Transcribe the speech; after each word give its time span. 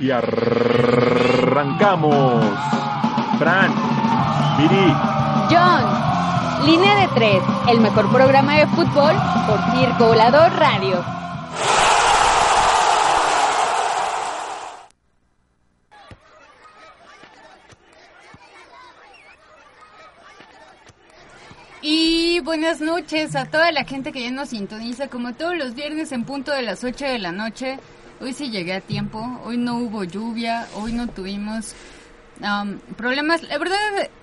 Y 0.00 0.10
arrancamos. 0.10 1.24
Fran, 3.38 3.72
Viri, 4.58 4.92
John, 5.48 6.66
línea 6.66 6.96
de 6.96 7.08
tres, 7.14 7.40
el 7.68 7.78
mejor 7.78 8.10
programa 8.10 8.56
de 8.56 8.66
fútbol 8.66 9.14
por 9.46 9.60
Circo 9.70 10.08
Volador 10.08 10.52
Radio. 10.56 11.04
Y 21.82 22.40
buenas 22.40 22.80
noches 22.80 23.36
a 23.36 23.44
toda 23.44 23.70
la 23.70 23.84
gente 23.84 24.10
que 24.10 24.24
ya 24.24 24.32
nos 24.32 24.48
sintoniza 24.48 25.06
como 25.06 25.34
todos 25.34 25.56
los 25.56 25.76
viernes 25.76 26.10
en 26.10 26.24
punto 26.24 26.50
de 26.50 26.62
las 26.62 26.82
8 26.82 27.04
de 27.04 27.20
la 27.20 27.30
noche. 27.30 27.78
Hoy 28.20 28.32
sí 28.32 28.50
llegué 28.50 28.74
a 28.74 28.80
tiempo, 28.80 29.40
hoy 29.44 29.56
no 29.56 29.78
hubo 29.78 30.04
lluvia, 30.04 30.68
hoy 30.74 30.92
no 30.92 31.08
tuvimos 31.08 31.74
um, 32.40 32.78
problemas. 32.96 33.42
La 33.42 33.58
verdad 33.58 33.78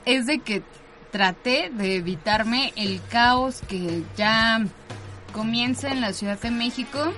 es 0.05 0.25
de 0.25 0.39
que 0.39 0.63
traté 1.11 1.69
de 1.73 1.97
evitarme 1.97 2.71
el 2.75 3.01
caos 3.09 3.61
que 3.67 4.03
ya 4.15 4.65
comienza 5.33 5.89
en 5.89 6.01
la 6.01 6.13
Ciudad 6.13 6.39
de 6.39 6.51
México. 6.51 7.13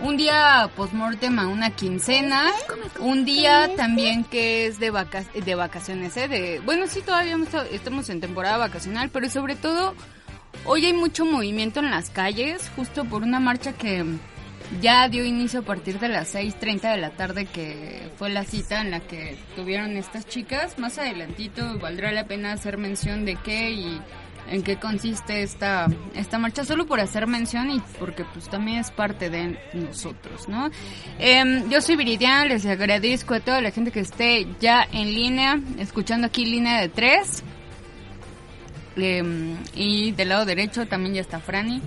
Un 0.00 0.16
día 0.16 0.70
postmortem 0.74 1.38
a 1.38 1.46
una 1.46 1.70
quincena, 1.70 2.50
un 2.98 3.24
día 3.24 3.70
también 3.76 4.24
que 4.24 4.66
es 4.66 4.80
de, 4.80 4.90
vaca 4.90 5.24
de 5.34 5.54
vacaciones, 5.54 6.16
¿eh? 6.16 6.28
De, 6.28 6.60
bueno, 6.60 6.86
sí, 6.88 7.02
todavía 7.02 7.36
estamos 7.70 8.08
en 8.08 8.20
temporada 8.20 8.56
vacacional, 8.56 9.10
pero 9.10 9.28
sobre 9.28 9.54
todo 9.54 9.94
hoy 10.64 10.86
hay 10.86 10.92
mucho 10.92 11.24
movimiento 11.24 11.80
en 11.80 11.90
las 11.90 12.10
calles, 12.10 12.70
justo 12.74 13.04
por 13.04 13.22
una 13.22 13.38
marcha 13.38 13.74
que 13.74 14.04
ya 14.80 15.08
dio 15.08 15.24
inicio 15.24 15.60
a 15.60 15.62
partir 15.62 15.98
de 15.98 16.08
las 16.08 16.34
6.30 16.34 16.92
de 16.92 16.96
la 16.96 17.10
tarde 17.10 17.46
que 17.46 18.10
fue 18.16 18.30
la 18.30 18.44
cita 18.44 18.80
en 18.80 18.90
la 18.90 19.00
que 19.00 19.36
tuvieron 19.56 19.96
estas 19.96 20.26
chicas. 20.26 20.78
Más 20.78 20.98
adelantito 20.98 21.78
valdrá 21.78 22.12
la 22.12 22.26
pena 22.26 22.52
hacer 22.52 22.78
mención 22.78 23.24
de 23.24 23.36
qué 23.36 23.70
y 23.70 24.00
en 24.48 24.62
qué 24.62 24.76
consiste 24.76 25.42
esta, 25.42 25.86
esta 26.14 26.38
marcha, 26.38 26.64
solo 26.64 26.86
por 26.86 27.00
hacer 27.00 27.26
mención 27.26 27.70
y 27.70 27.80
porque 27.98 28.24
pues 28.24 28.48
también 28.48 28.78
es 28.78 28.90
parte 28.90 29.30
de 29.30 29.58
nosotros, 29.72 30.48
¿no? 30.48 30.70
Eh, 31.18 31.64
yo 31.70 31.80
soy 31.80 31.96
Viridiana, 31.96 32.46
les 32.46 32.66
agradezco 32.66 33.34
a 33.34 33.40
toda 33.40 33.60
la 33.60 33.70
gente 33.70 33.92
que 33.92 34.00
esté 34.00 34.46
ya 34.60 34.86
en 34.92 35.14
línea, 35.14 35.60
escuchando 35.78 36.26
aquí 36.26 36.44
línea 36.44 36.80
de 36.80 36.88
tres. 36.88 37.42
Eh, 38.96 39.54
y 39.74 40.12
del 40.12 40.28
lado 40.28 40.44
derecho 40.44 40.86
también 40.86 41.14
ya 41.14 41.20
está 41.22 41.40
Franny. 41.40 41.80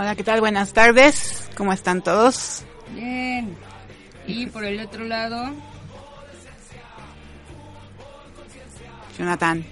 Hola, 0.00 0.14
¿qué 0.14 0.22
tal? 0.22 0.38
Buenas 0.38 0.72
tardes. 0.72 1.50
¿Cómo 1.56 1.72
están 1.72 2.02
todos? 2.02 2.62
Bien. 2.94 3.56
Y 4.28 4.46
por 4.46 4.64
el 4.64 4.78
otro 4.78 5.04
lado... 5.04 5.52
Jonathan. 9.18 9.64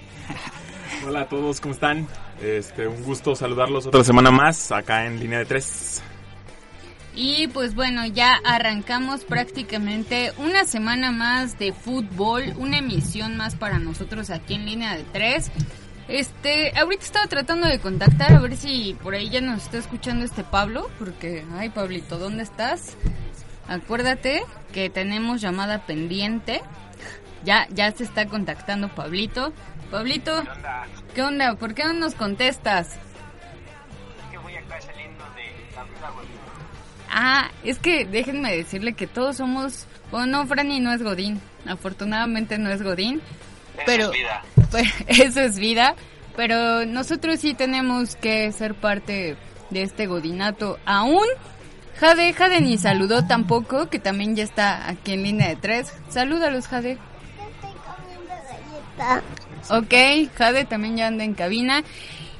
Hola 1.07 1.21
a 1.21 1.29
todos, 1.29 1.61
¿cómo 1.61 1.73
están? 1.73 2.05
Este, 2.41 2.87
un 2.87 3.05
gusto 3.05 3.37
saludarlos 3.37 3.85
otra 3.85 4.03
semana 4.03 4.29
más 4.29 4.69
acá 4.73 5.05
en 5.05 5.17
línea 5.17 5.39
de 5.39 5.45
tres. 5.45 6.03
Y 7.15 7.47
pues 7.47 7.73
bueno, 7.73 8.05
ya 8.05 8.33
arrancamos 8.43 9.23
prácticamente 9.23 10.33
una 10.39 10.65
semana 10.65 11.13
más 11.13 11.57
de 11.57 11.71
fútbol, 11.71 12.53
una 12.57 12.79
emisión 12.79 13.37
más 13.37 13.55
para 13.55 13.79
nosotros 13.79 14.29
aquí 14.29 14.55
en 14.55 14.65
línea 14.65 14.97
de 14.97 15.03
tres. 15.03 15.51
Este, 16.07 16.71
ahorita 16.77 17.03
estaba 17.03 17.27
tratando 17.27 17.67
de 17.67 17.79
contactar 17.79 18.33
a 18.33 18.39
ver 18.39 18.55
si 18.55 18.95
por 19.03 19.13
ahí 19.13 19.29
ya 19.29 19.41
nos 19.41 19.63
está 19.63 19.77
escuchando 19.77 20.23
este 20.23 20.43
Pablo, 20.43 20.89
porque, 20.97 21.43
ay 21.57 21.69
Pablito, 21.69 22.17
¿dónde 22.17 22.43
estás? 22.43 22.95
Acuérdate 23.67 24.43
que 24.71 24.89
tenemos 24.89 25.41
llamada 25.41 25.85
pendiente. 25.85 26.61
Ya, 27.43 27.67
ya 27.69 27.91
se 27.91 28.05
está 28.05 28.25
contactando 28.25 28.87
Pablito. 28.89 29.51
Pablito, 29.91 30.43
¿qué 30.43 30.49
onda? 30.49 30.87
¿Qué 31.13 31.21
onda? 31.21 31.55
¿Por 31.55 31.73
qué 31.73 31.83
no 31.83 31.93
nos 31.93 32.15
contestas? 32.15 32.97
Que 34.31 34.37
voy 34.37 34.55
acá 34.55 34.79
saliendo 34.81 35.23
de 35.35 35.75
la 35.75 35.83
vida, 35.83 36.11
Ah, 37.09 37.51
es 37.63 37.79
que 37.79 38.05
déjenme 38.05 38.55
decirle 38.55 38.93
que 38.93 39.07
todos 39.07 39.37
somos, 39.37 39.85
bueno, 40.11 40.27
no, 40.27 40.47
Franny 40.47 40.79
no 40.79 40.91
es 40.93 41.01
Godín, 41.01 41.41
afortunadamente 41.65 42.57
no 42.57 42.69
es 42.69 42.81
Godín, 42.83 43.21
Pero 43.85 44.05
es 44.05 44.11
vida. 44.11 44.43
pues, 44.71 44.87
eso 45.07 45.41
es 45.41 45.59
vida, 45.59 45.95
pero 46.35 46.85
nosotros 46.85 47.39
sí 47.39 47.53
tenemos 47.53 48.15
que 48.15 48.51
ser 48.51 48.75
parte 48.75 49.37
de 49.69 49.81
este 49.81 50.07
godinato 50.07 50.79
aún. 50.85 51.25
Jade, 51.99 52.33
Jade 52.33 52.61
ni 52.61 52.77
saludó 52.77 53.25
tampoco, 53.25 53.89
que 53.89 53.99
también 53.99 54.35
ya 54.35 54.43
está 54.43 54.87
aquí 54.87 55.13
en 55.13 55.23
línea 55.23 55.49
de 55.49 55.55
tres. 55.55 55.93
Salúdalos, 56.09 56.67
Jade. 56.67 56.97
Ok, 59.69 59.93
Jade 60.35 60.65
también 60.65 60.97
ya 60.97 61.07
anda 61.07 61.23
en 61.23 61.33
cabina. 61.33 61.83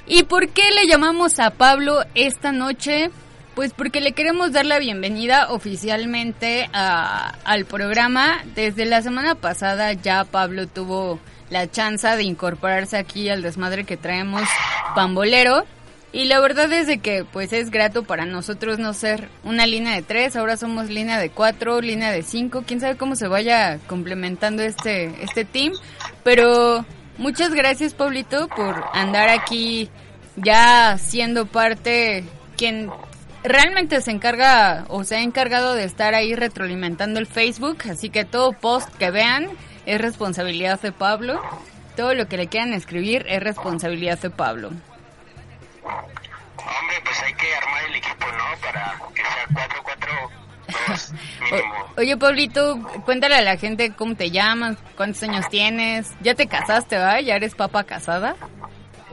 ¿Y 0.06 0.24
por 0.24 0.50
qué 0.50 0.72
le 0.72 0.88
llamamos 0.88 1.40
a 1.40 1.52
Pablo 1.52 2.04
esta 2.16 2.52
noche? 2.52 3.10
Pues 3.58 3.74
porque 3.74 4.02
le 4.02 4.12
queremos 4.12 4.52
dar 4.52 4.68
la 4.68 4.78
bienvenida 4.78 5.48
oficialmente 5.52 6.70
a- 6.74 7.34
al 7.44 7.66
programa. 7.66 8.44
Desde 8.54 8.86
la 8.86 9.02
semana 9.02 9.34
pasada 9.34 9.94
ya 9.94 10.26
Pablo 10.26 10.68
tuvo 10.68 11.20
la 11.50 11.66
chance 11.72 12.08
de 12.08 12.22
incorporarse 12.22 12.98
aquí 12.98 13.30
al 13.30 13.42
desmadre 13.42 13.84
que 13.84 13.98
traemos 13.98 14.44
pambolero. 14.94 15.66
Y 16.14 16.26
la 16.26 16.40
verdad 16.40 16.72
es 16.72 16.86
de 16.86 17.00
que 17.00 17.26
pues 17.26 17.52
es 17.52 17.72
grato 17.72 18.04
para 18.04 18.26
nosotros 18.28 18.78
no 18.78 18.94
ser 18.94 19.28
una 19.44 19.66
línea 19.66 19.96
de 19.96 20.04
tres, 20.04 20.36
ahora 20.36 20.56
somos 20.56 20.90
línea 20.92 21.18
de 21.18 21.32
cuatro, 21.32 21.82
línea 21.82 22.12
de 22.12 22.22
cinco, 22.22 22.64
quién 22.66 22.80
sabe 22.80 22.96
cómo 22.96 23.16
se 23.16 23.28
vaya 23.28 23.80
complementando 23.88 24.62
este, 24.62 25.12
este 25.24 25.46
team. 25.46 25.74
Pero 26.24 26.86
muchas 27.18 27.56
gracias 27.56 27.96
Pablito 27.96 28.50
por 28.50 28.86
andar 28.94 29.30
aquí 29.30 29.90
ya 30.36 31.00
siendo 31.00 31.48
parte 31.48 32.24
quien 32.56 32.90
realmente 33.48 34.02
se 34.02 34.12
encarga 34.12 34.86
o 34.90 35.04
se 35.04 35.16
ha 35.18 35.22
encargado 35.22 35.74
de 35.74 35.84
estar 35.84 36.14
ahí 36.16 36.36
retroalimentando 36.36 37.20
el 37.20 37.28
Facebook, 37.28 37.84
así 37.90 38.10
que 38.10 38.26
todo 38.26 38.52
post 38.54 38.90
que 38.98 39.12
vean 39.12 39.48
es 39.86 40.00
responsabilidad 40.02 40.80
de 40.82 40.92
Pablo. 40.92 41.42
Todo 41.96 42.14
lo 42.14 42.28
que 42.28 42.38
le 42.38 42.48
quieran 42.48 42.74
escribir 42.74 43.26
es 43.28 43.42
responsabilidad 43.42 44.20
de 44.20 44.30
Pablo. 44.30 44.70
Hombre, 45.88 46.98
pues 47.04 47.22
hay 47.24 47.34
que 47.34 47.56
armar 47.56 47.84
el 47.86 47.96
equipo, 47.96 48.26
¿no? 48.28 48.60
Para 48.62 49.00
que 49.16 49.22
sea 49.24 49.48
4-4-2 50.88 51.12
mínimo. 51.52 51.76
O- 51.96 52.02
oye, 52.02 52.18
Pablito, 52.18 52.78
cuéntale 53.06 53.36
a 53.36 53.42
la 53.42 53.58
gente 53.58 53.94
cómo 53.94 54.16
te 54.16 54.32
llamas, 54.32 54.78
cuántos 54.96 55.24
años 55.24 55.48
tienes. 55.50 56.12
Ya 56.22 56.36
te 56.36 56.48
casaste, 56.48 56.98
¿va? 56.98 57.22
¿Ya 57.22 57.36
eres 57.36 57.56
papa 57.56 57.84
casada? 57.86 58.36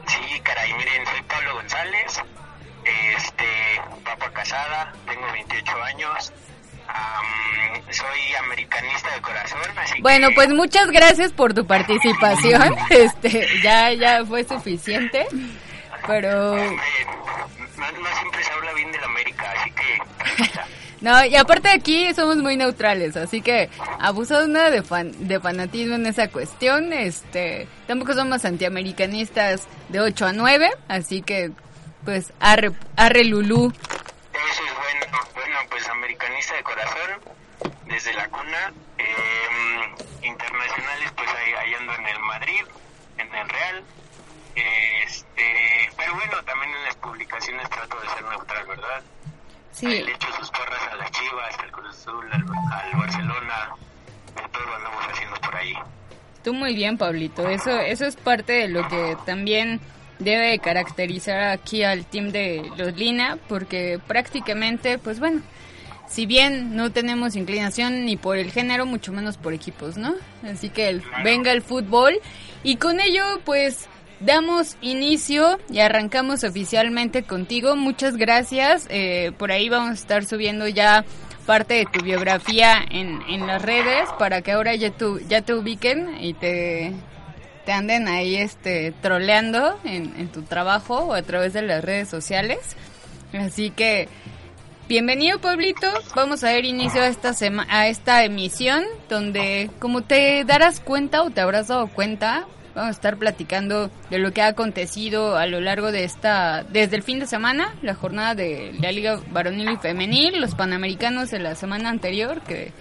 Sí, 0.06 0.40
caray, 0.42 0.72
miren, 0.74 1.06
soy 1.06 1.22
Pablo 1.22 1.54
González, 1.54 2.20
este, 2.84 3.44
papa 4.04 4.30
casada, 4.32 4.92
tengo 5.06 5.26
28 5.32 5.82
años, 5.84 6.32
am, 6.88 7.82
soy 7.90 8.34
americanista 8.44 9.14
de 9.14 9.20
corazón, 9.20 9.60
así 9.76 10.00
Bueno, 10.02 10.28
que... 10.28 10.34
pues 10.34 10.48
muchas 10.50 10.90
gracias 10.90 11.32
por 11.32 11.54
tu 11.54 11.66
participación. 11.66 12.75
Este, 12.90 13.46
ya, 13.62 13.92
ya 13.92 14.25
fue 14.25 14.44
suficiente. 14.44 15.26
Pero, 16.06 16.52
Hombre, 16.52 16.76
no, 17.78 17.90
no 17.92 18.16
siempre 18.19 18.44
se 18.44 18.52
habla 18.52 18.72
bien 18.75 18.92
del 18.92 19.04
América, 19.04 19.54
así 19.58 19.70
que... 19.70 20.60
no, 21.00 21.25
y 21.25 21.34
aparte 21.37 21.69
aquí 21.70 22.12
somos 22.14 22.37
muy 22.37 22.56
neutrales, 22.56 23.16
así 23.16 23.40
que 23.40 23.70
abusado 23.98 24.46
nada 24.46 24.70
de, 24.70 24.82
fan, 24.82 25.12
de 25.26 25.40
fanatismo 25.40 25.94
en 25.94 26.06
esa 26.06 26.28
cuestión. 26.28 26.92
Este, 26.92 27.66
tampoco 27.87 28.12
somos 28.12 28.44
antiamericanistas 28.44 29.66
de 29.88 30.00
8 30.00 30.26
a 30.26 30.32
9, 30.32 30.70
así 30.88 31.22
que, 31.22 31.52
pues, 32.04 32.32
arre, 32.40 32.72
arre 32.96 33.24
Lulú. 33.24 33.72
Eso 34.32 34.64
es 34.64 34.74
bueno. 34.76 35.18
Bueno, 35.34 35.56
pues 35.70 35.88
americanista 35.88 36.56
de 36.56 36.62
corazón, 36.62 37.20
desde 37.86 38.12
la 38.14 38.28
cuna. 38.28 38.72
Eh, 38.98 40.04
internacionales, 40.22 41.12
pues 41.16 41.28
ahí, 41.30 41.52
ahí 41.52 41.74
ando 41.74 41.94
en 41.94 42.06
el 42.06 42.18
Madrid, 42.20 42.64
en 43.18 43.34
el 43.34 43.48
Real. 43.48 43.84
Este, 44.54 45.90
pero 45.96 46.14
bueno, 46.14 46.42
también 46.44 46.70
en 46.74 46.84
las 46.84 46.96
publicaciones 46.96 47.68
trato 47.70 48.00
de 48.00 48.08
ser 48.08 48.24
neutral, 48.24 48.66
¿verdad? 48.66 48.96
Ahí 48.96 49.02
Sí, 49.72 49.86
le 49.86 50.12
echo 50.12 50.28
sus 50.38 50.50
porras 50.50 50.80
a 50.92 50.94
las 50.96 51.10
Chivas, 51.10 51.58
al 51.58 51.70
Cruz 51.72 51.88
Azul, 51.88 52.24
al, 52.32 52.42
al 52.42 52.98
Barcelona, 52.98 53.70
de 54.36 54.48
todo 54.48 55.56
ahí. 55.56 55.74
Tú 56.42 56.54
muy 56.54 56.74
bien, 56.74 56.98
Pablito. 56.98 57.48
Eso, 57.48 57.70
eso 57.80 58.04
es 58.06 58.16
parte 58.16 58.52
de 58.52 58.68
lo 58.68 58.86
que 58.88 59.16
también 59.24 59.80
debe 60.25 60.59
caracterizar 60.59 61.44
aquí 61.44 61.82
al 61.82 62.05
team 62.06 62.31
de 62.31 62.62
los 62.76 62.97
Lina, 62.97 63.38
porque 63.49 64.00
prácticamente, 64.06 64.99
pues 64.99 65.21
bueno, 65.21 65.43
si 66.09 66.26
bien 66.26 66.76
no 66.76 66.93
tenemos 66.93 67.37
inclinación 67.37 68.05
ni 68.05 68.17
por 68.17 68.37
el 68.37 68.50
género, 68.50 68.87
mucho 68.87 69.12
menos 69.12 69.37
por 69.37 69.53
equipos, 69.53 69.97
¿no? 69.97 70.15
Así 70.43 70.69
que 70.69 71.00
venga 71.23 71.53
el 71.53 71.62
fútbol 71.62 72.15
y 72.62 72.76
con 72.76 73.00
ello, 73.00 73.23
pues 73.44 73.88
damos 74.21 74.76
inicio 74.81 75.59
y 75.71 75.81
arrancamos 75.81 76.44
oficialmente 76.44 77.25
contigo. 77.25 77.76
Muchas 77.76 78.17
gracias. 78.17 78.87
Eh, 78.91 79.32
por 79.38 79.53
ahí 79.53 79.69
vamos 79.69 79.91
a 79.91 79.94
estar 79.94 80.25
subiendo 80.25 80.69
ya 80.69 81.05
parte 81.47 81.75
de 81.75 81.87
tu 81.87 82.03
biografía 82.03 82.79
en, 82.91 83.21
en 83.29 83.47
las 83.47 83.61
redes 83.61 84.09
para 84.19 84.41
que 84.43 84.53
ahora 84.53 84.75
ya, 84.75 84.91
tu, 84.91 85.19
ya 85.21 85.43
te 85.43 85.55
ubiquen 85.55 86.17
y 86.21 86.32
te, 86.35 86.93
te 87.64 87.72
anden 87.72 88.08
ahí 88.08 88.37
este 88.37 88.93
troleando 89.02 89.78
en, 89.84 90.14
en 90.19 90.28
tu 90.28 90.43
trabajo 90.43 90.99
o 90.99 91.14
a 91.14 91.22
través 91.22 91.52
de 91.52 91.62
las 91.62 91.82
redes 91.84 92.08
sociales. 92.08 92.58
Así 93.32 93.70
que 93.70 94.08
bienvenido 94.88 95.40
Pueblito, 95.40 95.88
vamos 96.14 96.44
a 96.44 96.52
dar 96.52 96.64
inicio 96.64 97.00
a 97.00 97.06
esta 97.06 97.32
sema 97.32 97.66
a 97.70 97.88
esta 97.88 98.22
emisión 98.25 98.84
donde 99.08 99.70
como 99.78 100.02
te 100.02 100.44
darás 100.44 100.81
cuenta 100.81 101.22
o 101.22 101.31
te 101.31 101.40
habrás 101.40 101.69
dado 101.69 101.88
cuenta, 101.88 102.46
vamos 102.75 102.88
a 102.88 102.90
estar 102.90 103.16
platicando 103.16 103.90
de 104.11 104.19
lo 104.19 104.32
que 104.32 104.43
ha 104.43 104.49
acontecido 104.49 105.37
a 105.37 105.46
lo 105.46 105.61
largo 105.61 105.90
de 105.90 106.05
esta 106.05 106.64
desde 106.64 106.96
el 106.96 107.02
fin 107.02 107.19
de 107.19 107.26
semana, 107.26 107.75
la 107.82 107.94
jornada 107.94 108.34
de 108.34 108.75
la 108.78 108.93
Liga 108.93 109.20
Varonil 109.31 109.70
y 109.70 109.76
Femenil, 109.78 110.40
los 110.40 110.55
Panamericanos 110.55 111.31
de 111.31 111.38
la 111.38 111.55
semana 111.55 111.88
anterior 111.88 112.43
que 112.43 112.72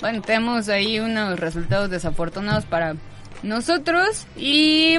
bueno, 0.00 0.22
tenemos 0.22 0.68
ahí 0.68 1.00
unos 1.00 1.40
resultados 1.40 1.90
desafortunados 1.90 2.64
para 2.66 2.94
nosotros 3.42 4.26
y 4.36 4.96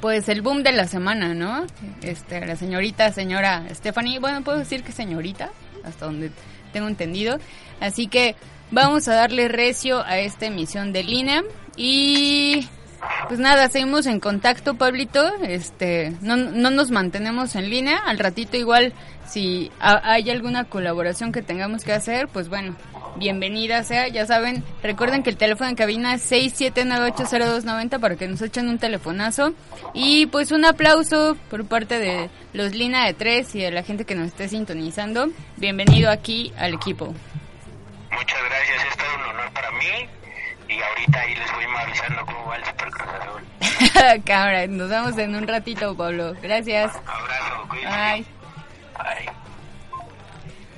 pues 0.00 0.28
el 0.28 0.42
boom 0.42 0.62
de 0.62 0.72
la 0.72 0.86
semana, 0.86 1.34
¿no? 1.34 1.66
Este, 2.02 2.44
la 2.44 2.56
señorita, 2.56 3.12
señora 3.12 3.64
Stephanie, 3.74 4.18
bueno, 4.20 4.42
puedo 4.42 4.58
decir 4.58 4.82
que 4.84 4.92
señorita, 4.92 5.50
hasta 5.84 6.06
donde 6.06 6.30
tengo 6.72 6.88
entendido. 6.88 7.38
Así 7.80 8.06
que 8.06 8.36
vamos 8.70 9.08
a 9.08 9.14
darle 9.14 9.48
recio 9.48 10.04
a 10.04 10.18
esta 10.18 10.46
emisión 10.46 10.92
de 10.92 11.02
línea 11.02 11.42
y 11.76 12.68
pues 13.28 13.38
nada, 13.38 13.68
seguimos 13.68 14.06
en 14.06 14.20
contacto, 14.20 14.74
Pablito. 14.74 15.32
Este, 15.42 16.12
no, 16.20 16.36
no 16.36 16.70
nos 16.70 16.90
mantenemos 16.90 17.54
en 17.54 17.70
línea. 17.70 17.98
Al 17.98 18.18
ratito 18.18 18.56
igual, 18.56 18.92
si 19.26 19.70
hay 19.80 20.28
alguna 20.30 20.64
colaboración 20.64 21.32
que 21.32 21.42
tengamos 21.42 21.84
que 21.84 21.92
hacer, 21.92 22.28
pues 22.28 22.48
bueno, 22.48 22.76
bienvenida 23.16 23.82
sea. 23.84 24.08
Ya 24.08 24.26
saben, 24.26 24.64
recuerden 24.82 25.22
que 25.22 25.30
el 25.30 25.36
teléfono 25.36 25.70
en 25.70 25.76
cabina 25.76 26.14
es 26.14 26.30
67980290 26.30 28.00
para 28.00 28.16
que 28.16 28.28
nos 28.28 28.42
echen 28.42 28.68
un 28.68 28.78
telefonazo. 28.78 29.54
Y 29.94 30.26
pues 30.26 30.52
un 30.52 30.64
aplauso 30.64 31.36
por 31.50 31.66
parte 31.66 31.98
de 31.98 32.30
los 32.52 32.74
Lina 32.74 33.06
de 33.06 33.14
Tres 33.14 33.54
y 33.54 33.60
de 33.60 33.70
la 33.70 33.82
gente 33.82 34.04
que 34.04 34.14
nos 34.14 34.28
esté 34.28 34.48
sintonizando. 34.48 35.28
Bienvenido 35.56 36.10
aquí 36.10 36.52
al 36.58 36.74
equipo. 36.74 37.14
Muchas 38.10 38.44
gracias, 38.48 38.84
es 38.90 38.96
todo 38.96 39.14
un 39.16 39.22
honor 39.22 39.52
para 39.52 39.70
mí 39.72 40.08
y 40.68 40.80
ahorita 40.80 41.20
ahí 41.20 41.34
les 41.34 41.52
voy 41.52 41.64
avisando 41.64 42.26
cómo 42.26 42.46
va 42.46 42.56
el 42.56 42.64
Super 42.64 42.90
Cruz 42.90 43.08
Azul. 43.20 44.22
Cámara, 44.24 44.66
nos 44.66 44.90
vemos 44.90 45.18
en 45.18 45.34
un 45.34 45.46
ratito, 45.46 45.96
Pablo. 45.96 46.34
Gracias. 46.42 46.94
Abrazo, 47.06 47.68
cuídense. 47.68 47.96
Bye. 47.96 48.26
Bye. 48.98 49.32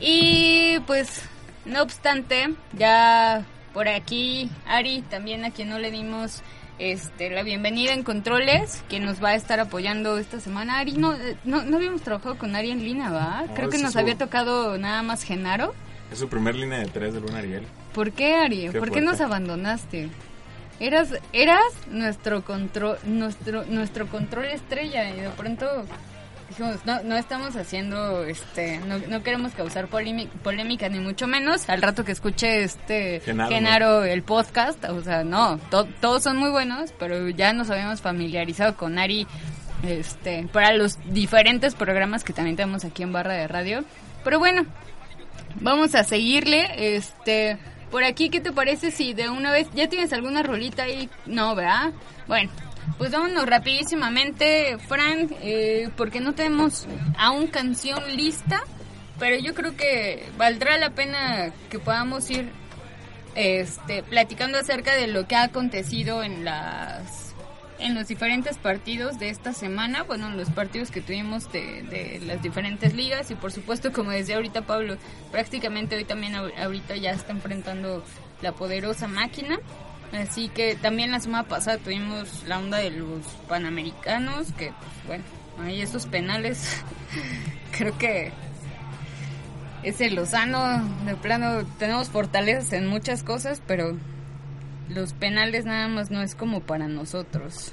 Y 0.00 0.78
pues, 0.86 1.28
no 1.70 1.82
obstante, 1.82 2.54
ya 2.72 3.44
por 3.72 3.88
aquí, 3.88 4.50
Ari, 4.66 5.02
también 5.02 5.44
a 5.44 5.50
quien 5.50 5.68
no 5.68 5.78
le 5.78 5.90
dimos 5.90 6.42
este, 6.78 7.30
la 7.30 7.42
bienvenida 7.42 7.92
en 7.92 8.02
Controles, 8.02 8.82
que 8.88 9.00
nos 9.00 9.22
va 9.22 9.30
a 9.30 9.34
estar 9.34 9.60
apoyando 9.60 10.18
esta 10.18 10.40
semana. 10.40 10.78
Ari, 10.78 10.92
no, 10.92 11.14
eh, 11.14 11.36
no, 11.44 11.62
no 11.62 11.76
habíamos 11.76 12.02
trabajado 12.02 12.38
con 12.38 12.56
Ari 12.56 12.70
en 12.70 12.82
línea, 12.82 13.10
¿va? 13.10 13.44
No, 13.46 13.54
Creo 13.54 13.68
que 13.68 13.78
nos 13.78 13.96
había 13.96 14.16
tocado 14.16 14.78
nada 14.78 15.02
más 15.02 15.22
Genaro. 15.22 15.74
Es 16.10 16.18
su 16.18 16.28
primer 16.28 16.56
línea 16.56 16.80
de 16.80 16.86
tres 16.86 17.14
de 17.14 17.20
Luna 17.20 17.38
Ariel. 17.38 17.64
¿Por 17.94 18.12
qué, 18.12 18.34
Ari? 18.34 18.68
Qué 18.72 18.78
¿Por 18.78 18.90
qué 18.90 19.00
nos 19.00 19.20
abandonaste? 19.20 20.08
Eras, 20.80 21.10
eras 21.32 21.62
nuestro 21.90 22.42
control, 22.42 22.98
nuestro, 23.04 23.64
nuestro 23.66 24.06
control 24.06 24.46
estrella 24.46 25.10
y 25.10 25.20
de 25.20 25.28
pronto 25.28 25.66
dijimos, 26.50 26.76
no, 26.84 27.02
no 27.02 27.16
estamos 27.16 27.56
haciendo, 27.56 28.24
este, 28.24 28.78
no, 28.80 28.98
no 28.98 29.22
queremos 29.22 29.52
causar 29.52 29.88
polémi- 29.88 30.28
polémica 30.42 30.88
ni 30.90 30.98
mucho 30.98 31.26
menos. 31.26 31.66
Al 31.70 31.80
rato 31.80 32.04
que 32.04 32.12
escuche 32.12 32.62
este 32.62 33.20
Genaro, 33.24 33.50
Genaro, 33.50 34.04
el 34.04 34.22
podcast, 34.22 34.84
o 34.84 35.02
sea, 35.02 35.24
no, 35.24 35.56
to- 35.70 35.88
todos 36.00 36.22
son 36.22 36.36
muy 36.36 36.50
buenos, 36.50 36.92
pero 36.98 37.28
ya 37.30 37.52
nos 37.54 37.70
habíamos 37.70 38.02
familiarizado 38.02 38.76
con 38.76 38.98
Ari, 38.98 39.26
este, 39.82 40.46
para 40.52 40.74
los 40.74 40.98
diferentes 41.12 41.74
programas 41.74 42.22
que 42.24 42.34
también 42.34 42.56
tenemos 42.56 42.84
aquí 42.84 43.02
en 43.02 43.12
Barra 43.12 43.32
de 43.34 43.48
Radio. 43.48 43.84
Pero 44.24 44.38
bueno, 44.38 44.66
Vamos 45.62 45.96
a 45.96 46.04
seguirle, 46.04 46.96
este, 46.96 47.58
por 47.90 48.04
aquí, 48.04 48.30
¿qué 48.30 48.40
te 48.40 48.52
parece 48.52 48.92
si 48.92 49.14
de 49.14 49.28
una 49.28 49.50
vez, 49.50 49.66
ya 49.74 49.88
tienes 49.88 50.12
alguna 50.12 50.44
rolita 50.44 50.84
ahí? 50.84 51.10
No, 51.26 51.56
¿verdad? 51.56 51.90
Bueno, 52.28 52.50
pues 52.98 53.10
vámonos 53.12 53.46
rapidísimamente, 53.46 54.76
Fran, 54.88 55.28
eh, 55.42 55.88
porque 55.96 56.20
no 56.20 56.34
tenemos 56.34 56.86
aún 57.16 57.46
canción 57.46 58.16
lista, 58.16 58.62
pero 59.18 59.36
yo 59.38 59.54
creo 59.54 59.76
que 59.76 60.24
valdrá 60.36 60.78
la 60.78 60.90
pena 60.90 61.52
que 61.70 61.78
podamos 61.78 62.30
ir, 62.30 62.50
este, 63.34 64.02
platicando 64.02 64.58
acerca 64.58 64.94
de 64.94 65.06
lo 65.06 65.26
que 65.26 65.36
ha 65.36 65.44
acontecido 65.44 66.22
en 66.22 66.44
las 66.44 67.26
en 67.78 67.94
los 67.94 68.08
diferentes 68.08 68.58
partidos 68.58 69.18
de 69.18 69.30
esta 69.30 69.54
semana, 69.54 70.02
bueno, 70.02 70.28
los 70.32 70.50
partidos 70.50 70.90
que 70.90 71.00
tuvimos 71.00 71.50
de, 71.50 71.82
de 71.84 72.20
las 72.26 72.42
diferentes 72.42 72.92
ligas 72.94 73.30
y 73.30 73.34
por 73.36 73.52
supuesto, 73.52 73.90
como 73.90 74.10
decía 74.10 74.36
ahorita 74.36 74.66
Pablo, 74.66 74.98
prácticamente 75.32 75.96
hoy 75.96 76.04
también 76.04 76.34
ahor- 76.34 76.52
ahorita 76.58 76.96
ya 76.96 77.12
está 77.12 77.32
enfrentando 77.32 78.04
la 78.42 78.52
poderosa 78.52 79.08
máquina. 79.08 79.58
Así 80.12 80.48
que 80.48 80.74
también 80.74 81.12
la 81.12 81.20
semana 81.20 81.44
pasada 81.46 81.78
tuvimos 81.78 82.44
la 82.46 82.58
onda 82.58 82.78
de 82.78 82.90
los 82.90 83.24
panamericanos, 83.48 84.52
que 84.52 84.72
pues, 85.06 85.06
bueno, 85.06 85.24
ahí 85.62 85.80
esos 85.80 86.06
penales, 86.06 86.82
creo 87.76 87.96
que 87.96 88.32
ese 89.82 90.10
Lozano, 90.10 90.82
de 91.06 91.14
plano, 91.16 91.64
tenemos 91.78 92.08
fortalezas 92.08 92.72
en 92.72 92.86
muchas 92.86 93.22
cosas, 93.22 93.62
pero 93.66 93.96
los 94.88 95.12
penales 95.12 95.64
nada 95.64 95.88
más 95.88 96.10
no 96.10 96.22
es 96.22 96.34
como 96.34 96.60
para 96.60 96.88
nosotros. 96.88 97.72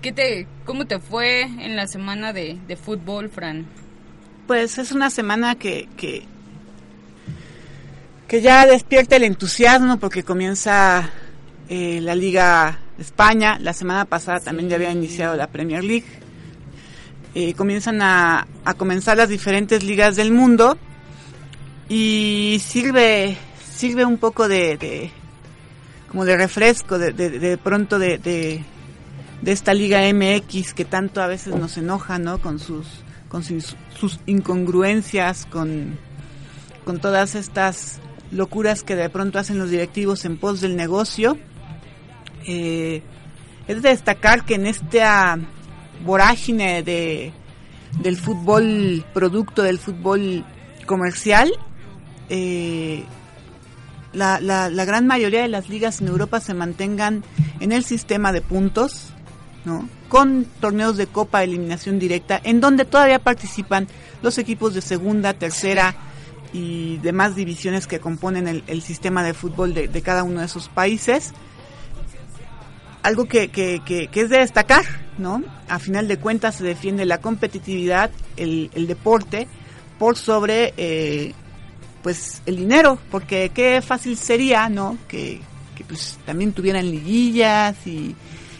¿Qué 0.00 0.12
te, 0.12 0.46
¿Cómo 0.64 0.86
te 0.86 0.98
fue 0.98 1.42
en 1.42 1.76
la 1.76 1.86
semana 1.86 2.32
de, 2.32 2.58
de 2.66 2.76
fútbol, 2.76 3.28
Fran? 3.28 3.66
Pues 4.46 4.78
es 4.78 4.92
una 4.92 5.10
semana 5.10 5.54
que, 5.54 5.88
que, 5.96 6.24
que 8.26 8.40
ya 8.40 8.66
despierta 8.66 9.16
el 9.16 9.24
entusiasmo 9.24 9.98
porque 9.98 10.22
comienza 10.22 11.10
eh, 11.68 12.00
la 12.00 12.14
Liga 12.14 12.78
de 12.96 13.02
España. 13.02 13.58
La 13.60 13.72
semana 13.72 14.04
pasada 14.04 14.40
también 14.40 14.68
ya 14.68 14.76
había 14.76 14.92
iniciado 14.92 15.36
la 15.36 15.48
Premier 15.48 15.82
League. 15.82 16.06
Eh, 17.34 17.54
comienzan 17.54 18.00
a, 18.00 18.46
a 18.64 18.74
comenzar 18.74 19.16
las 19.16 19.28
diferentes 19.28 19.82
ligas 19.82 20.16
del 20.16 20.30
mundo 20.30 20.78
y 21.88 22.60
sirve 22.64 23.36
sirve 23.74 24.04
un 24.04 24.18
poco 24.18 24.46
de, 24.48 24.76
de 24.76 25.10
como 26.08 26.24
de 26.24 26.36
refresco 26.36 26.98
de, 26.98 27.12
de, 27.12 27.30
de 27.30 27.58
pronto 27.58 27.98
de, 27.98 28.18
de, 28.18 28.64
de 29.42 29.52
esta 29.52 29.74
liga 29.74 30.00
MX 30.12 30.74
que 30.74 30.84
tanto 30.84 31.20
a 31.20 31.26
veces 31.26 31.56
nos 31.56 31.76
enoja 31.76 32.18
no 32.18 32.38
con 32.40 32.60
sus 32.60 32.86
con 33.28 33.42
sus, 33.42 33.76
sus 33.98 34.20
incongruencias 34.26 35.46
con 35.46 35.98
con 36.84 37.00
todas 37.00 37.34
estas 37.34 37.98
locuras 38.30 38.84
que 38.84 38.94
de 38.94 39.10
pronto 39.10 39.38
hacen 39.38 39.58
los 39.58 39.70
directivos 39.70 40.24
en 40.24 40.36
pos 40.36 40.60
del 40.60 40.76
negocio 40.76 41.36
eh, 42.46 43.02
es 43.66 43.82
de 43.82 43.88
destacar 43.88 44.44
que 44.44 44.54
en 44.54 44.66
esta 44.66 45.38
vorágine 46.04 46.82
de 46.82 47.32
del 48.00 48.16
fútbol 48.16 49.04
producto 49.14 49.62
del 49.62 49.78
fútbol 49.78 50.44
comercial 50.84 51.52
eh, 52.28 53.04
la, 54.14 54.40
la, 54.40 54.84
gran 54.84 55.06
mayoría 55.06 55.42
de 55.42 55.48
las 55.48 55.68
ligas 55.68 56.00
en 56.00 56.08
Europa 56.08 56.40
se 56.40 56.54
mantengan 56.54 57.24
en 57.60 57.72
el 57.72 57.84
sistema 57.84 58.32
de 58.32 58.40
puntos, 58.40 59.10
¿no? 59.64 59.88
con 60.08 60.46
torneos 60.60 60.96
de 60.96 61.06
copa 61.06 61.40
de 61.40 61.46
eliminación 61.46 61.98
directa, 61.98 62.40
en 62.44 62.60
donde 62.60 62.84
todavía 62.84 63.18
participan 63.18 63.88
los 64.22 64.38
equipos 64.38 64.74
de 64.74 64.80
segunda, 64.80 65.34
tercera 65.34 65.94
y 66.52 66.98
demás 66.98 67.34
divisiones 67.34 67.88
que 67.88 67.98
componen 67.98 68.46
el, 68.46 68.82
sistema 68.82 69.24
de 69.24 69.34
fútbol 69.34 69.74
de, 69.74 70.02
cada 70.02 70.22
uno 70.22 70.40
de 70.40 70.46
esos 70.46 70.68
países. 70.68 71.32
Algo 73.04 73.26
que, 73.26 73.48
que, 73.48 73.82
que, 73.84 74.08
que, 74.08 74.20
es 74.22 74.30
de 74.30 74.38
destacar, 74.38 74.84
¿no? 75.18 75.44
A 75.68 75.78
final 75.78 76.08
de 76.08 76.16
cuentas 76.16 76.56
se 76.56 76.64
defiende 76.64 77.04
la 77.04 77.18
competitividad, 77.18 78.10
el, 78.36 78.70
el 78.74 78.86
deporte, 78.86 79.46
por 79.98 80.16
sobre 80.16 80.74
eh, 80.76 81.34
pues 82.02 82.42
el 82.46 82.56
dinero, 82.56 82.98
porque 83.10 83.50
qué 83.54 83.82
fácil 83.82 84.16
sería, 84.16 84.68
¿no? 84.68 84.96
Que, 85.06 85.40
que 85.76 85.84
pues 85.84 86.18
también 86.24 86.52
tuvieran 86.52 86.90
liguillas 86.90 87.76
y, 87.86 88.16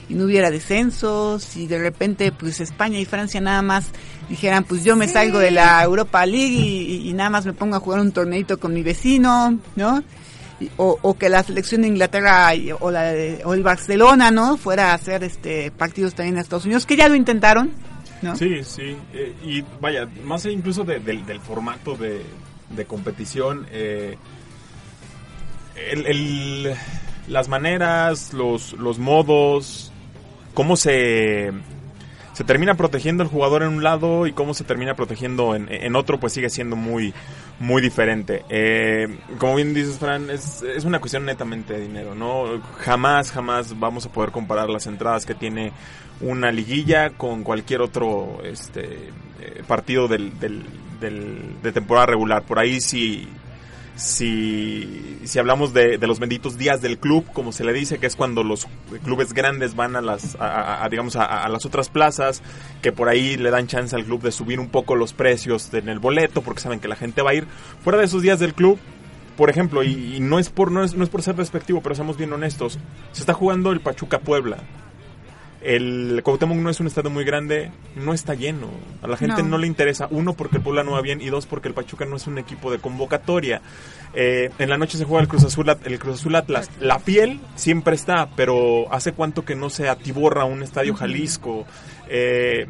y 0.08 0.14
no 0.14 0.24
hubiera 0.24 0.50
descensos 0.50 1.56
y 1.56 1.66
de 1.66 1.78
repente 1.78 2.30
pues 2.32 2.60
España 2.60 2.98
y 2.98 3.04
Francia 3.04 3.40
nada 3.40 3.62
más 3.62 3.86
dijeran 4.28 4.64
pues 4.64 4.84
yo 4.84 4.96
me 4.96 5.08
salgo 5.08 5.38
de 5.38 5.50
la 5.50 5.82
Europa 5.82 6.24
League 6.26 6.54
y, 6.54 7.08
y 7.08 7.12
nada 7.14 7.30
más 7.30 7.46
me 7.46 7.52
pongo 7.52 7.76
a 7.76 7.80
jugar 7.80 8.00
un 8.00 8.12
torneito 8.12 8.58
con 8.58 8.74
mi 8.74 8.82
vecino, 8.82 9.58
¿no? 9.76 10.02
O, 10.76 10.99
que 11.18 11.28
la 11.28 11.42
selección 11.42 11.82
de 11.82 11.88
Inglaterra 11.88 12.52
o, 12.80 12.90
la 12.90 13.12
o 13.44 13.54
el 13.54 13.62
Barcelona, 13.62 14.30
¿no? 14.30 14.56
Fuera 14.56 14.92
a 14.92 14.94
hacer 14.94 15.25
este 15.25 15.70
partidos 15.73 16.14
también 16.14 16.37
en 16.37 16.40
Estados 16.42 16.64
Unidos, 16.64 16.87
que 16.87 16.96
ya 16.96 17.08
lo 17.08 17.14
intentaron. 17.16 17.73
Sí, 18.37 18.62
sí. 18.64 18.96
eh, 19.12 19.34
y 19.44 19.62
vaya, 19.80 20.08
más 20.25 20.46
incluso 20.46 20.84
de- 20.84 21.00
del, 21.00 21.26
formato 21.40 21.94
de, 21.96 22.23
de 22.70 22.84
competición, 22.87 23.66
eh, 23.70 24.16
el, 25.90 26.06
el- 26.06 26.75
las 27.28 27.49
maneras, 27.49 28.32
los, 28.32 28.73
los 28.75 28.99
modos, 28.99 29.92
cómo 30.54 30.76
se, 30.76 31.52
se 32.34 32.44
termina 32.44 32.74
protegiendo 32.74 33.22
el 33.22 33.30
jugador 33.30 33.62
en 33.62 33.68
un 33.70 33.82
lado 33.82 34.26
y 34.26 34.32
cómo 34.32 34.52
se 34.52 34.64
termina 34.64 34.94
protegiendo 34.94 35.54
en, 35.54 35.68
en 35.72 35.96
otro, 35.96 36.20
pues 36.20 36.34
sigue 36.34 36.50
siendo 36.50 36.76
muy, 36.76 37.14
muy 37.60 37.80
diferente. 37.80 38.44
Eh, 38.50 39.06
como 39.38 39.54
bien 39.56 39.72
dices, 39.72 39.98
Fran, 39.98 40.28
es, 40.28 40.62
es 40.62 40.84
una 40.84 40.98
cuestión 41.00 41.24
netamente 41.24 41.72
de 41.74 41.80
dinero, 41.80 42.14
¿no? 42.14 42.60
Jamás, 42.80 43.30
jamás 43.32 43.78
vamos 43.78 44.04
a 44.04 44.12
poder 44.12 44.30
comparar 44.30 44.68
las 44.68 44.86
entradas 44.86 45.24
que 45.24 45.34
tiene 45.34 45.72
una 46.20 46.52
liguilla 46.52 47.10
con 47.10 47.42
cualquier 47.42 47.80
otro 47.80 48.38
este 48.44 48.82
eh, 49.40 49.62
partido 49.66 50.06
del, 50.08 50.38
del, 50.38 50.64
del- 51.00 51.56
de 51.62 51.72
temporada 51.72 52.06
regular. 52.06 52.42
Por 52.42 52.58
ahí 52.58 52.80
sí 52.80 53.28
si, 53.96 55.20
si 55.24 55.38
hablamos 55.38 55.72
de, 55.72 55.98
de 55.98 56.06
los 56.06 56.18
benditos 56.18 56.58
días 56.58 56.80
del 56.82 56.98
club, 56.98 57.24
como 57.32 57.52
se 57.52 57.64
le 57.64 57.72
dice, 57.72 57.98
que 57.98 58.06
es 58.06 58.16
cuando 58.16 58.42
los 58.42 58.66
clubes 59.04 59.32
grandes 59.32 59.76
van 59.76 59.96
a 59.96 60.00
las, 60.00 60.36
a, 60.40 60.86
digamos, 60.90 61.16
a, 61.16 61.24
a 61.24 61.48
las 61.48 61.64
otras 61.64 61.90
plazas, 61.90 62.42
que 62.82 62.92
por 62.92 63.08
ahí 63.08 63.36
le 63.36 63.50
dan 63.50 63.66
chance 63.66 63.94
al 63.94 64.04
club 64.04 64.22
de 64.22 64.32
subir 64.32 64.58
un 64.58 64.68
poco 64.68 64.96
los 64.96 65.12
precios 65.12 65.72
en 65.72 65.88
el 65.88 65.98
boleto, 65.98 66.42
porque 66.42 66.60
saben 66.60 66.80
que 66.80 66.88
la 66.88 66.96
gente 66.96 67.22
va 67.22 67.30
a 67.30 67.34
ir. 67.34 67.46
Fuera 67.82 67.98
de 67.98 68.06
esos 68.06 68.22
días 68.22 68.40
del 68.40 68.54
club, 68.54 68.78
por 69.36 69.50
ejemplo, 69.50 69.82
y, 69.82 70.16
y 70.16 70.20
no 70.20 70.38
es 70.38 70.50
por 70.50 70.70
no 70.70 70.84
es, 70.84 70.94
no 70.94 71.04
es 71.04 71.10
por 71.10 71.22
ser 71.22 71.36
despectivo, 71.36 71.80
pero 71.82 71.94
seamos 71.94 72.16
bien 72.16 72.32
honestos, 72.32 72.78
se 73.12 73.20
está 73.20 73.32
jugando 73.32 73.72
el 73.72 73.80
Pachuca 73.80 74.18
Puebla. 74.20 74.58
El 75.64 76.21
Cuauhtémoc 76.23 76.59
no 76.59 76.68
es 76.68 76.78
un 76.80 76.87
estadio 76.87 77.09
muy 77.11 77.25
grande, 77.25 77.73
no 77.97 78.12
está 78.12 78.35
lleno. 78.35 78.68
A 79.02 79.09
la 79.09 79.16
gente 79.16 79.42
No. 79.42 79.49
no, 79.49 79.59
le 79.59 79.66
interesa, 79.66 80.09
uno 80.11 80.35
porque 80.35 80.59
el 80.59 80.62
Puebla 80.62 80.85
no 80.85 80.92
va 80.92 81.00
bien 81.00 81.23
y 81.23 81.30
dos 81.30 81.47
porque 81.47 81.68
el 81.68 81.75
Pachuca 81.75 82.04
no 82.04 82.16
es 82.16 82.26
un 82.26 82.37
equipo 82.38 82.71
de 82.71 82.78
convocatoria. 82.78 83.62
Eh, 84.12 84.50
en 84.59 84.68
la 84.68 84.76
noche 84.76 84.99
se 84.99 85.04
juega 85.04 85.23
el 85.23 85.28
Cruz 85.28 85.42
Azul, 85.44 85.75
el 85.85 85.99
Cruz 85.99 86.21
Azul 86.21 86.35
Atlas. 86.37 86.71
La 86.80 86.99
piel 86.99 87.40
siempre 87.56 87.94
está, 87.94 88.28
pero 88.37 88.92
hace 88.92 89.12
cuánto 89.12 89.44
que 89.47 89.54
no 89.54 89.71
se 89.71 89.88
atiborra 89.88 90.44
un 90.44 90.62
estadio 90.62 90.94
Jalisco. 90.94 91.64
Eh, 92.09 92.66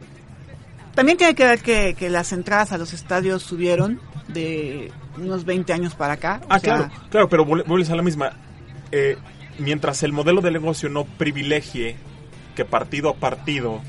También 0.94 1.18
tiene 1.18 1.34
que 1.34 1.44
ver 1.44 1.58
que, 1.60 1.94
que 1.98 2.08
las 2.08 2.32
entradas 2.32 2.70
a 2.70 2.78
los 2.78 2.92
estadios 2.92 3.42
subieron 3.42 4.00
de 4.28 4.92
unos 5.18 5.44
20 5.44 5.72
años 5.72 5.96
para 5.96 6.12
acá. 6.14 6.40
o 6.44 6.46
Ah, 6.48 6.60
sea, 6.60 6.76
claro, 6.76 6.92
claro, 7.10 7.28
pero 7.28 7.44
vuel- 7.44 7.64
vuelves 7.66 7.90
a 7.90 7.96
la 7.96 8.02
misma. 8.02 8.30
Eh, 8.92 9.16
mientras 9.58 10.04
el 10.04 10.12
modelo 10.12 10.40
de 10.40 10.52
negocio 10.52 10.88
no 10.88 11.04
privilegie 11.04 11.96
que 12.54 12.64
partido 12.64 13.10
a 13.10 13.14
partido 13.14 13.80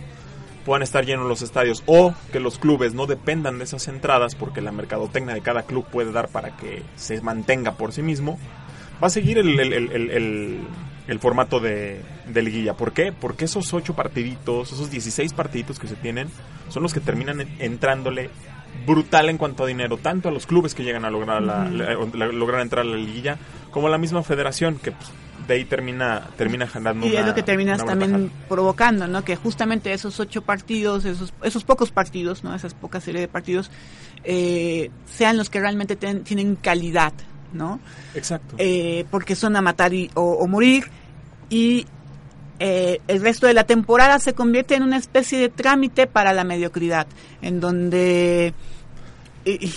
puedan 0.66 0.82
estar 0.82 1.06
llenos 1.06 1.28
los 1.28 1.42
estadios 1.42 1.84
o 1.86 2.14
que 2.32 2.40
los 2.40 2.58
clubes 2.58 2.94
no 2.96 3.06
dependan 3.06 3.60
de 3.60 3.66
esas 3.66 3.88
entradas 3.88 4.34
porque 4.36 4.62
la 4.62 4.72
mercadotecnia 4.72 5.34
de 5.36 5.42
cada 5.42 5.64
club 5.64 5.86
puede 5.92 6.12
dar 6.12 6.28
para 6.30 6.58
que 6.58 6.82
se 6.96 7.22
mantenga 7.22 7.74
por 7.74 7.92
sí 7.94 8.02
mismo, 8.02 8.40
va 9.02 9.08
a 9.08 9.12
seguir 9.12 9.38
el, 9.38 9.60
el- 9.60 9.74
el- 9.74 9.92
el- 9.92 10.12
el- 10.12 10.60
el 11.08 11.20
formato 11.20 11.60
de, 11.60 12.02
de 12.28 12.42
liguilla. 12.42 12.74
¿Por 12.74 12.94
qué? 12.94 13.12
Porque 13.12 13.46
esos 13.46 13.72
ocho 13.76 13.94
partiditos, 13.96 14.72
esos 14.74 14.90
16 14.90 15.34
partiditos 15.34 15.78
que 15.78 15.88
se 15.88 15.96
tienen, 15.96 16.30
son 16.70 16.82
los 16.82 16.96
que 16.96 17.00
terminan 17.00 17.42
en- 17.42 17.56
entrándole 17.60 18.32
brutal 18.88 19.30
en 19.30 19.38
cuanto 19.38 19.64
a 19.64 19.68
dinero, 19.68 19.98
tanto 19.98 20.30
a 20.30 20.32
los 20.32 20.48
clubes 20.48 20.74
que 20.74 20.84
llegan 20.84 21.06
a 21.06 21.12
lograr, 21.12 21.44
la, 21.44 21.66
la- 21.70 21.96
la- 22.14 22.28
lograr 22.28 22.62
entrar 22.62 22.84
a 22.86 22.90
la 22.90 22.98
liguilla, 22.98 23.38
como 23.70 23.86
a 23.86 23.90
la 23.92 24.00
misma 24.00 24.24
federación, 24.24 24.80
que 24.80 24.92
pues, 24.94 25.12
de 25.48 25.54
ahí 25.54 25.66
termina, 25.66 26.28
termina 26.38 26.68
generando 26.68 27.06
Y 27.06 27.16
es 27.16 27.26
lo 27.26 27.34
que 27.36 27.44
terminas 27.44 27.86
también 27.86 28.32
provocando, 28.50 29.08
¿no? 29.08 29.24
Que 29.24 29.36
justamente 29.36 29.94
esos 29.94 30.20
ocho 30.20 30.42
partidos, 30.42 31.06
esos, 31.06 31.34
esos 31.44 31.64
pocos 31.64 31.92
partidos, 31.92 32.44
¿no? 32.44 32.56
Esas 32.56 32.74
pocas 32.74 33.04
serie 33.04 33.22
de 33.22 33.28
partidos, 33.28 33.70
eh, 34.24 34.90
sean 35.06 35.38
los 35.38 35.50
que 35.50 35.60
realmente 35.60 35.96
ten- 35.96 36.24
tienen 36.24 36.56
calidad, 36.56 37.14
¿no? 37.54 37.80
Exacto. 38.16 38.56
Eh, 38.58 39.06
porque 39.12 39.36
son 39.36 39.56
a 39.56 39.62
matar 39.62 39.94
y, 39.94 40.10
o, 40.16 40.22
o 40.24 40.48
morir 40.48 40.86
y 41.50 41.86
eh, 42.60 43.02
el 43.08 43.22
resto 43.22 43.48
de 43.48 43.54
la 43.54 43.66
temporada 43.66 44.18
se 44.20 44.34
convierte 44.34 44.76
en 44.76 44.84
una 44.84 44.98
especie 44.98 45.38
de 45.38 45.50
trámite 45.50 46.08
para 46.08 46.34
la 46.34 46.44
mediocridad, 46.44 47.06
en 47.42 47.60
donde 47.60 48.48
eh, 48.48 48.54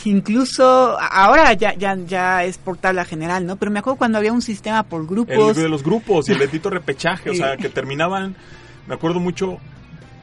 incluso 0.05 0.99
ahora 0.99 1.53
ya, 1.53 1.75
ya, 1.75 1.97
ya 2.07 2.45
es 2.45 2.59
por 2.59 2.79
tabla 2.79 3.05
general, 3.05 3.47
¿no? 3.47 3.57
Pero 3.57 3.71
me 3.71 3.81
acuerdo 3.81 3.99
cuando 3.99 4.19
había 4.19 4.33
un 4.33 4.43
sistema 4.43 4.83
por 4.83 5.07
grupos. 5.07 5.57
El 5.57 5.63
de 5.63 5.69
los 5.69 5.83
grupos 5.83 6.29
y 6.29 6.33
el 6.33 6.39
bendito 6.39 6.71
repechaje, 6.71 7.31
o 7.31 7.35
sea, 7.35 7.57
que 7.57 7.69
terminaban, 7.69 8.35
me 8.87 8.95
acuerdo 8.95 9.21
mucho 9.21 9.59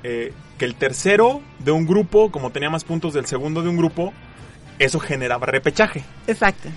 eh, 0.04 0.34
que 0.58 0.66
el 0.66 0.76
tercero 0.76 1.42
de 1.60 1.72
un 1.72 1.86
grupo, 1.86 2.32
como 2.32 2.52
tenía 2.52 2.70
más 2.70 2.84
puntos 2.84 3.14
del 3.14 3.28
segundo 3.28 3.62
de 3.62 3.70
un 3.70 3.78
grupo, 3.78 4.14
eso 4.80 5.00
generaba 5.00 5.46
repechaje. 5.46 6.04
Exacto. 6.28 6.70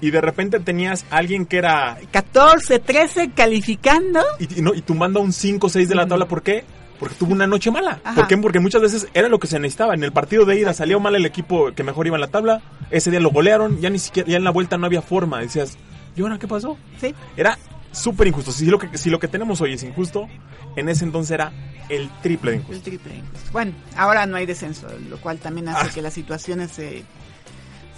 Y 0.00 0.10
de 0.10 0.20
repente 0.20 0.60
tenías 0.60 1.04
alguien 1.10 1.46
que 1.46 1.58
era 1.58 1.98
14, 2.10 2.78
13 2.78 3.30
calificando. 3.30 4.20
y, 4.38 4.58
y 4.58 4.62
no, 4.62 4.74
y 4.74 4.82
tumbando 4.82 5.20
a 5.20 5.22
un 5.22 5.32
5 5.32 5.66
o 5.66 5.70
6 5.70 5.88
de 5.88 5.94
la 5.94 6.06
tabla, 6.06 6.26
¿por 6.26 6.42
qué? 6.42 6.64
Porque 6.98 7.14
tuvo 7.16 7.32
una 7.32 7.46
noche 7.46 7.70
mala. 7.70 8.00
Ajá. 8.04 8.14
¿Por 8.14 8.26
qué? 8.28 8.36
Porque 8.38 8.60
muchas 8.60 8.80
veces 8.82 9.08
era 9.14 9.28
lo 9.28 9.38
que 9.38 9.46
se 9.46 9.58
necesitaba. 9.58 9.94
En 9.94 10.04
el 10.04 10.12
partido 10.12 10.44
de 10.44 10.58
ida 10.58 10.72
salió 10.72 11.00
mal 11.00 11.14
el 11.16 11.26
equipo 11.26 11.72
que 11.74 11.82
mejor 11.82 12.06
iba 12.06 12.16
en 12.16 12.20
la 12.20 12.28
tabla. 12.28 12.62
Ese 12.90 13.10
día 13.10 13.20
lo 13.20 13.30
golearon. 13.30 13.80
Ya 13.80 13.90
ni 13.90 13.98
siquiera, 13.98 14.28
ya 14.28 14.36
en 14.36 14.44
la 14.44 14.50
vuelta 14.50 14.78
no 14.78 14.86
había 14.86 15.02
forma. 15.02 15.40
Decías, 15.40 15.76
¿y 16.16 16.22
ahora 16.22 16.38
qué 16.38 16.46
pasó? 16.48 16.76
Sí. 17.00 17.14
Era 17.36 17.58
súper 17.92 18.28
injusto. 18.28 18.52
Si 18.52 18.66
lo, 18.66 18.78
que, 18.78 18.96
si 18.96 19.10
lo 19.10 19.18
que 19.18 19.28
tenemos 19.28 19.60
hoy 19.60 19.74
es 19.74 19.82
injusto, 19.82 20.28
en 20.76 20.88
ese 20.88 21.04
entonces 21.04 21.32
era 21.32 21.52
el 21.88 22.08
triple 22.22 22.52
de 22.52 22.56
injusto. 22.58 22.76
El 22.76 22.82
triple 22.82 23.16
injusto. 23.16 23.50
Bueno, 23.52 23.72
ahora 23.96 24.24
no 24.26 24.36
hay 24.36 24.46
descenso, 24.46 24.86
lo 25.10 25.18
cual 25.18 25.38
también 25.38 25.68
hace 25.68 25.88
Ah. 25.88 25.90
que 25.94 26.00
las 26.02 26.14
situaciones 26.14 26.70
se, 26.72 27.02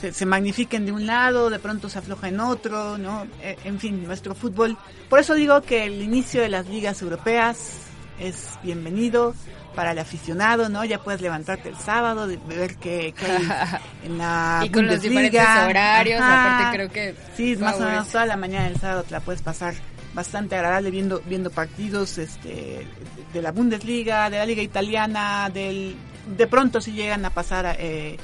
se, 0.01 0.13
se 0.13 0.27
magnifiquen 0.27 0.85
de 0.87 0.93
un 0.93 1.07
lado, 1.07 1.49
de 1.51 1.59
pronto 1.59 1.89
se 1.89 1.99
afloja 1.99 2.29
en 2.29 2.41
otro, 2.41 2.99
¿no? 2.99 3.27
Eh, 3.43 3.57
En 3.65 3.79
fin, 3.79 4.05
nuestro 4.05 4.35
fútbol. 4.35 4.77
Por 5.09 5.19
eso 5.21 5.35
digo 5.35 5.63
que 5.63 5.85
el 5.85 6.03
inicio 6.03 6.43
de 6.43 6.49
las 6.49 6.67
ligas 6.69 7.01
europeas 7.03 7.83
es 8.19 8.59
bienvenido 8.63 9.35
para 9.75 9.93
el 9.93 9.99
aficionado, 9.99 10.69
¿no? 10.69 10.85
Ya 10.85 11.03
puedes 11.03 11.21
levantarte 11.21 11.69
el 11.69 11.77
sábado, 11.77 12.27
de 12.27 12.39
ver 12.49 12.77
qué, 12.77 13.15
qué 13.17 13.27
hay 13.27 13.49
en 14.05 14.19
la 14.19 14.63
y 14.65 14.71
con 14.71 14.87
los 14.87 15.03
diferentes 15.03 15.41
horarios, 15.41 16.21
Ajá. 16.21 16.59
aparte 16.59 16.77
creo 16.77 16.91
que 16.91 17.15
Sí, 17.37 17.57
más 17.57 17.77
o 17.77 17.85
menos 17.85 18.09
toda 18.09 18.27
la 18.27 18.37
mañana 18.37 18.69
del 18.69 18.81
sábado 18.81 19.03
te 19.03 19.13
la 19.13 19.21
puedes 19.21 19.43
pasar 19.43 19.75
bastante 20.15 20.57
agradable 20.57 20.91
viendo 20.91 21.21
viendo 21.27 21.51
partidos 21.51 22.17
este 22.17 22.87
de 23.35 23.43
la 23.43 23.53
Bundesliga, 23.53 24.31
de 24.31 24.39
la 24.39 24.47
Liga 24.47 24.63
Italiana, 24.63 25.51
del 25.53 25.95
de 26.27 26.47
pronto 26.47 26.81
si 26.81 26.93
llegan 26.93 27.25
a 27.25 27.31
pasar 27.31 27.77
eh, 27.79 28.17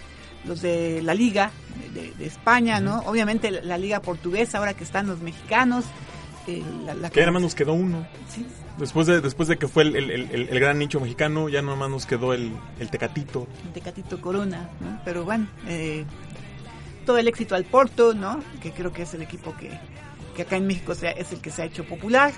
los 0.44 0.62
de 0.62 1.02
la 1.02 1.14
Liga 1.14 1.50
de, 1.94 2.26
España, 2.26 2.80
¿no? 2.80 3.00
Obviamente 3.00 3.50
la 3.50 3.78
Liga 3.78 4.00
Portuguesa 4.00 4.58
ahora 4.58 4.74
que 4.74 4.84
están 4.84 5.06
los 5.06 5.20
mexicanos. 5.20 5.84
Eh, 6.46 6.62
la, 6.84 6.94
la- 6.94 7.10
Que 7.10 7.20
ya 7.20 7.26
nada 7.26 7.32
más 7.32 7.42
nos 7.42 7.54
quedó 7.54 7.72
uno. 7.74 8.06
Sí, 8.28 8.46
Después 8.78 9.06
de, 9.06 9.20
después 9.20 9.48
de 9.48 9.58
que 9.58 9.68
fue 9.68 9.82
el, 9.82 9.94
el- 9.96 10.10
el- 10.10 10.48
el 10.48 10.60
gran 10.60 10.78
nicho 10.78 10.98
mexicano, 10.98 11.48
ya 11.48 11.60
nada 11.62 11.76
más 11.76 11.90
nos 11.90 12.06
quedó 12.06 12.32
el, 12.32 12.52
el 12.80 12.88
Tecatito. 12.90 13.46
Tecatito 13.74 14.20
Corona, 14.20 14.70
¿no? 14.80 14.98
Pero 15.04 15.24
bueno, 15.24 15.46
eh, 15.68 16.04
todo 17.04 17.18
el 17.18 17.28
éxito 17.28 17.54
al 17.54 17.64
Porto, 17.64 18.14
¿no? 18.14 18.40
Que 18.62 18.70
creo 18.72 18.92
que 18.92 19.02
es 19.02 19.12
el 19.14 19.22
equipo 19.22 19.54
que, 19.56 19.70
que 20.34 20.42
acá 20.42 20.56
en 20.56 20.66
México 20.66 20.94
sea, 20.94 21.10
es 21.10 21.32
el 21.32 21.40
que 21.40 21.50
se 21.50 21.62
ha 21.62 21.64
hecho 21.66 21.84
popular. 21.84 22.32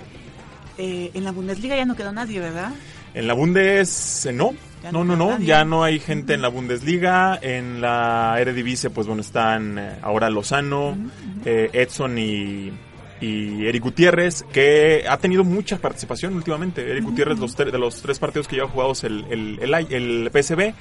Eh, 0.77 1.11
en 1.13 1.23
la 1.23 1.31
Bundesliga 1.31 1.75
ya 1.77 1.85
no 1.85 1.95
quedó 1.95 2.11
nadie, 2.11 2.39
¿verdad? 2.41 2.71
En 3.13 3.27
la 3.27 3.33
Bundes, 3.33 4.25
eh, 4.25 4.33
no. 4.33 4.53
Ya 4.83 4.91
No, 4.91 5.05
no 5.05 5.15
no, 5.15 5.29
nadie. 5.31 5.45
Ya 5.45 5.63
no 5.63 5.83
hay 5.85 5.99
gente 5.99 6.33
en 6.33 6.41
la 6.41 6.49
Bundesliga. 6.49 7.39
En 7.41 7.79
la 7.79 8.35
Eredivisie, 8.39 8.89
pues 8.89 9.07
bueno, 9.07 9.21
están 9.21 9.79
ahora 10.01 10.29
Lozano, 10.29 10.97
Edson 11.45 12.17
y, 12.17 12.73
y 13.21 13.65
Eric 13.65 13.83
Gutiérrez, 13.83 14.43
que 14.51 15.05
ha 15.07 15.17
tenido 15.17 15.43
mucha 15.43 15.77
participación 15.77 16.35
últimamente. 16.35 16.89
Eric 16.89 17.05
Gutiérrez, 17.05 17.39
los 17.39 17.55
de 17.55 17.77
los 17.77 18.01
tres 18.01 18.19
partidos 18.19 18.47
que 18.47 18.57
lleva 18.57 18.67
jugados 18.67 19.03
el, 19.03 19.25
el, 19.29 19.59
el, 19.61 19.73
el 19.93 20.31
PSV, 20.31 20.73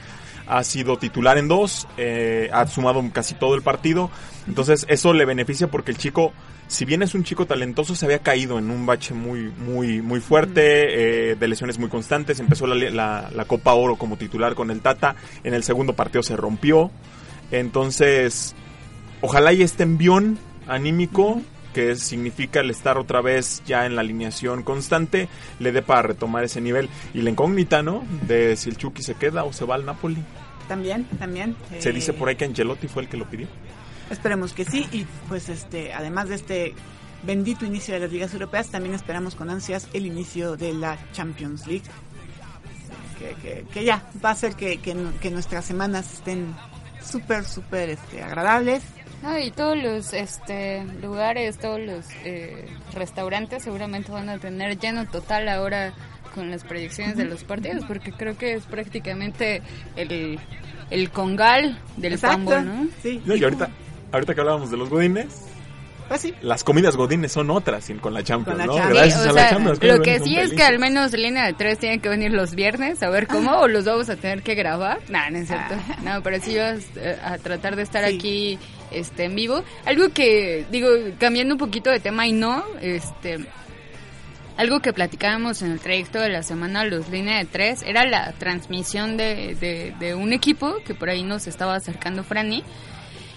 ha 0.47 0.63
sido 0.65 0.99
titular 0.99 1.39
en 1.39 1.49
dos, 1.49 1.87
eh, 1.97 2.51
ha 2.53 2.67
sumado 2.67 3.03
casi 3.13 3.35
todo 3.35 3.55
el 3.55 3.63
partido. 3.63 4.11
Entonces, 4.47 4.85
eso 4.89 5.13
le 5.13 5.25
beneficia 5.25 5.69
porque 5.69 5.93
el 5.93 5.97
chico, 5.97 6.33
si 6.67 6.85
bien 6.85 7.03
es 7.03 7.15
un 7.15 7.25
chico 7.25 7.47
talentoso, 7.47 7.95
se 7.95 8.05
había 8.05 8.19
caído 8.19 8.59
en 8.59 8.71
un 8.71 8.85
bache 8.85 9.15
muy, 9.15 9.53
muy, 9.59 10.03
muy 10.03 10.21
fuerte, 10.21 11.31
eh, 11.31 11.35
de 11.37 11.49
lesiones 11.49 11.79
muy 11.79 11.89
constantes. 11.89 12.41
Empezó 12.41 12.67
la, 12.67 12.75
la, 12.75 13.31
la 13.35 13.45
Copa 13.45 13.75
Oro 13.75 13.97
como 13.97 14.17
titular 14.17 14.55
con 14.55 14.71
el 14.71 14.81
Tata. 14.81 15.17
En 15.45 15.55
el 15.55 15.63
segundo 15.63 15.95
partido 15.95 16.23
se 16.23 16.37
rompió. 16.37 16.91
Entonces, 17.51 18.55
ojalá 19.21 19.53
y 19.53 19.63
este 19.63 19.85
envión 19.85 20.39
anímico 20.67 21.41
que 21.75 21.95
significa 21.97 22.61
el 22.61 22.71
estar 22.71 22.97
otra 22.97 23.21
vez 23.21 23.63
ya 23.67 23.85
en 23.85 23.95
la 23.97 24.01
alineación 24.01 24.63
constante, 24.63 25.29
le 25.59 25.73
dé 25.73 25.83
para 25.83 26.01
retomar 26.03 26.45
ese 26.45 26.63
nivel. 26.63 26.89
Y 27.13 27.21
la 27.21 27.29
incógnita, 27.31 27.83
¿no? 27.83 28.05
De 28.27 28.57
si 28.57 28.71
el 28.71 28.79
Chucky 28.79 29.03
se 29.03 29.15
queda 29.17 29.45
o 29.45 29.53
se 29.53 29.67
va 29.67 29.75
al 29.75 29.85
Napoli. 29.85 30.23
También, 30.69 31.05
también. 31.19 31.55
Se 31.81 31.91
eh, 31.91 31.93
dice 31.93 32.15
por 32.15 32.29
ahí 32.31 32.37
que 32.37 32.47
Angelotti 32.47 32.89
fue 32.89 33.03
el 33.03 33.09
que 33.11 33.19
lo 33.19 33.27
pidió. 33.29 33.47
Esperemos 34.11 34.55
que 34.55 34.65
sí 34.65 34.87
y 34.93 35.05
pues 35.29 35.49
este 35.51 35.93
además 35.93 36.29
de 36.31 36.35
este 36.37 36.75
bendito 37.23 37.65
inicio 37.67 37.95
de 37.95 38.01
las 38.01 38.13
ligas 38.13 38.33
europeas 38.35 38.69
también 38.69 38.95
esperamos 38.95 39.35
con 39.35 39.49
ansias 39.51 39.89
el 39.95 40.05
inicio 40.07 40.57
de 40.59 40.75
la 40.75 40.99
Champions 41.13 41.67
League 41.67 41.85
que, 43.19 43.35
que- 43.43 43.65
que 43.73 43.85
ya 43.85 44.03
va 44.23 44.33
a 44.33 44.37
que, 44.37 44.77
que, 44.79 44.95
que 45.21 45.31
nuestras 45.31 45.65
semanas 45.65 46.13
estén 46.13 46.55
súper 47.03 47.45
súper 47.47 47.89
este, 47.91 48.23
agradables 48.23 48.83
Ah, 49.25 49.41
y 49.41 49.51
todos 49.51 49.77
los 49.77 50.13
este, 50.13 50.85
lugares, 51.01 51.59
todos 51.59 51.81
los 51.81 52.05
eh, 52.25 52.67
restaurantes 52.93 53.63
seguramente 53.63 54.13
van 54.13 54.29
a 54.29 54.39
tener 54.39 54.79
lleno 54.79 55.07
total 55.07 55.49
ahora 55.49 55.95
con 56.35 56.51
las 56.51 56.63
proyecciones 56.65 57.17
de 57.17 57.25
los 57.25 57.43
partidos, 57.43 57.85
porque 57.87 58.13
creo 58.13 58.37
que 58.37 58.53
es 58.53 58.65
prácticamente 58.65 59.63
el, 59.97 60.39
el 60.91 61.11
congal 61.11 61.79
del 61.97 62.15
Exacto, 62.15 62.51
pambo, 62.51 62.61
¿no? 62.61 62.89
sí. 63.03 63.23
Y 63.25 63.45
ahorita, 63.45 63.71
ahorita 64.13 64.35
que 64.35 64.41
hablábamos 64.41 64.71
de 64.71 64.77
los 64.77 64.91
godines, 64.91 65.54
pues 66.09 66.21
sí 66.21 66.35
las 66.43 66.63
comidas 66.65 66.97
godines 66.97 67.33
son 67.33 67.51
otras 67.51 67.85
sin- 67.85 67.99
con 67.99 68.13
la 68.15 68.23
Champions, 68.23 68.59
Con 68.59 68.67
la 68.67 68.67
¿no? 68.67 68.75
Champions. 68.79 68.99
Sí, 68.99 69.11
Gracias 69.15 69.27
o 69.27 69.31
a 69.31 69.33
la 69.33 69.49
Champions. 69.51 69.83
lo 69.83 70.03
que 70.03 70.21
sí 70.21 70.37
es 70.39 70.53
que 70.53 70.63
al 70.63 70.79
menos 70.79 71.13
línea 71.13 71.47
de 71.47 71.53
tres 71.55 71.79
tienen 71.79 72.01
que 72.01 72.09
venir 72.09 72.33
los 72.33 72.55
viernes, 72.55 73.03
a 73.03 73.11
ver 73.11 73.27
cómo, 73.27 73.53
o 73.59 73.69
los 73.69 73.85
vamos 73.85 74.09
a 74.11 74.17
tener 74.17 74.43
que 74.43 74.55
grabar. 74.55 75.01
No, 75.09 75.19
no 75.31 75.39
es 75.39 75.49
cierto. 75.49 75.75
No, 76.05 76.23
pero 76.23 76.41
sí 76.41 76.57
vas 76.57 76.81
eh, 76.97 77.19
a 77.25 77.39
tratar 77.39 77.77
de 77.77 77.83
estar 77.83 78.07
Sí. 78.09 78.17
aquí 78.17 78.59
este, 78.91 79.25
en 79.25 79.35
vivo. 79.35 79.65
Algo 79.87 80.09
que, 80.11 80.65
digo, 80.71 80.89
cambiando 81.19 81.55
un 81.55 81.59
poquito 81.59 81.91
de 81.91 82.01
tema 82.01 82.27
y 82.27 82.33
no, 82.33 82.65
este, 82.81 83.45
algo 84.57 84.81
que 84.81 84.93
platicábamos 84.93 85.63
en 85.63 85.73
el 85.73 85.81
trayecto 85.81 86.21
de 86.21 86.29
la 86.29 86.43
semana 86.45 86.85
Los 86.85 87.09
Línea 87.09 87.39
de 87.39 87.45
Tres 87.45 87.83
era 87.83 88.05
la 88.05 88.33
transmisión 88.33 89.17
de, 89.17 89.57
de, 89.57 89.95
de 89.99 90.15
un 90.15 90.33
equipo 90.33 90.77
que 90.87 90.95
por 90.95 91.09
ahí 91.11 91.25
nos 91.25 91.47
estaba 91.49 91.75
acercando 91.75 92.23
Franny 92.23 92.63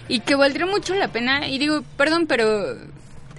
y 0.08 0.20
que 0.22 0.36
valdría 0.36 0.66
mucho 0.66 0.96
la 0.96 1.10
pena 1.10 1.48
y 1.48 1.58
digo, 1.58 1.84
perdón, 1.98 2.28
pero 2.28 2.78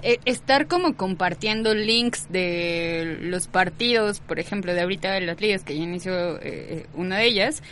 eh, 0.03 0.19
estar 0.25 0.67
como 0.69 0.95
compartiendo 0.95 1.75
links 1.75 2.31
de 2.31 3.19
los 3.21 3.47
partidos, 3.47 4.21
por 4.21 4.39
ejemplo, 4.39 4.73
de 4.75 4.83
ahorita 4.83 5.13
de 5.13 5.23
las 5.23 5.41
ligas 5.41 5.65
que 5.65 5.77
ya 5.77 5.83
inició 5.83 6.37
eh, 6.37 6.41
eh, 6.43 6.87
una 6.95 7.19
de 7.19 7.27
ellas, 7.27 7.63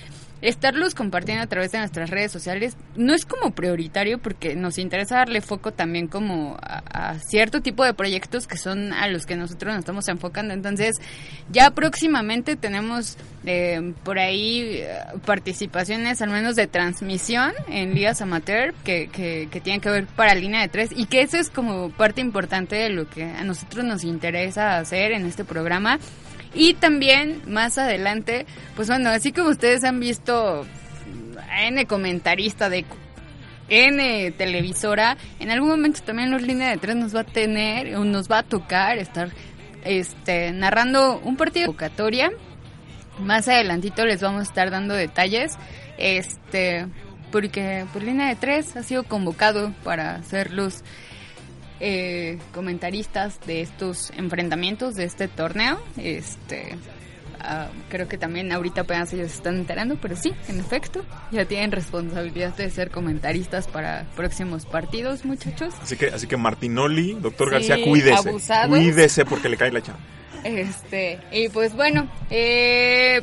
estarlos 0.43 0.95
compartiendo 0.95 1.43
a 1.43 1.47
través 1.47 1.73
de 1.73 1.79
nuestras 1.79 2.11
redes 2.11 2.31
sociales 2.31 2.77
no 2.95 3.15
es 3.15 3.25
como 3.25 3.53
prioritario 3.53 4.19
porque 4.19 4.55
nos 4.55 4.79
interesa 4.79 5.17
darle 5.17 5.41
foco 5.41 5.73
también 5.73 6.09
como 6.09 6.57
a, 6.61 7.15
cierto 7.21 7.63
tipo 7.63 7.85
de 7.85 7.95
proyectos 7.95 8.47
que 8.47 8.57
son 8.57 8.93
a 8.93 9.09
los 9.09 9.27
que 9.27 9.37
nosotros 9.37 9.73
nos 9.73 9.81
estamos 9.81 10.09
enfocando. 10.09 10.55
Entonces, 10.55 10.97
ya 11.51 11.71
próximamente 11.71 12.57
tenemos 12.57 13.17
eh, 13.45 13.95
por 14.05 14.19
ahí 14.19 14.79
eh, 14.81 14.89
participaciones 15.25 16.21
al 16.21 16.31
menos 16.31 16.57
de 16.57 16.67
transmisión 16.67 17.53
en 17.69 17.95
ligas 17.95 18.21
amateur 18.21 18.75
que, 18.85 19.09
que, 19.09 19.49
que 19.51 19.61
tienen 19.61 19.81
que 19.81 19.91
ver 19.91 20.07
para 20.07 20.35
línea 20.35 20.61
de 20.61 20.69
tres 20.69 20.91
y 20.95 21.07
que 21.07 21.23
eso 21.23 21.39
es 21.39 21.51
como 21.51 21.91
parte 21.91 22.21
importante 22.21 22.77
de 22.77 22.91
lo 22.91 23.09
que 23.09 23.25
a 23.25 23.45
nosotros 23.45 23.85
nos 23.85 24.05
interesa 24.05 24.79
hacer 24.79 25.13
en 25.13 25.27
este 25.27 25.45
programa. 25.45 25.99
Y 26.57 26.75
también 26.75 27.43
más 27.47 27.77
adelante, 27.77 28.47
pues 28.75 28.89
bueno, 28.89 29.11
así 29.11 29.31
como 29.31 29.51
ustedes 29.51 29.85
han 29.85 30.01
visto 30.01 30.67
N 31.61 31.87
comentarista 31.87 32.71
de 32.71 32.87
N 33.69 34.31
televisora, 34.33 35.19
en 35.39 35.51
algún 35.51 35.69
momento 35.69 36.01
también 36.03 36.31
los 36.31 36.41
líneas 36.41 36.73
de 36.73 36.79
tres 36.79 36.97
nos 36.97 37.15
va 37.15 37.21
a 37.21 37.25
tener, 37.25 37.99
nos 37.99 38.31
va 38.31 38.39
a 38.39 38.43
tocar 38.43 38.97
estar 38.97 39.31
este 39.85 40.51
narrando 40.53 41.21
un 41.23 41.37
partido 41.37 41.63
de 41.63 41.67
convocatoria. 41.67 42.31
Más 43.19 43.49
adelantito 43.49 44.07
les 44.07 44.23
vamos 44.23 44.41
a 44.41 44.45
estar 44.45 44.71
dando 44.71 44.95
detalles. 44.95 45.59
Este 45.99 46.87
porque 47.31 47.85
pues 47.93 48.05
línea 48.05 48.29
de 48.29 48.37
tres 48.37 48.77
ha 48.77 48.83
sido 48.83 49.03
convocado 49.03 49.73
para 49.85 50.23
ser 50.23 50.53
los 50.53 50.85
eh, 51.81 52.39
comentaristas 52.55 53.39
de 53.47 53.61
estos 53.61 54.11
enfrentamientos 54.17 54.95
de 54.95 55.05
este 55.05 55.29
torneo. 55.29 55.81
Este, 55.97 56.77
ah, 57.41 57.69
creo 57.91 58.09
que 58.09 58.19
también 58.19 58.51
ahorita 58.53 58.83
apenas 58.83 59.13
ellos 59.13 59.33
están 59.33 59.57
enterando, 59.57 59.97
pero 60.01 60.17
sí, 60.17 60.33
en 60.49 60.59
efecto, 60.61 61.05
ya 61.31 61.45
tienen 61.45 61.73
responsabilidad 61.73 62.55
de 62.57 62.71
ser 62.71 62.91
comentaristas 62.91 63.67
para 63.69 64.05
próximos 64.17 64.65
partidos, 64.67 65.25
muchachos. 65.25 65.75
Así 65.83 65.97
que, 65.97 66.07
así 66.09 66.27
que 66.27 66.37
Martinoli, 66.37 67.15
doctor 67.15 67.49
Sí, 67.49 67.53
García, 67.69 67.77
cuídese. 67.85 68.29
abusados. 68.29 68.79
Cuídese 68.79 69.25
porque 69.25 69.49
le 69.49 69.57
cae 69.57 69.73
la 69.73 69.83
chamba. 69.83 70.01
Este, 70.45 71.19
y 71.33 71.49
pues 71.49 71.75
bueno, 71.75 72.09
eh, 72.31 73.21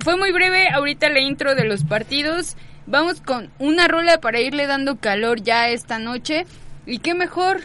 fue 0.00 0.16
muy 0.16 0.32
breve 0.32 0.68
ahorita 0.72 1.08
la 1.08 1.20
intro 1.20 1.54
de 1.54 1.64
los 1.64 1.84
partidos. 1.84 2.56
Vamos 2.86 3.20
con 3.20 3.50
una 3.58 3.86
rola 3.86 4.18
para 4.20 4.40
irle 4.40 4.66
dando 4.66 4.96
calor 4.96 5.42
ya 5.42 5.68
esta 5.68 5.98
noche. 5.98 6.46
Y 6.86 6.98
qué 7.00 7.14
mejor 7.14 7.60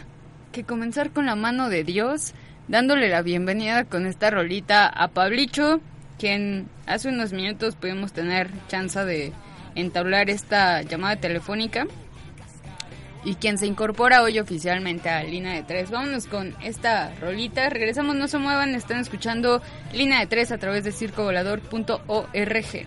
que 0.54 0.62
comenzar 0.62 1.10
con 1.10 1.26
la 1.26 1.34
mano 1.34 1.68
de 1.68 1.82
Dios, 1.82 2.32
dándole 2.68 3.08
la 3.08 3.22
bienvenida 3.22 3.84
con 3.84 4.06
esta 4.06 4.30
rolita 4.30 4.86
a 4.86 5.08
Pablicho, 5.08 5.80
quien 6.16 6.68
hace 6.86 7.08
unos 7.08 7.32
minutos 7.32 7.74
pudimos 7.74 8.12
tener 8.12 8.48
chance 8.68 9.04
de 9.04 9.32
entablar 9.74 10.30
esta 10.30 10.82
llamada 10.82 11.16
telefónica 11.16 11.88
y 13.24 13.34
quien 13.34 13.58
se 13.58 13.66
incorpora 13.66 14.22
hoy 14.22 14.38
oficialmente 14.38 15.08
a 15.08 15.24
Lina 15.24 15.54
de 15.54 15.64
Tres. 15.64 15.90
Vámonos 15.90 16.26
con 16.26 16.54
esta 16.62 17.12
rolita. 17.20 17.68
Regresamos, 17.68 18.14
no 18.14 18.28
se 18.28 18.38
muevan, 18.38 18.76
están 18.76 19.00
escuchando 19.00 19.60
Lina 19.92 20.20
de 20.20 20.28
Tres 20.28 20.52
a 20.52 20.58
través 20.58 20.84
de 20.84 20.92
circovolador.org. 20.92 22.86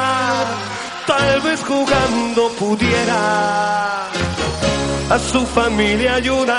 Tal 1.17 1.41
vez 1.41 1.61
jugando 1.61 2.49
pudiera 2.57 4.07
a 5.09 5.19
su 5.19 5.45
familia 5.45 6.15
ayudar. 6.15 6.57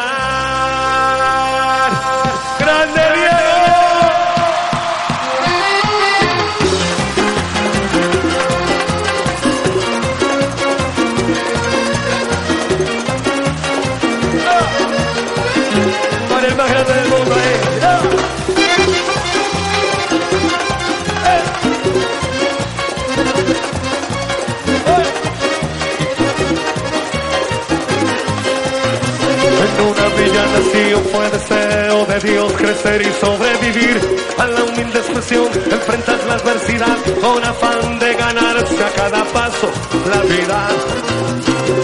¡Grande 2.59 3.03
Diego! 3.15 3.63
Para 16.29 16.47
el 16.47 16.57
más 16.57 16.71
vacío 30.73 30.99
fue 31.13 31.31
deseo 31.31 32.07
de 32.07 32.19
Dios 32.21 32.53
crecer 32.55 33.03
y 33.03 33.13
sobrevivir 33.21 34.01
a 34.39 34.47
la 34.47 34.65
humilde 34.65 34.99
expresión. 34.99 35.49
Enfrentas 35.71 36.25
la 36.27 36.35
adversidad 36.35 36.97
con 37.21 37.45
afán 37.45 37.99
de 37.99 38.15
ganarse 38.15 38.85
a 38.85 38.91
cada 38.91 39.25
paso 39.25 39.71
la 40.09 40.23
vida. 40.23 40.69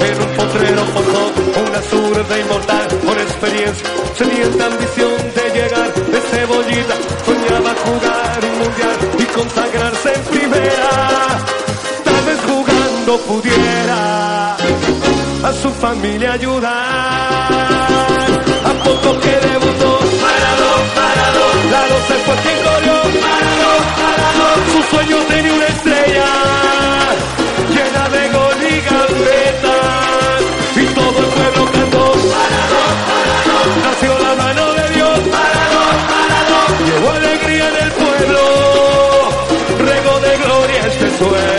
En 0.00 0.22
un 0.22 0.36
potrero 0.36 0.84
forjó 0.86 1.32
una 1.68 1.82
zurda 1.82 2.38
inmortal 2.38 2.88
con 3.04 3.18
experiencia, 3.18 3.88
sedienta 4.14 4.66
ambición 4.66 5.16
de 5.34 5.50
llegar 5.54 5.94
de 5.94 6.20
cebollita. 6.20 6.94
Soñaba 7.26 7.74
jugar 7.84 8.44
un 8.44 8.58
mundial 8.58 8.98
y 9.18 9.24
consagrarse 9.24 10.14
en 10.14 10.22
primera. 10.22 10.90
Tal 12.04 12.24
vez 12.24 12.38
jugando 12.46 13.18
pudiera 13.20 14.56
a 14.56 15.52
su 15.62 15.70
familia 15.70 16.32
ayudar. 16.32 18.17
A 18.88 18.90
poco 18.90 19.20
que 19.20 19.28
debutó, 19.28 19.98
parado, 20.24 20.68
parado, 20.96 21.44
la 21.72 21.82
se 22.08 22.14
fue 22.24 22.34
quien 22.36 22.58
corrió, 22.64 22.96
parado, 23.20 23.70
parado, 24.00 24.46
su 24.72 24.80
sueño 24.96 25.16
tenía 25.28 25.52
una 25.52 25.66
estrella, 25.66 26.24
llena 27.68 28.08
de 28.08 28.28
gol 28.30 28.58
y 28.62 28.80
gambetas, 28.88 30.40
y 30.74 30.86
todo 30.94 31.18
el 31.18 31.26
pueblo 31.36 31.64
cantó, 31.70 32.04
parado, 32.32 32.80
parado, 33.10 33.58
nació 33.84 34.18
la 34.20 34.34
mano 34.42 34.72
de 34.72 34.88
Dios, 34.94 35.18
parado, 35.36 35.82
parado, 36.08 36.56
llevó 36.86 37.10
alegría 37.10 37.68
en 37.68 37.76
el 37.84 37.92
pueblo, 37.92 38.40
rego 39.80 40.20
de 40.20 40.36
gloria 40.38 40.86
este 40.86 41.18
suelo. 41.18 41.57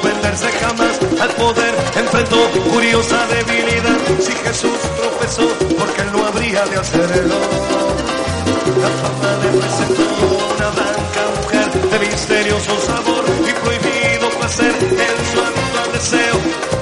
Venderse 0.00 0.48
jamás 0.60 0.98
al 1.20 1.30
poder, 1.30 1.74
enfrentó 1.96 2.50
curiosa 2.70 3.26
debilidad. 3.26 3.98
Si 4.20 4.32
Jesús 4.32 4.78
tropezó, 4.96 5.48
porque 5.78 6.02
él 6.02 6.12
no 6.12 6.26
habría 6.26 6.64
de 6.66 6.76
hacerlo. 6.76 7.36
La 8.80 8.88
fama 9.00 9.30
le 9.42 9.58
presentó 9.58 10.02
una 10.56 10.68
blanca 10.70 11.22
mujer 11.40 11.68
de 11.90 11.98
misterioso 12.06 12.80
sabor 12.80 13.24
y 13.48 13.52
prohibido 13.62 14.30
placer 14.38 14.74
en 14.80 15.16
su 15.32 15.40
actual 15.40 15.92
deseo. 15.92 16.36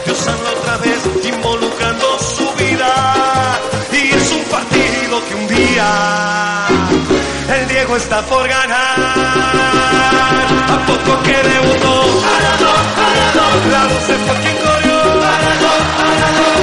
Dios 0.04 0.28
otra 0.28 0.76
vez 0.78 1.00
involucrando 1.24 2.18
su 2.18 2.50
vida 2.54 3.59
y 3.92 4.14
es 4.14 4.33
un 4.33 4.42
partido 4.44 5.24
que 5.28 5.35
un 5.35 5.48
día 5.48 6.66
el 7.57 7.68
Diego 7.68 7.96
está 7.96 8.22
por 8.22 8.46
ganar. 8.46 8.96
A 10.68 10.87
poco 10.87 11.22
que 11.22 11.37
debutó, 11.37 12.22
parado, 12.22 13.08
parado, 13.33 13.47
la 13.71 14.41
quien 14.41 14.57
corrió, 14.57 14.97
parado, 15.21 15.71
parado, 15.99 16.58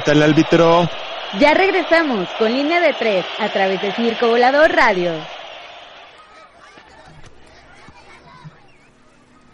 pita 0.00 0.12
el 0.12 0.22
árbitro. 0.22 0.88
Ya 1.38 1.54
regresamos 1.54 2.28
con 2.38 2.52
línea 2.52 2.80
de 2.80 2.92
tres 2.98 3.24
a 3.38 3.48
través 3.52 3.80
de 3.82 3.92
Circo 3.92 4.28
Volador 4.28 4.72
Radio. 4.72 5.12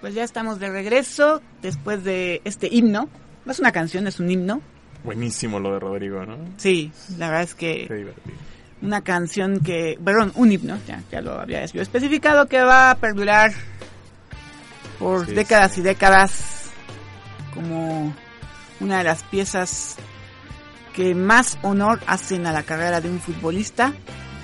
Pues 0.00 0.14
ya 0.14 0.22
estamos 0.24 0.58
de 0.60 0.68
regreso 0.70 1.42
después 1.62 2.04
de 2.04 2.40
este 2.44 2.68
himno. 2.70 3.08
No 3.44 3.52
es 3.52 3.58
una 3.58 3.72
canción, 3.72 4.06
es 4.06 4.20
un 4.20 4.30
himno. 4.30 4.60
Buenísimo 5.04 5.58
lo 5.60 5.72
de 5.72 5.80
Rodrigo, 5.80 6.24
¿no? 6.24 6.36
Sí, 6.56 6.92
la 7.18 7.26
verdad 7.28 7.42
es 7.42 7.54
Qué 7.54 7.86
que 7.88 7.94
divertido. 7.94 8.36
una 8.82 9.00
canción 9.02 9.60
que, 9.60 9.98
perdón, 10.04 10.32
un 10.36 10.52
himno, 10.52 10.78
ya, 10.86 11.00
ya 11.10 11.20
lo 11.20 11.40
había 11.40 11.64
yo 11.66 11.82
especificado, 11.82 12.46
que 12.46 12.60
va 12.62 12.90
a 12.90 12.94
perdurar 12.96 13.52
por 14.98 15.26
Sí, 15.26 15.34
décadas 15.34 15.76
y 15.78 15.82
décadas 15.82 16.70
como 17.54 18.14
una 18.80 18.98
de 18.98 19.04
las 19.04 19.22
piezas 19.24 19.96
que 20.96 21.14
más 21.14 21.58
honor 21.62 22.00
hacen 22.08 22.46
a 22.46 22.52
la 22.52 22.62
carrera 22.64 23.00
de 23.00 23.08
un 23.10 23.20
futbolista. 23.20 23.92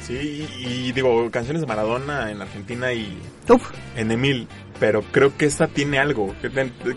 Sí, 0.06 0.46
y, 0.58 0.88
y 0.88 0.92
digo, 0.92 1.30
canciones 1.30 1.60
de 1.62 1.66
Maradona 1.66 2.30
en 2.30 2.42
Argentina 2.42 2.92
y 2.92 3.16
Uf, 3.48 3.70
en 3.96 4.10
Emil, 4.10 4.46
pero 4.78 5.02
creo 5.12 5.36
que 5.36 5.46
esta 5.46 5.66
tiene 5.68 5.98
algo. 5.98 6.34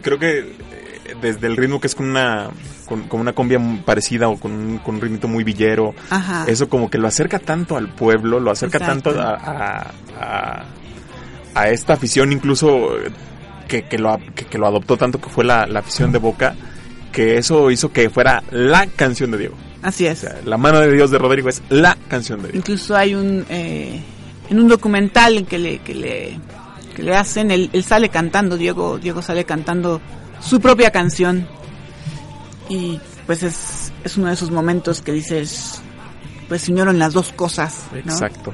Creo 0.02 0.18
que 0.20 0.40
eh, 0.40 1.16
desde 1.22 1.48
el 1.48 1.56
ritmo 1.56 1.80
que 1.80 1.88
es 1.88 1.96
con 1.96 2.10
una 2.10 2.50
con, 2.88 3.04
con 3.08 3.20
una 3.20 3.34
combia 3.34 3.58
muy 3.60 3.80
parecida 3.80 4.28
o 4.28 4.38
con 4.40 4.52
un, 4.52 4.78
con 4.80 4.96
un 4.96 5.02
ritmito 5.02 5.28
muy 5.28 5.44
villero, 5.44 5.94
ajá. 6.10 6.46
eso 6.48 6.68
como 6.70 6.90
que 6.90 6.98
lo 6.98 7.08
acerca 7.08 7.40
tanto 7.40 7.78
al 7.78 7.90
pueblo, 7.90 8.40
lo 8.40 8.52
acerca 8.52 8.78
Exacto. 8.80 9.12
tanto 9.14 9.22
a, 9.22 9.34
a, 9.36 9.92
a- 10.20 10.66
a 11.56 11.70
esta 11.70 11.94
afición 11.94 12.32
incluso 12.34 12.98
eh, 13.00 13.12
que, 13.68 13.84
que, 13.88 13.98
lo, 13.98 14.20
que, 14.36 14.46
que 14.46 14.58
lo 14.58 14.68
adoptó 14.68 14.98
tanto 14.98 15.22
que 15.22 15.30
fue 15.30 15.46
la, 15.46 15.66
la 15.66 15.80
afición 15.80 16.12
de 16.12 16.18
Boca, 16.20 16.54
que 17.16 17.38
eso 17.38 17.72
hizo 17.72 17.92
que 17.94 18.10
fuera 18.10 18.44
la 18.52 18.86
canción 18.88 19.32
de 19.32 19.38
Diego. 19.40 19.56
Así 19.82 20.06
O 20.06 20.12
es. 20.12 20.20
sea, 20.20 20.36
la 20.46 20.58
mano 20.58 20.80
de 20.82 20.92
Dios 20.92 21.10
de 21.12 21.18
Rodrigo 21.18 21.48
es 21.50 21.62
la 21.70 21.98
canción 22.10 22.40
de 22.42 22.50
Diego. 22.50 22.58
Incluso 22.60 22.96
hay 22.96 23.16
un 23.16 23.46
eh, 23.50 24.02
en 24.50 24.60
un 24.60 24.68
documental 24.68 25.38
en 25.38 25.46
que 25.46 25.58
le 25.58 25.80
que 25.80 25.96
le 25.96 26.40
que 26.96 27.04
le 27.04 27.16
hacen 27.16 27.52
él, 27.52 27.70
él 27.74 27.84
sale 27.84 28.10
cantando 28.10 28.58
Diego 28.58 28.98
Diego 28.98 29.22
sale 29.22 29.46
cantando 29.46 30.02
su 30.42 30.60
propia 30.60 30.92
canción 30.92 31.48
y 32.70 33.00
pues 33.26 33.44
es 33.44 33.94
es 34.04 34.18
uno 34.18 34.28
de 34.28 34.34
esos 34.34 34.52
momentos 34.52 35.02
que 35.02 35.12
dices 35.12 35.82
pues 36.50 36.68
unieron 36.70 37.00
las 37.00 37.14
dos 37.14 37.32
cosas 37.32 37.86
¿no? 37.92 38.00
Exacto. 38.00 38.54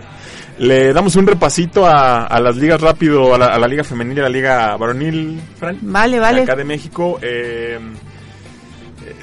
Le 0.59 0.93
damos 0.93 1.15
un 1.15 1.25
repasito 1.27 1.85
a, 1.87 2.25
a 2.27 2.39
las 2.39 2.55
ligas 2.55 2.79
rápido, 2.81 3.33
a 3.33 3.37
la, 3.37 3.47
a 3.47 3.57
la 3.59 3.67
liga 3.67 3.83
femenil 3.83 4.17
y 4.17 4.19
a 4.19 4.23
la 4.23 4.29
liga 4.29 4.77
varonil, 4.77 5.39
Fran. 5.57 5.77
Vale, 5.81 6.19
vale. 6.19 6.43
Acá 6.43 6.55
de 6.55 6.63
México. 6.65 7.17
eh, 7.21 7.79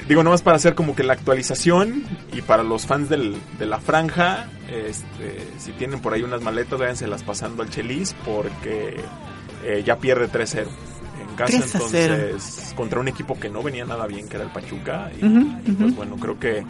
digo, 0.07 0.23
nomás 0.23 0.41
para 0.41 0.57
hacer 0.57 0.75
como 0.75 0.95
que 0.95 1.03
la 1.03 1.13
actualización 1.13 2.03
y 2.33 2.41
para 2.41 2.63
los 2.63 2.85
fans 2.85 3.09
del, 3.09 3.37
de 3.57 3.65
la 3.65 3.79
franja, 3.79 4.47
este, 4.69 5.47
si 5.57 5.71
tienen 5.73 5.99
por 6.01 6.13
ahí 6.13 6.23
unas 6.23 6.41
maletas, 6.41 6.79
váyanselas 6.79 7.23
pasando 7.23 7.63
al 7.63 7.69
Chelis 7.69 8.15
porque 8.25 8.95
eh, 9.63 9.83
ya 9.85 9.97
pierde 9.97 10.29
3-0 10.29 10.67
en 11.21 11.35
casa. 11.35 11.57
3 11.59 11.75
a 11.75 11.79
0. 11.89 12.15
Entonces, 12.15 12.73
contra 12.75 12.99
un 12.99 13.07
equipo 13.07 13.39
que 13.39 13.49
no 13.49 13.63
venía 13.63 13.85
nada 13.85 14.07
bien, 14.07 14.27
que 14.27 14.35
era 14.37 14.45
el 14.45 14.51
Pachuca. 14.51 15.11
Y, 15.15 15.71
pues 15.73 15.95
bueno, 15.95 16.15
creo 16.17 16.39
que 16.39 16.63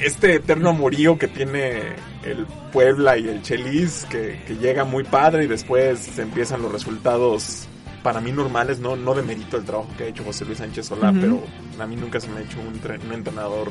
este 0.00 0.34
eterno 0.34 0.70
amorío 0.70 1.18
que 1.18 1.28
tiene 1.28 1.96
el 2.24 2.46
Puebla 2.72 3.16
y 3.16 3.28
el 3.28 3.42
Chelis, 3.42 4.06
que, 4.10 4.40
que 4.46 4.56
llega 4.56 4.84
muy 4.84 5.04
padre 5.04 5.44
y 5.44 5.46
después 5.46 6.18
empiezan 6.18 6.62
los 6.62 6.70
resultados 6.70 7.68
para 8.08 8.22
mí 8.22 8.32
normales, 8.32 8.78
no, 8.78 8.96
no 8.96 9.12
de 9.12 9.22
mérito 9.22 9.58
el 9.58 9.64
trabajo 9.64 9.90
que 9.98 10.04
ha 10.04 10.06
hecho 10.06 10.24
José 10.24 10.46
Luis 10.46 10.56
Sánchez 10.56 10.86
Solá, 10.86 11.12
pero 11.12 11.42
a 11.78 11.86
mí 11.86 11.94
nunca 11.94 12.18
se 12.18 12.28
me 12.28 12.38
ha 12.38 12.40
hecho 12.40 12.56
un, 12.58 12.68
un 13.06 13.12
entrenador 13.12 13.68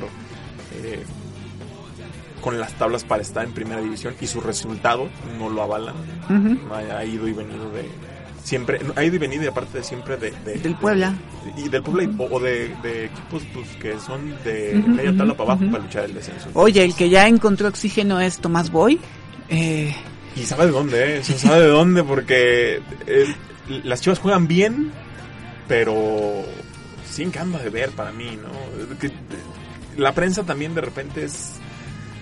eh, 0.80 1.02
con 2.40 2.56
las 2.60 2.72
tablas 2.74 3.02
para 3.02 3.20
estar 3.22 3.44
en 3.44 3.50
primera 3.50 3.80
división 3.80 4.14
y 4.20 4.28
su 4.28 4.40
resultado 4.40 5.08
no 5.40 5.48
lo 5.50 5.60
avalan. 5.64 5.96
Ujú. 6.30 6.72
Ha, 6.72 6.98
ha 6.98 7.04
ido 7.04 7.26
y 7.26 7.32
venido 7.32 7.68
de 7.72 7.88
siempre, 8.44 8.78
ha 8.94 9.02
ido 9.02 9.16
y 9.16 9.18
venido 9.18 9.42
y 9.42 9.46
aparte 9.48 9.78
de 9.78 9.82
siempre 9.82 10.16
de, 10.16 10.30
de- 10.44 10.58
Del 10.58 10.76
Puebla. 10.76 11.14
de- 11.56 11.60
y 11.64 11.68
del 11.68 11.82
Puebla 11.82 12.04
y- 12.04 12.14
o, 12.16 12.38
de, 12.38 12.76
de 12.80 13.06
equipos 13.06 13.42
pues, 13.52 13.66
que 13.82 13.98
son 13.98 14.32
de 14.44 14.78
Ujú, 14.78 14.88
media 14.90 15.16
tabla 15.16 15.34
para 15.34 15.52
abajo 15.54 15.68
para 15.68 15.82
luchar 15.82 16.04
el 16.04 16.14
descenso. 16.14 16.48
Oye, 16.54 16.84
el 16.84 16.94
que 16.94 17.08
ya 17.10 17.26
encontró 17.26 17.66
oxígeno 17.66 18.20
es 18.20 18.38
Tomás 18.38 18.70
Boy. 18.70 19.00
Eh, 19.48 19.92
Y 20.40 20.44
sabe 20.44 20.66
de 20.66 20.72
dónde, 20.72 21.16
¿eh? 21.18 21.24
Sabe 21.24 21.62
de 21.62 21.68
dónde 21.68 22.04
porque 22.04 22.80
eh, 23.06 23.34
las 23.84 24.00
chivas 24.00 24.18
juegan 24.18 24.46
bien, 24.48 24.92
pero 25.66 26.44
sin 27.10 27.30
cambio 27.30 27.58
de 27.58 27.70
ver 27.70 27.90
para 27.90 28.12
mí, 28.12 28.38
¿no? 28.40 28.98
Que, 28.98 29.08
eh, 29.08 29.12
la 29.96 30.12
prensa 30.12 30.44
también 30.44 30.74
de 30.74 30.80
repente 30.80 31.24
es 31.24 31.54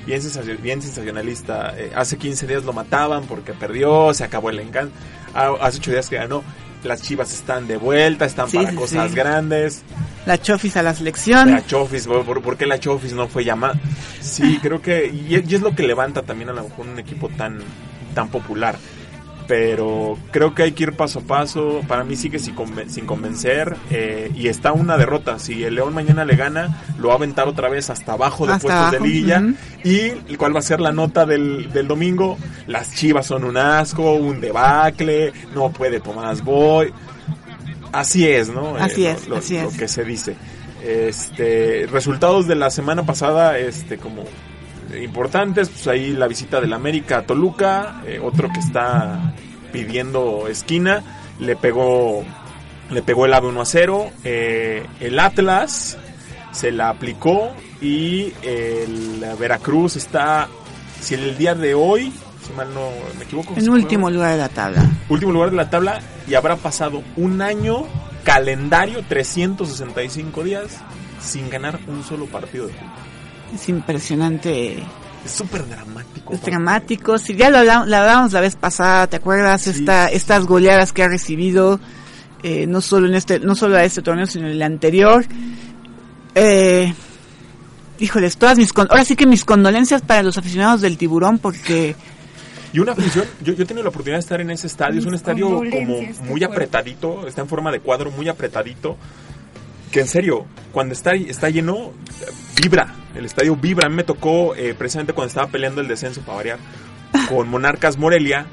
bien, 0.06 0.22
sensacio- 0.22 0.56
bien 0.62 0.80
sensacionalista. 0.80 1.74
Eh, 1.76 1.92
hace 1.94 2.16
15 2.16 2.46
días 2.46 2.64
lo 2.64 2.72
mataban 2.72 3.24
porque 3.24 3.52
perdió, 3.52 4.14
se 4.14 4.24
acabó 4.24 4.50
el 4.50 4.60
encanto. 4.60 4.94
Ah, 5.34 5.54
hace 5.60 5.78
8 5.78 5.90
días 5.90 6.08
que 6.08 6.16
ganó. 6.16 6.42
Las 6.84 7.02
chivas 7.02 7.32
están 7.32 7.66
de 7.66 7.76
vuelta, 7.78 8.26
están 8.26 8.48
Sí, 8.48 8.58
para 8.58 8.70
sí, 8.70 8.76
cosas 8.76 9.10
sí. 9.10 9.16
grandes. 9.16 9.82
la 10.24 10.40
Chofis 10.40 10.76
a 10.76 10.82
la 10.82 10.94
selección. 10.94 11.50
La 11.50 11.66
Chofis, 11.66 12.06
¿por, 12.06 12.56
qué 12.56 12.64
la 12.66 12.78
Chofis 12.78 13.12
no 13.12 13.26
fue 13.28 13.44
llamada? 13.44 13.74
Sí, 14.20 14.58
creo 14.62 14.80
que. 14.80 15.06
Y, 15.06 15.34
y 15.48 15.54
es 15.54 15.60
lo 15.62 15.74
que 15.74 15.82
levanta 15.82 16.22
también 16.22 16.50
a 16.50 16.52
lo 16.52 16.62
mejor 16.64 16.86
un 16.86 16.98
equipo 16.98 17.28
tan, 17.30 17.58
tan 18.16 18.30
popular. 18.30 18.76
Pero 19.48 20.18
creo 20.32 20.56
que 20.56 20.64
hay 20.64 20.72
que 20.72 20.82
ir 20.82 20.94
paso 20.94 21.20
a 21.20 21.22
paso. 21.22 21.82
Para 21.86 22.02
mí 22.02 22.16
sigue 22.16 22.40
sin, 22.40 22.56
conven- 22.56 22.88
sin 22.88 23.06
convencer. 23.06 23.76
eh, 23.90 24.32
y 24.34 24.48
está 24.48 24.72
una 24.72 24.96
derrota. 24.96 25.38
Si 25.38 25.62
el 25.62 25.76
León 25.76 25.94
mañana 25.94 26.24
le 26.24 26.34
gana, 26.34 26.82
lo 26.98 27.08
va 27.08 27.14
a 27.14 27.16
aventar 27.18 27.46
otra 27.46 27.68
vez 27.68 27.88
hasta 27.88 28.14
abajo 28.14 28.44
de 28.44 28.54
Hasta 28.54 28.66
puestos 28.66 28.90
de 28.90 29.00
liguilla. 29.06 29.38
ujú. 29.40 29.54
Y 29.84 30.34
cuál 30.36 30.52
va 30.52 30.58
a 30.58 30.62
ser 30.62 30.80
la 30.80 30.90
nota 30.90 31.26
del, 31.26 31.70
del 31.72 31.86
domingo. 31.86 32.36
Las 32.66 32.92
chivas 32.96 33.26
son 33.26 33.44
un 33.44 33.56
asco, 33.56 34.14
un 34.14 34.40
debacle. 34.40 35.32
No 35.54 35.70
puede 35.70 36.00
Tomás 36.00 36.42
Boy. 36.42 36.92
Así 37.92 38.26
es, 38.26 38.48
¿no? 38.48 38.74
Así 38.76 39.04
lo- 39.04 39.10
es, 39.10 39.28
lo- 39.28 39.36
así 39.36 39.60
lo 39.60 39.68
es. 39.68 39.76
que 39.78 39.86
se 39.86 40.02
dice. 40.02 40.34
Este, 40.84 41.86
resultados 41.92 42.48
de 42.48 42.56
la 42.56 42.70
semana 42.70 43.04
pasada, 43.06 43.58
este, 43.58 43.96
como 43.96 44.24
importantes, 45.02 45.68
pues 45.68 45.86
ahí 45.88 46.12
la 46.12 46.28
visita 46.28 46.60
del 46.60 46.72
América 46.72 47.18
a 47.18 47.22
Toluca, 47.22 48.02
eh, 48.06 48.20
otro 48.22 48.48
que 48.52 48.60
está 48.60 49.34
pidiendo 49.72 50.48
esquina, 50.48 51.02
le 51.38 51.56
pegó, 51.56 52.24
le 52.90 53.02
pegó 53.02 53.26
el 53.26 53.34
AVE 53.34 53.48
1 53.48 53.60
a 53.60 53.64
0, 53.64 54.10
eh, 54.24 54.86
el 55.00 55.18
Atlas 55.18 55.98
se 56.52 56.70
la 56.72 56.88
aplicó 56.88 57.52
y 57.80 58.32
el 58.42 59.24
Veracruz 59.38 59.96
está, 59.96 60.48
si 61.00 61.14
el 61.14 61.36
día 61.36 61.54
de 61.54 61.74
hoy, 61.74 62.12
si 62.46 62.52
mal 62.54 62.72
no 62.72 62.88
me 63.18 63.24
equivoco, 63.24 63.54
En 63.56 63.68
último 63.68 64.10
lugar 64.10 64.32
de 64.32 64.38
la 64.38 64.48
tabla. 64.48 64.88
último 65.08 65.32
lugar 65.32 65.50
de 65.50 65.56
la 65.56 65.68
tabla 65.68 66.00
y 66.26 66.34
habrá 66.34 66.56
pasado 66.56 67.02
un 67.16 67.42
año 67.42 67.84
calendario 68.24 69.04
365 69.08 70.42
días 70.42 70.78
sin 71.20 71.50
ganar 71.50 71.78
un 71.86 72.02
solo 72.02 72.26
partido 72.26 72.66
de 72.66 72.72
fútbol. 72.72 73.15
Es 73.54 73.68
impresionante. 73.68 74.78
Es 75.24 75.30
súper 75.32 75.66
dramático. 75.68 76.32
Es 76.34 76.42
dramático. 76.42 77.18
Si 77.18 77.34
ya 77.34 77.50
lo 77.50 77.58
hablamos, 77.58 77.88
lo 77.88 77.96
hablamos 77.96 78.32
la 78.32 78.40
vez 78.40 78.56
pasada, 78.56 79.06
¿te 79.06 79.16
acuerdas? 79.16 79.62
Sí. 79.62 79.70
Esta, 79.70 80.08
estas 80.08 80.44
goleadas 80.44 80.92
que 80.92 81.02
ha 81.02 81.08
recibido, 81.08 81.80
eh, 82.42 82.66
no 82.66 82.80
solo 82.80 83.08
en 83.08 83.14
este, 83.14 83.40
no 83.40 83.54
solo 83.54 83.76
a 83.76 83.84
este 83.84 84.02
torneo, 84.02 84.26
sino 84.26 84.46
en 84.46 84.52
el 84.52 84.62
anterior. 84.62 85.24
Eh, 86.34 86.92
híjoles, 87.98 88.36
todas 88.36 88.58
mis, 88.58 88.72
con- 88.72 88.88
ahora 88.90 89.04
sí 89.04 89.16
que 89.16 89.26
mis 89.26 89.44
condolencias 89.44 90.02
para 90.02 90.22
los 90.22 90.36
aficionados 90.36 90.80
del 90.82 90.98
tiburón, 90.98 91.38
porque 91.38 91.96
Y 92.72 92.78
una 92.78 92.92
afición, 92.92 93.24
yo, 93.42 93.54
yo 93.54 93.62
he 93.62 93.66
tenido 93.66 93.84
la 93.84 93.88
oportunidad 93.88 94.16
de 94.18 94.20
estar 94.20 94.40
en 94.40 94.50
ese 94.50 94.66
estadio, 94.66 95.00
es 95.00 95.06
un 95.06 95.14
estadio 95.14 95.48
como 95.70 96.02
muy 96.24 96.44
apretadito, 96.44 97.26
está 97.26 97.40
en 97.40 97.48
forma 97.48 97.72
de 97.72 97.80
cuadro 97.80 98.10
muy 98.10 98.28
apretadito, 98.28 98.98
que 99.90 100.00
en 100.00 100.06
serio, 100.06 100.46
cuando 100.72 100.94
está, 100.94 101.14
está 101.14 101.48
lleno, 101.50 101.92
vibra, 102.60 102.94
el 103.14 103.24
estadio 103.24 103.56
vibra, 103.56 103.86
a 103.86 103.90
mí 103.90 103.96
me 103.96 104.04
tocó 104.04 104.54
eh, 104.54 104.74
precisamente 104.74 105.12
cuando 105.12 105.28
estaba 105.28 105.48
peleando 105.48 105.80
el 105.80 105.88
descenso 105.88 106.20
para 106.22 106.36
variar, 106.36 106.58
con 107.28 107.48
Monarcas 107.48 107.98
Morelia, 107.98 108.46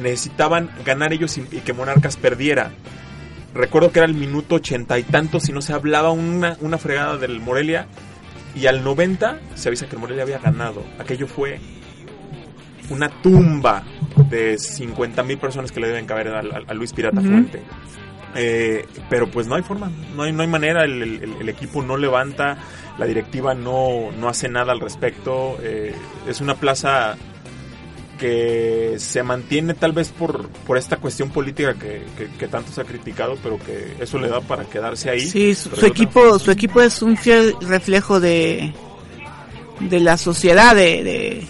necesitaban 0.00 0.70
ganar 0.84 1.12
ellos 1.12 1.36
y, 1.38 1.42
y 1.52 1.60
que 1.60 1.72
Monarcas 1.72 2.16
perdiera. 2.16 2.72
Recuerdo 3.54 3.90
que 3.90 4.00
era 4.00 4.06
el 4.06 4.14
minuto 4.14 4.56
ochenta 4.56 4.98
y 4.98 5.02
tanto, 5.02 5.40
si 5.40 5.52
no 5.52 5.62
se 5.62 5.72
hablaba 5.72 6.10
una, 6.10 6.56
una 6.60 6.78
fregada 6.78 7.16
del 7.16 7.40
Morelia, 7.40 7.86
y 8.56 8.66
al 8.66 8.82
90 8.82 9.40
se 9.54 9.68
avisa 9.68 9.86
que 9.86 9.96
el 9.96 10.00
Morelia 10.00 10.22
había 10.22 10.38
ganado. 10.38 10.82
Aquello 10.98 11.26
fue 11.26 11.60
una 12.88 13.08
tumba 13.08 13.84
de 14.30 14.58
50 14.58 15.22
mil 15.22 15.38
personas 15.38 15.70
que 15.72 15.80
le 15.80 15.88
deben 15.88 16.06
caber 16.06 16.28
a, 16.28 16.74
Luis 16.74 16.92
Pirata. 16.92 17.20
Fuente. 17.20 17.62
Eh, 18.36 18.84
pero 19.08 19.28
pues 19.30 19.46
no 19.46 19.54
hay 19.54 19.62
forma, 19.62 19.90
no 20.14 20.22
hay, 20.24 20.32
no 20.32 20.42
hay 20.42 20.48
manera, 20.48 20.84
el, 20.84 21.02
el- 21.02 21.36
el 21.40 21.48
equipo 21.48 21.82
no 21.82 21.96
levanta, 21.96 22.58
la 22.98 23.06
directiva 23.06 23.54
no, 23.54 24.10
no 24.18 24.28
hace 24.28 24.48
nada 24.48 24.72
al 24.72 24.80
respecto. 24.80 25.56
eh, 25.62 25.94
es 26.28 26.40
una 26.40 26.54
plaza 26.54 27.16
que 28.18 28.94
se 28.98 29.22
mantiene 29.22 29.74
tal 29.74 29.92
vez 29.92 30.08
por, 30.10 30.48
por 30.66 30.78
esta 30.78 30.96
cuestión 30.96 31.30
política 31.30 31.74
que, 31.74 32.02
que- 32.16 32.28
que 32.38 32.48
tanto 32.48 32.72
se 32.72 32.80
ha 32.80 32.84
criticado, 32.84 33.36
pero 33.42 33.58
que 33.58 33.94
eso 34.00 34.18
le 34.18 34.28
da 34.28 34.40
para 34.40 34.64
quedarse 34.64 35.10
ahí. 35.10 35.20
sí, 35.20 35.54
su, 35.54 35.84
equipo, 35.86 36.38
su 36.38 36.50
equipo 36.50 36.80
es 36.80 37.02
un 37.02 37.16
fiel 37.18 37.54
reflejo 37.60 38.18
de, 38.18 38.72
de 39.80 40.00
la 40.00 40.16
sociedad, 40.16 40.74
de, 40.74 41.04
de 41.04 41.46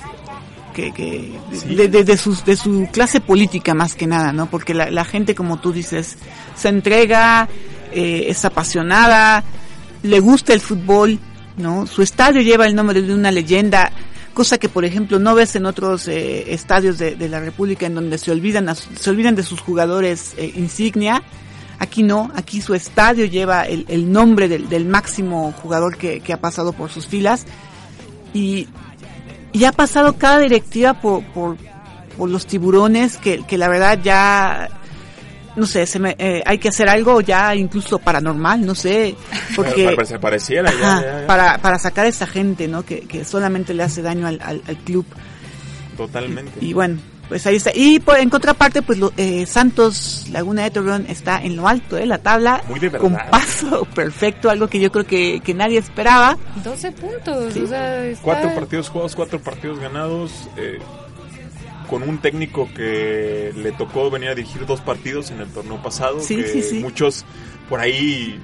que, 0.77 0.93
que 0.93 1.33
Sí. 1.53 1.75
de, 1.75 1.89
de, 1.89 2.05
de 2.05 2.17
su, 2.19 2.37
de 2.45 2.55
su 2.55 2.87
clase 2.93 3.21
política 3.21 3.75
más 3.75 3.95
que 3.95 4.07
nada, 4.07 4.33
¿no? 4.33 4.47
Porque 4.51 4.75
la, 4.75 4.91
la 4.91 5.05
gente, 5.05 5.35
como 5.35 5.59
tú 5.59 5.73
dices, 5.73 6.19
se 6.55 6.69
entrega, 6.69 7.49
eh, 7.93 8.27
es 8.29 8.45
apasionada, 8.45 9.43
le 10.03 10.21
gusta 10.21 10.53
el 10.53 10.61
fútbol, 10.61 11.19
¿no? 11.57 11.87
Su 11.87 12.03
estadio 12.03 12.43
lleva 12.43 12.67
el 12.67 12.75
nombre 12.75 13.01
de 13.01 13.15
una 13.15 13.31
leyenda, 13.33 13.91
cosa 14.35 14.59
que, 14.59 14.69
por 14.69 14.85
ejemplo, 14.85 15.19
no 15.19 15.35
ves 15.35 15.57
en 15.57 15.65
otros 15.65 16.09
eh, 16.09 16.53
estadios 16.53 16.99
de, 16.99 17.17
de 17.17 17.29
la 17.31 17.41
República 17.41 17.87
en 17.87 17.95
donde 17.95 18.19
se 18.19 18.31
olvidan, 18.31 18.69
se 18.77 19.11
olvidan 19.11 19.35
de 19.35 19.43
sus 19.43 19.61
jugadores 19.61 20.35
eh, 20.37 20.53
insignia. 20.57 21.23
Aquí 21.79 22.03
no, 22.03 22.31
aquí 22.35 22.61
su 22.61 22.75
estadio 22.75 23.25
lleva 23.27 23.63
el, 23.65 23.85
el 23.89 24.11
nombre 24.13 24.49
del, 24.49 24.69
del 24.69 24.85
máximo 24.87 25.53
jugador 25.63 25.97
que, 25.97 26.21
que 26.21 26.33
ha 26.33 26.41
pasado 26.41 26.73
por 26.73 26.91
sus 26.91 27.07
filas 27.07 27.45
y, 28.35 28.67
y 29.57 29.65
ha 29.65 29.73
pasado 29.73 30.15
cada 30.19 30.39
directiva 30.41 31.01
por, 31.01 31.23
por, 31.33 31.57
por 32.19 32.29
los 32.29 32.47
tiburones 32.47 33.17
que, 33.17 33.45
que 33.47 33.57
la 33.57 33.69
verdad 33.69 33.99
ya 34.03 34.69
no 35.57 35.65
sé 35.65 35.87
se 35.87 35.99
me, 35.99 36.15
eh, 36.19 36.43
hay 36.45 36.59
que 36.59 36.69
hacer 36.69 36.89
algo 36.89 37.23
ya 37.23 37.55
incluso 37.55 37.99
paranormal 37.99 38.67
no 38.67 38.75
sé 38.75 39.15
porque 39.57 39.85
Para- 39.85 39.97
para- 39.97 40.07
se 40.07 40.19
pareciera 40.19 40.71
ya, 40.71 40.93
Ajá, 40.97 41.03
ya, 41.03 41.21
ya. 41.23 41.27
para 41.27 41.59
para 41.59 41.79
sacar 41.79 42.05
a 42.05 42.09
esta 42.09 42.27
gente 42.27 42.69
no 42.69 42.85
que, 42.85 43.01
que 43.01 43.25
solamente 43.25 43.73
le 43.73 43.83
hace 43.83 44.03
daño 44.03 44.27
al, 44.27 44.39
al, 44.43 44.61
al 44.69 44.77
club 44.79 45.07
Totalmente. 45.97 46.53
y 46.61 46.73
bueno 46.75 46.99
pues 47.29 47.47
ahí 47.47 47.57
está 47.57 47.71
y 47.75 47.99
por, 48.01 48.19
en 48.19 48.31
contraparte 48.31 48.83
pues 48.83 48.99
lo- 48.99 49.13
eh, 49.17 49.47
Santos 49.47 50.27
Laguna 50.31 50.63
de 50.63 50.71
Torreón 50.71 51.07
está 51.09 51.43
en 51.43 51.57
lo 51.57 51.67
alto 51.67 51.97
de 51.97 52.07
la 52.07 52.19
tabla 52.19 52.63
Muy 52.69 52.79
de 52.79 52.89
verdad. 52.89 53.01
con 53.01 53.17
paso 53.31 53.85
perfecto 53.95 54.49
algo 54.51 54.69
que 54.69 54.79
yo 54.81 54.93
creo 54.93 55.05
que, 55.07 55.41
que 55.45 55.53
nadie 55.55 55.79
esperaba 55.79 56.37
12 56.63 56.93
puntos, 56.93 57.53
Sí. 57.55 57.61
o 57.61 57.67
sea, 57.67 58.05
está- 58.07 58.23
Cuatro 58.23 58.55
partidos 58.55 58.89
jugados, 58.89 59.17
cuatro 59.17 59.41
partidos 59.41 59.79
ganados. 59.81 60.49
eh, 60.57 60.79
con 61.89 62.03
un 62.03 62.19
técnico 62.19 62.69
que 62.75 63.53
le 63.55 63.71
tocó 63.71 64.11
venir 64.11 64.31
a 64.31 64.35
dirigir 64.35 64.67
dos 64.67 64.81
partidos 64.81 65.31
en 65.31 65.41
el 65.41 65.47
torneo 65.47 65.81
pasado. 65.81 66.19
Sí, 66.19 66.35
que 66.35 66.49
sí, 66.49 66.61
sí. 66.63 66.79
Muchos 66.81 67.25
por 67.69 67.79
ahí 67.79 68.41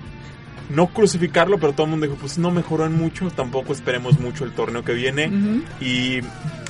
no 0.74 0.88
crucificarlo, 0.88 1.58
pero 1.58 1.72
todo 1.72 1.84
el 1.84 1.90
mundo 1.90 2.06
dijo, 2.06 2.18
pues 2.18 2.38
no 2.38 2.50
mejoró 2.50 2.86
en 2.86 2.96
mucho, 2.96 3.30
tampoco 3.30 3.72
esperemos 3.72 4.18
mucho 4.18 4.44
el 4.44 4.52
torneo 4.52 4.84
que 4.84 4.94
viene. 4.94 5.30
Y 5.80 6.20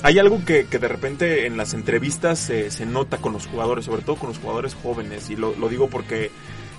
hay 0.03 0.19
algo 0.19 0.43
que, 0.45 0.65
que, 0.65 0.79
de 0.79 0.87
repente 0.87 1.47
en 1.47 1.57
las 1.57 1.73
entrevistas 1.73 2.39
se, 2.39 2.71
se, 2.71 2.85
nota 2.85 3.17
con 3.17 3.33
los 3.33 3.47
jugadores, 3.47 3.85
sobre 3.85 4.01
todo 4.01 4.17
con 4.17 4.29
los 4.29 4.39
jugadores 4.39 4.75
jóvenes, 4.75 5.29
y 5.29 5.35
lo, 5.35 5.55
lo, 5.55 5.69
digo 5.69 5.89
porque 5.89 6.31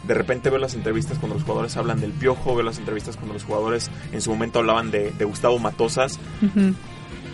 de 0.06 0.14
repente 0.14 0.50
veo 0.50 0.58
las 0.58 0.74
entrevistas 0.74 1.18
cuando 1.18 1.34
los 1.34 1.44
jugadores 1.44 1.76
hablan 1.76 2.00
del 2.00 2.12
piojo, 2.12 2.54
veo 2.54 2.64
las 2.64 2.78
entrevistas 2.78 3.16
cuando 3.16 3.34
los 3.34 3.44
jugadores 3.44 3.90
en 4.12 4.20
su 4.20 4.30
momento 4.30 4.58
hablaban 4.58 4.90
de, 4.90 5.10
de 5.12 5.24
Gustavo 5.24 5.58
Matosas. 5.58 6.18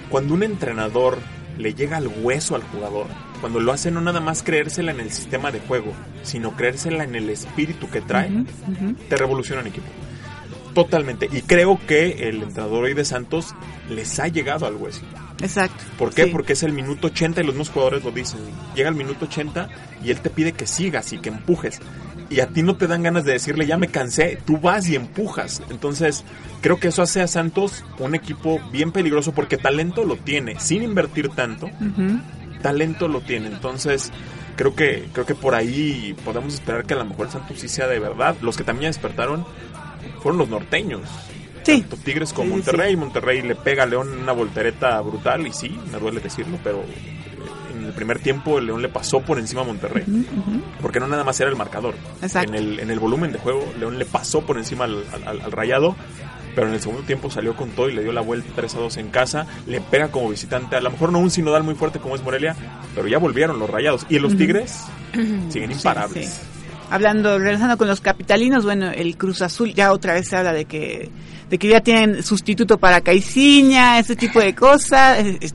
Cuando 0.09 0.35
un 0.35 0.43
entrenador 0.43 1.19
le 1.59 1.75
llega 1.75 1.97
al 1.97 2.09
hueso 2.09 2.55
al 2.55 2.63
jugador, 2.63 3.07
cuando 3.41 3.61
lo 3.61 3.73
hace 3.73 3.91
no 3.91 4.01
nada 4.01 4.21
más 4.21 4.43
creérsela 4.43 4.93
en 4.93 5.01
el 5.01 5.11
sistema 5.11 5.51
de 5.51 5.61
juego, 5.61 5.93
sino 6.23 6.57
creérsela 6.57 7.05
en 7.05 7.15
el 7.15 7.31
espíritu 7.31 7.89
que 7.89 8.01
trae, 8.01 8.31
uh 8.31 8.45
-huh. 8.45 8.97
te 9.09 9.17
revoluciona 9.17 9.63
el 9.63 9.69
equipo. 9.69 9.89
Totalmente. 10.75 11.29
Y 11.33 11.43
creo 11.43 11.81
que 11.87 12.29
el 12.29 12.43
entrenador 12.43 12.85
hoy 12.85 12.95
de 12.95 13.05
Santos 13.05 13.55
les 13.89 14.19
ha 14.21 14.29
llegado 14.29 14.67
al 14.67 14.77
hueso. 14.77 15.03
Exacto. 15.41 15.83
¿Por 15.99 16.15
qué? 16.15 16.25
Sí. 16.25 16.31
Porque 16.31 16.53
es 16.53 16.63
el 16.63 16.73
minuto 16.73 17.09
80 17.09 17.41
y 17.41 17.45
los 17.45 17.55
mismos 17.55 17.71
jugadores 17.71 18.05
lo 18.05 18.11
dicen. 18.11 18.41
Llega 18.75 18.89
el 18.89 18.95
minuto 18.95 19.25
80 19.25 19.69
y 20.05 20.11
él 20.11 20.21
te 20.21 20.31
pide 20.31 20.53
que 20.53 20.67
sigas 20.67 21.13
y 21.13 21.19
que 21.19 21.31
empujes. 21.31 21.81
Y 22.29 22.39
a 22.41 22.47
ti 22.47 22.63
no 22.63 22.77
te 22.77 22.87
dan 22.87 23.03
ganas 23.03 23.25
de 23.25 23.33
decirle, 23.33 23.67
ya 23.67 23.77
me 23.77 23.89
cansé, 23.89 24.39
tú 24.45 24.59
vas 24.59 24.89
y 24.89 24.95
empujas. 24.95 25.63
Entonces, 25.71 26.25
creo 26.61 26.79
que 26.79 26.89
eso 26.89 27.03
hace 27.03 27.21
a 27.21 27.27
Santos 27.27 27.85
un 27.99 28.15
equipo 28.15 28.61
bien 28.71 28.93
peligroso 28.93 29.33
porque 29.33 29.57
talento 29.57 30.05
lo 30.05 30.17
tiene, 30.17 30.61
sin 30.61 30.85
invertir 30.85 31.31
tanto. 31.31 31.67
Uh 31.67 31.71
-huh. 31.81 32.21
Talento 32.63 33.09
lo 33.09 33.21
tiene. 33.21 33.49
Entonces, 33.49 34.11
creo 34.57 34.75
que 34.75 35.09
creo 35.13 35.27
que 35.27 35.35
por 35.35 35.55
ahí 35.55 36.15
podemos 36.25 36.55
esperar 36.55 36.85
que 36.85 36.95
a 36.95 36.99
lo 36.99 37.05
mejor 37.05 37.27
el 37.27 37.33
Santos 37.33 37.59
sí 37.61 37.69
sea 37.69 37.87
de 37.87 37.99
verdad. 37.99 38.37
Los 38.43 38.57
que 38.57 38.65
también 38.65 38.91
despertaron 38.91 39.45
fueron 40.23 40.39
los 40.39 40.49
norteños. 40.49 41.03
Sí. 41.63 41.81
Tanto 41.81 41.97
Tigres 41.99 42.33
como 42.33 42.49
Sí, 42.49 42.55
Monterrey. 42.55 42.91
sí. 42.93 42.97
Monterrey 42.97 43.43
le 43.43 43.55
pega 43.55 43.83
a 43.83 43.87
León 43.87 44.09
una 44.23 44.33
voltereta 44.33 45.01
brutal 45.03 45.47
y 45.47 45.53
sí, 45.53 45.79
me 45.93 45.99
duele 45.99 46.21
decirlo, 46.21 46.59
pero 46.65 46.83
en 47.77 47.85
el 47.85 47.93
primer 47.93 48.19
tiempo 48.19 48.59
el 48.59 48.67
León 48.67 48.81
le 48.83 48.89
pasó 48.89 49.21
por 49.21 49.39
encima 49.39 49.61
a 49.61 49.65
Monterrey. 49.65 50.05
Porque 50.81 51.01
no 51.01 51.07
nada 51.07 51.23
más 51.25 51.39
era 51.41 51.51
el 51.51 51.57
marcador. 51.57 51.95
Exacto. 52.23 52.51
En 52.53 52.55
el, 52.59 52.81
en 52.81 52.91
el 52.91 52.99
volumen 52.99 53.33
de 53.33 53.39
juego, 53.39 53.73
León 53.79 53.99
le 53.99 54.05
pasó 54.07 54.41
por 54.43 54.57
encima 54.59 54.85
al, 54.85 55.05
al- 55.27 55.41
al 55.43 55.53
Rayado. 55.53 55.97
Pero 56.55 56.67
en 56.69 56.75
el 56.75 56.81
segundo 56.81 57.03
tiempo 57.05 57.31
salió 57.31 57.55
con 57.57 57.71
todo 57.71 57.89
y 57.89 57.95
le 57.95 58.03
dio 58.03 58.13
la 58.13 58.21
vuelta 58.23 58.49
3 58.57 58.75
a 58.75 58.79
2 58.81 58.97
en 58.97 59.09
casa. 59.11 59.47
Le 59.67 59.81
pega 59.81 60.09
como 60.11 60.29
visitante. 60.31 60.77
A 60.77 60.81
lo 60.81 60.91
mejor 60.91 61.13
no 61.13 61.19
un 61.21 61.31
sinodal 61.31 61.63
muy 61.63 61.75
fuerte 61.75 61.99
como 62.01 62.17
es 62.17 62.23
Morelia, 62.23 62.57
pero 62.95 63.07
ya 63.09 63.19
volvieron 63.19 63.59
los 63.59 63.71
rayados. 63.71 64.05
Y 64.09 64.19
los 64.19 64.37
Tigres 64.37 64.85
siguen 65.49 65.71
imparables. 65.73 66.29
Sí. 66.29 66.41
Hablando, 66.91 67.39
regresando 67.39 67.77
con 67.79 67.87
los 67.87 68.01
capitalinos, 68.01 68.65
bueno, 68.65 68.91
el 68.91 69.17
Cruz 69.17 69.43
Azul 69.43 69.73
ya 69.75 69.93
otra 69.93 70.15
vez 70.15 70.27
se 70.29 70.37
habla 70.37 70.53
de 70.53 70.65
que, 70.65 71.09
de 71.49 71.59
que 71.59 71.69
ya 71.69 71.81
tienen 71.83 72.23
sustituto 72.25 72.79
para 72.79 73.01
Caiciña, 73.01 74.01
ese 74.01 74.17
tipo 74.17 74.41
de 74.41 74.55
cosas. 74.57 75.19
Es- 75.21 75.37
es- 75.41 75.55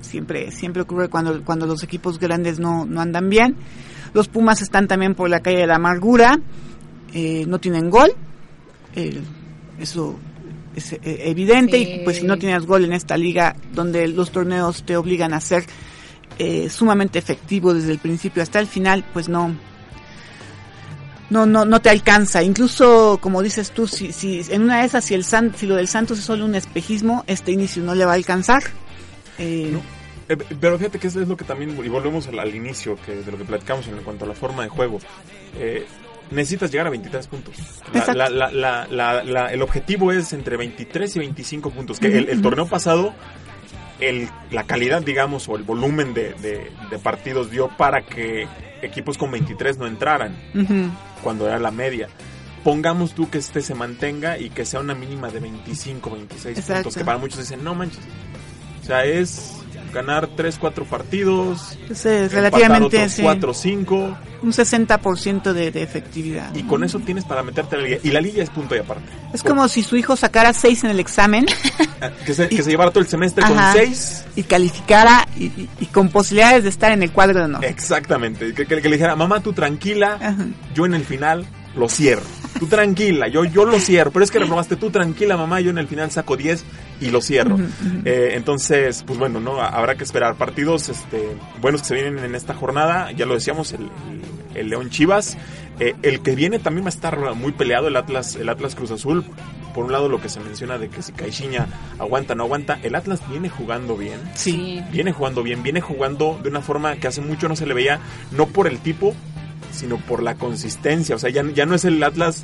siempre, 0.00 0.50
siempre 0.50 0.82
ocurre 0.82 1.08
cuando, 1.08 1.42
cuando 1.44 1.66
los 1.66 1.82
equipos 1.82 2.18
grandes 2.18 2.58
no, 2.58 2.86
no 2.86 3.00
andan 3.02 3.28
bien. 3.28 3.54
Los 4.14 4.28
Pumas 4.28 4.62
están 4.62 4.88
también 4.88 5.14
por 5.14 5.28
la 5.30 5.40
calle 5.40 5.58
de 5.58 5.66
la 5.66 5.76
amargura, 5.76 6.38
eh, 7.14 7.44
no 7.46 7.58
tienen 7.58 7.88
gol, 7.90 8.12
eh, 8.94 9.20
eso 9.82 10.18
es 10.74 10.92
eh, 10.94 11.00
evidente 11.04 11.76
Sí. 11.76 11.92
y 12.00 12.04
pues 12.04 12.16
si 12.18 12.24
no 12.26 12.38
tienes 12.38 12.64
gol 12.66 12.84
en 12.84 12.92
esta 12.92 13.16
liga 13.16 13.54
donde 13.74 14.08
los 14.08 14.30
torneos 14.32 14.84
te 14.84 14.96
obligan 14.96 15.34
a 15.34 15.40
ser 15.40 15.64
eh, 16.38 16.68
sumamente 16.70 17.18
efectivo 17.18 17.74
desde 17.74 17.92
el 17.92 17.98
principio 17.98 18.42
hasta 18.42 18.58
el 18.58 18.66
final, 18.66 19.04
pues 19.12 19.28
no, 19.28 19.54
no, 21.30 21.46
no, 21.46 21.64
no 21.64 21.80
te 21.80 21.90
alcanza. 21.90 22.42
Incluso, 22.42 23.18
como 23.20 23.42
dices 23.42 23.70
tú, 23.70 23.86
si, 23.86 24.12
si 24.12 24.40
en 24.50 24.62
una 24.62 24.80
de 24.80 24.86
esas, 24.86 25.04
si 25.04 25.14
el 25.14 25.24
San, 25.24 25.54
si 25.56 25.66
lo 25.66 25.76
del 25.76 25.88
Santos 25.88 26.18
es 26.18 26.24
solo 26.24 26.44
un 26.44 26.54
espejismo, 26.54 27.24
este 27.26 27.52
inicio 27.52 27.82
no 27.82 27.94
le 27.94 28.04
va 28.04 28.12
a 28.12 28.14
alcanzar. 28.16 28.62
Eh, 29.38 29.76
Eh, 30.28 30.36
Pero 30.60 30.78
fíjate 30.78 30.98
que 31.00 31.08
eso 31.08 31.20
es 31.20 31.28
lo 31.28 31.36
que 31.36 31.44
también, 31.44 31.70
y 31.84 31.88
volvemos 31.88 32.28
al, 32.28 32.38
al 32.38 32.54
inicio 32.54 32.96
que 33.04 33.12
de 33.16 33.30
lo 33.32 33.36
que 33.36 33.44
platicamos 33.44 33.86
en 33.88 33.96
cuanto 34.04 34.24
a 34.24 34.28
la 34.28 34.34
forma 34.34 34.62
de 34.62 34.68
juego. 34.68 34.98
Eh, 35.58 35.84
necesitas 36.32 36.70
llegar 36.70 36.86
a 36.86 36.90
23 36.90 37.26
puntos. 37.28 37.54
La- 37.92 38.14
la- 38.14 38.28
la- 38.30 38.50
la- 38.50 38.86
la- 38.90 39.22
la- 39.24 39.52
el 39.52 39.62
objetivo 39.62 40.12
es 40.12 40.32
entre 40.32 40.56
23 40.56 41.14
y 41.16 41.18
25 41.20 41.70
puntos. 41.70 41.98
Que 42.00 42.08
el, 42.18 42.28
el 42.28 42.42
torneo 42.42 42.66
pasado, 42.66 43.14
el, 44.00 44.28
la 44.50 44.64
calidad, 44.64 45.02
digamos, 45.02 45.48
o 45.48 45.56
el 45.56 45.62
volumen 45.62 46.14
de, 46.14 46.34
de- 46.34 46.70
de 46.90 46.98
partidos 46.98 47.50
dio 47.50 47.68
para 47.76 48.02
que 48.02 48.46
equipos 48.82 49.16
con 49.16 49.30
23 49.30 49.78
no 49.78 49.86
entraran, 49.86 50.34
cuando 51.22 51.46
era 51.46 51.58
la 51.58 51.70
media. 51.70 52.08
Pongamos 52.64 53.14
tú 53.14 53.28
que 53.30 53.38
este 53.38 53.60
se 53.60 53.74
mantenga 53.74 54.38
y 54.38 54.50
que 54.50 54.64
sea 54.64 54.80
una 54.80 54.94
mínima 54.94 55.30
de 55.30 55.40
25, 55.40 56.10
26 56.10 56.58
Exacto. 56.58 56.74
puntos, 56.84 56.96
que 56.96 57.04
para 57.04 57.18
muchos 57.18 57.38
dicen, 57.40 57.62
no 57.64 57.74
manches. 57.74 58.00
O 58.82 58.86
sea, 58.86 59.04
es 59.04 59.54
ganar 59.92 60.28
3, 60.34 60.56
4 60.58 60.84
partidos, 60.84 61.78
relativamente 62.30 62.96
otros 62.98 63.12
sí, 63.12 63.22
4, 63.22 63.54
5 63.54 64.16
un 64.42 64.50
60% 64.52 65.52
de, 65.52 65.70
de 65.70 65.82
efectividad. 65.82 66.52
y 66.54 66.64
con 66.64 66.82
eso 66.82 66.98
tienes 66.98 67.24
para 67.24 67.42
meterte 67.44 67.76
a 67.76 67.78
la 67.78 67.84
liga. 67.84 67.98
Y 68.02 68.10
la 68.10 68.20
liga 68.20 68.42
es 68.42 68.50
punto 68.50 68.74
y 68.74 68.78
aparte. 68.78 69.04
Es 69.32 69.42
como 69.42 69.68
si 69.68 69.82
su 69.84 69.96
hijo 69.96 70.16
sacara 70.16 70.52
6 70.52 70.84
en 70.84 70.90
el 70.90 71.00
examen 71.00 71.46
Ah, 72.00 72.10
Que 72.26 72.34
se, 72.34 72.48
que 72.48 72.60
se 72.64 72.70
llevara 72.70 72.90
todo 72.90 73.00
el 73.04 73.08
semestre 73.08 73.44
Ajá. 73.44 73.72
con 73.74 73.80
6. 73.80 74.24
y 74.34 74.42
calificara 74.42 75.28
y, 75.36 75.44
y- 75.44 75.68
y 75.78 75.86
con 75.86 76.08
posibilidades 76.08 76.64
de 76.64 76.70
estar 76.70 76.90
en 76.90 77.02
el 77.04 77.12
cuadro 77.12 77.38
de 77.38 77.44
honor. 77.44 77.64
Exactamente. 77.64 78.52
Que, 78.54 78.66
que- 78.66 78.82
que 78.82 78.88
le 78.88 78.96
dijera, 78.96 79.14
mamá, 79.14 79.40
tú 79.40 79.52
tranquila, 79.52 80.18
Ajá. 80.20 80.46
yo 80.74 80.84
en 80.86 80.94
el 80.94 81.04
final 81.04 81.46
lo 81.76 81.88
cierro. 81.88 82.24
Tú 82.58 82.66
tranquila, 82.66 83.28
yo, 83.28 83.44
yo 83.44 83.64
lo 83.64 83.78
cierro. 83.78 84.10
Pero 84.10 84.24
es 84.24 84.32
que 84.32 84.38
reprobaste 84.40 84.74
tú 84.74 84.90
tranquila, 84.90 85.36
mamá, 85.36 85.60
yo 85.60 85.70
en 85.70 85.78
el 85.78 85.86
final 85.86 86.10
saco 86.10 86.36
10 86.36 86.64
y 87.00 87.10
lo 87.10 87.20
cierro. 87.20 87.58
Eh, 88.04 88.30
entonces, 88.34 89.02
pues 89.06 89.18
bueno, 89.18 89.40
no 89.40 89.60
habrá 89.60 89.96
que 89.96 90.04
esperar 90.04 90.36
partidos 90.36 90.88
este, 90.88 91.28
buenos 91.60 91.82
que 91.82 91.88
se 91.88 91.94
vienen 91.94 92.18
en 92.24 92.34
esta 92.34 92.54
jornada. 92.54 93.10
Ya 93.12 93.26
lo 93.26 93.34
decíamos, 93.34 93.72
el, 93.72 93.80
el- 93.82 94.22
el 94.54 94.68
León 94.68 94.90
Chivas. 94.90 95.36
Eh, 95.80 95.94
el 96.02 96.20
que 96.20 96.34
viene 96.36 96.58
también 96.58 96.84
va 96.84 96.88
a 96.88 96.90
estar 96.90 97.34
muy 97.34 97.52
peleado, 97.52 97.88
el 97.88 97.96
Atlas, 97.96 98.36
el 98.36 98.48
Atlas 98.50 98.74
Cruz 98.74 98.90
Azul. 98.90 99.24
Por 99.74 99.86
un 99.86 99.92
lado, 99.92 100.10
lo 100.10 100.20
que 100.20 100.28
se 100.28 100.38
menciona 100.40 100.76
de 100.76 100.90
que 100.90 101.00
si 101.02 101.12
Caixinha 101.12 101.66
aguanta 101.98 102.34
no 102.34 102.44
aguanta, 102.44 102.78
el 102.82 102.94
Atlas 102.94 103.20
viene 103.30 103.48
jugando 103.48 103.96
bien. 103.96 104.20
Sí. 104.34 104.82
Viene 104.92 105.12
jugando 105.12 105.42
bien, 105.42 105.62
viene 105.62 105.80
jugando 105.80 106.38
de 106.42 106.50
una 106.50 106.60
forma 106.60 106.96
que 106.96 107.08
hace 107.08 107.22
mucho 107.22 107.48
no 107.48 107.56
se 107.56 107.64
le 107.64 107.72
veía, 107.72 107.98
no 108.32 108.46
por 108.48 108.66
el 108.66 108.78
tipo, 108.80 109.14
sino 109.72 109.96
por 109.96 110.22
la 110.22 110.34
consistencia. 110.34 111.16
O 111.16 111.18
sea, 111.18 111.30
ya, 111.30 111.42
ya 111.54 111.64
no 111.64 111.74
es 111.74 111.86
el 111.86 112.02
Atlas 112.02 112.42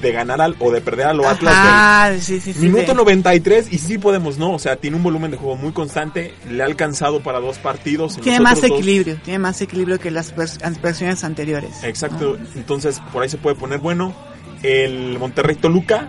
de 0.00 0.12
ganar 0.12 0.40
al, 0.40 0.56
o 0.58 0.70
de 0.70 0.80
perder 0.80 1.06
a 1.06 1.12
lo 1.14 1.28
Atlas 1.28 1.54
Ajá, 1.56 2.12
sí, 2.20 2.38
sí, 2.40 2.52
sí, 2.52 2.60
Minuto 2.60 2.88
de- 2.88 2.94
93 2.94 3.68
y 3.72 3.78
sí 3.78 3.98
podemos, 3.98 4.38
¿no? 4.38 4.52
O 4.52 4.58
sea, 4.58 4.76
tiene 4.76 4.96
un 4.96 5.02
volumen 5.02 5.30
de 5.30 5.36
juego 5.36 5.56
muy 5.56 5.72
constante, 5.72 6.34
le 6.50 6.62
ha 6.62 6.66
alcanzado 6.66 7.22
para 7.22 7.40
dos 7.40 7.58
partidos. 7.58 8.16
en 8.18 8.22
Tiene 8.24 8.40
más 8.40 8.60
dos- 8.60 8.70
equilibrio, 8.70 9.16
tiene 9.24 9.38
más 9.38 9.60
equilibrio 9.62 9.98
que 9.98 10.10
las, 10.10 10.34
vers- 10.36 10.60
las 10.60 10.80
versiones 10.82 11.24
anteriores. 11.24 11.82
Exacto, 11.82 12.36
entonces 12.54 13.00
por 13.12 13.22
ahí 13.22 13.28
se 13.28 13.38
puede 13.38 13.56
poner 13.56 13.78
bueno. 13.78 14.14
El 14.62 15.18
Monterrey 15.18 15.56
Toluca, 15.56 16.08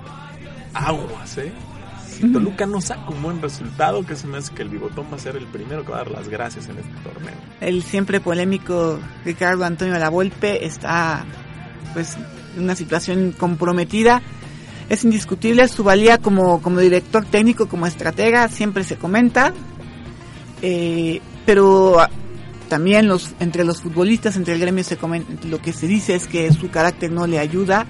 aguas, 0.74 1.38
¿eh? 1.38 1.52
Si 2.10 2.32
Toluca 2.32 2.66
no 2.66 2.82
saca 2.82 3.10
un 3.10 3.22
buen 3.22 3.42
resultado, 3.42 4.04
que 4.06 4.16
se 4.16 4.26
me 4.26 4.38
hace 4.40 4.52
que 4.54 4.64
el 4.64 4.70
bigotón 4.70 5.06
va 5.12 5.18
a 5.18 5.20
ser 5.20 5.36
el 5.36 5.46
primero 5.46 5.86
que 5.86 5.92
va 5.92 5.98
a 6.00 6.04
dar 6.04 6.12
las 6.12 6.30
gracias 6.30 6.66
en 6.68 6.78
este 6.80 6.92
torneo. 7.04 7.36
El 7.62 7.84
siempre 7.84 8.20
polémico 8.20 9.00
Ricardo 9.24 9.64
Antonio 9.66 9.98
Lavolpe 10.00 10.66
está 10.66 11.26
pues 11.94 12.18
una 12.58 12.76
situación 12.76 13.34
comprometida. 13.38 14.22
Es 14.90 15.04
indiscutible 15.04 15.68
su 15.68 15.84
valía 15.84 16.18
como, 16.18 16.62
como 16.62 16.80
director 16.80 17.26
técnico, 17.26 17.68
como 17.68 17.88
estratega, 17.88 18.48
siempre 18.48 18.84
se 18.84 18.96
comenta. 18.96 19.54
Eh, 20.62 21.22
pero 21.46 22.00
ah, 22.00 22.10
también 22.70 23.08
los 23.08 23.34
entre 23.40 23.64
los 23.64 23.82
futbolistas, 23.82 24.36
entre 24.38 24.54
el 24.54 24.60
gremio 24.60 24.84
se 24.84 24.98
comen- 25.00 25.26
lo 25.50 25.62
que 25.62 25.74
se 25.74 25.88
dice 25.88 26.16
es 26.16 26.28
que 26.28 26.52
su 26.54 26.70
carácter 26.70 27.12
no 27.12 27.28
le 27.28 27.40
ayuda. 27.40 27.86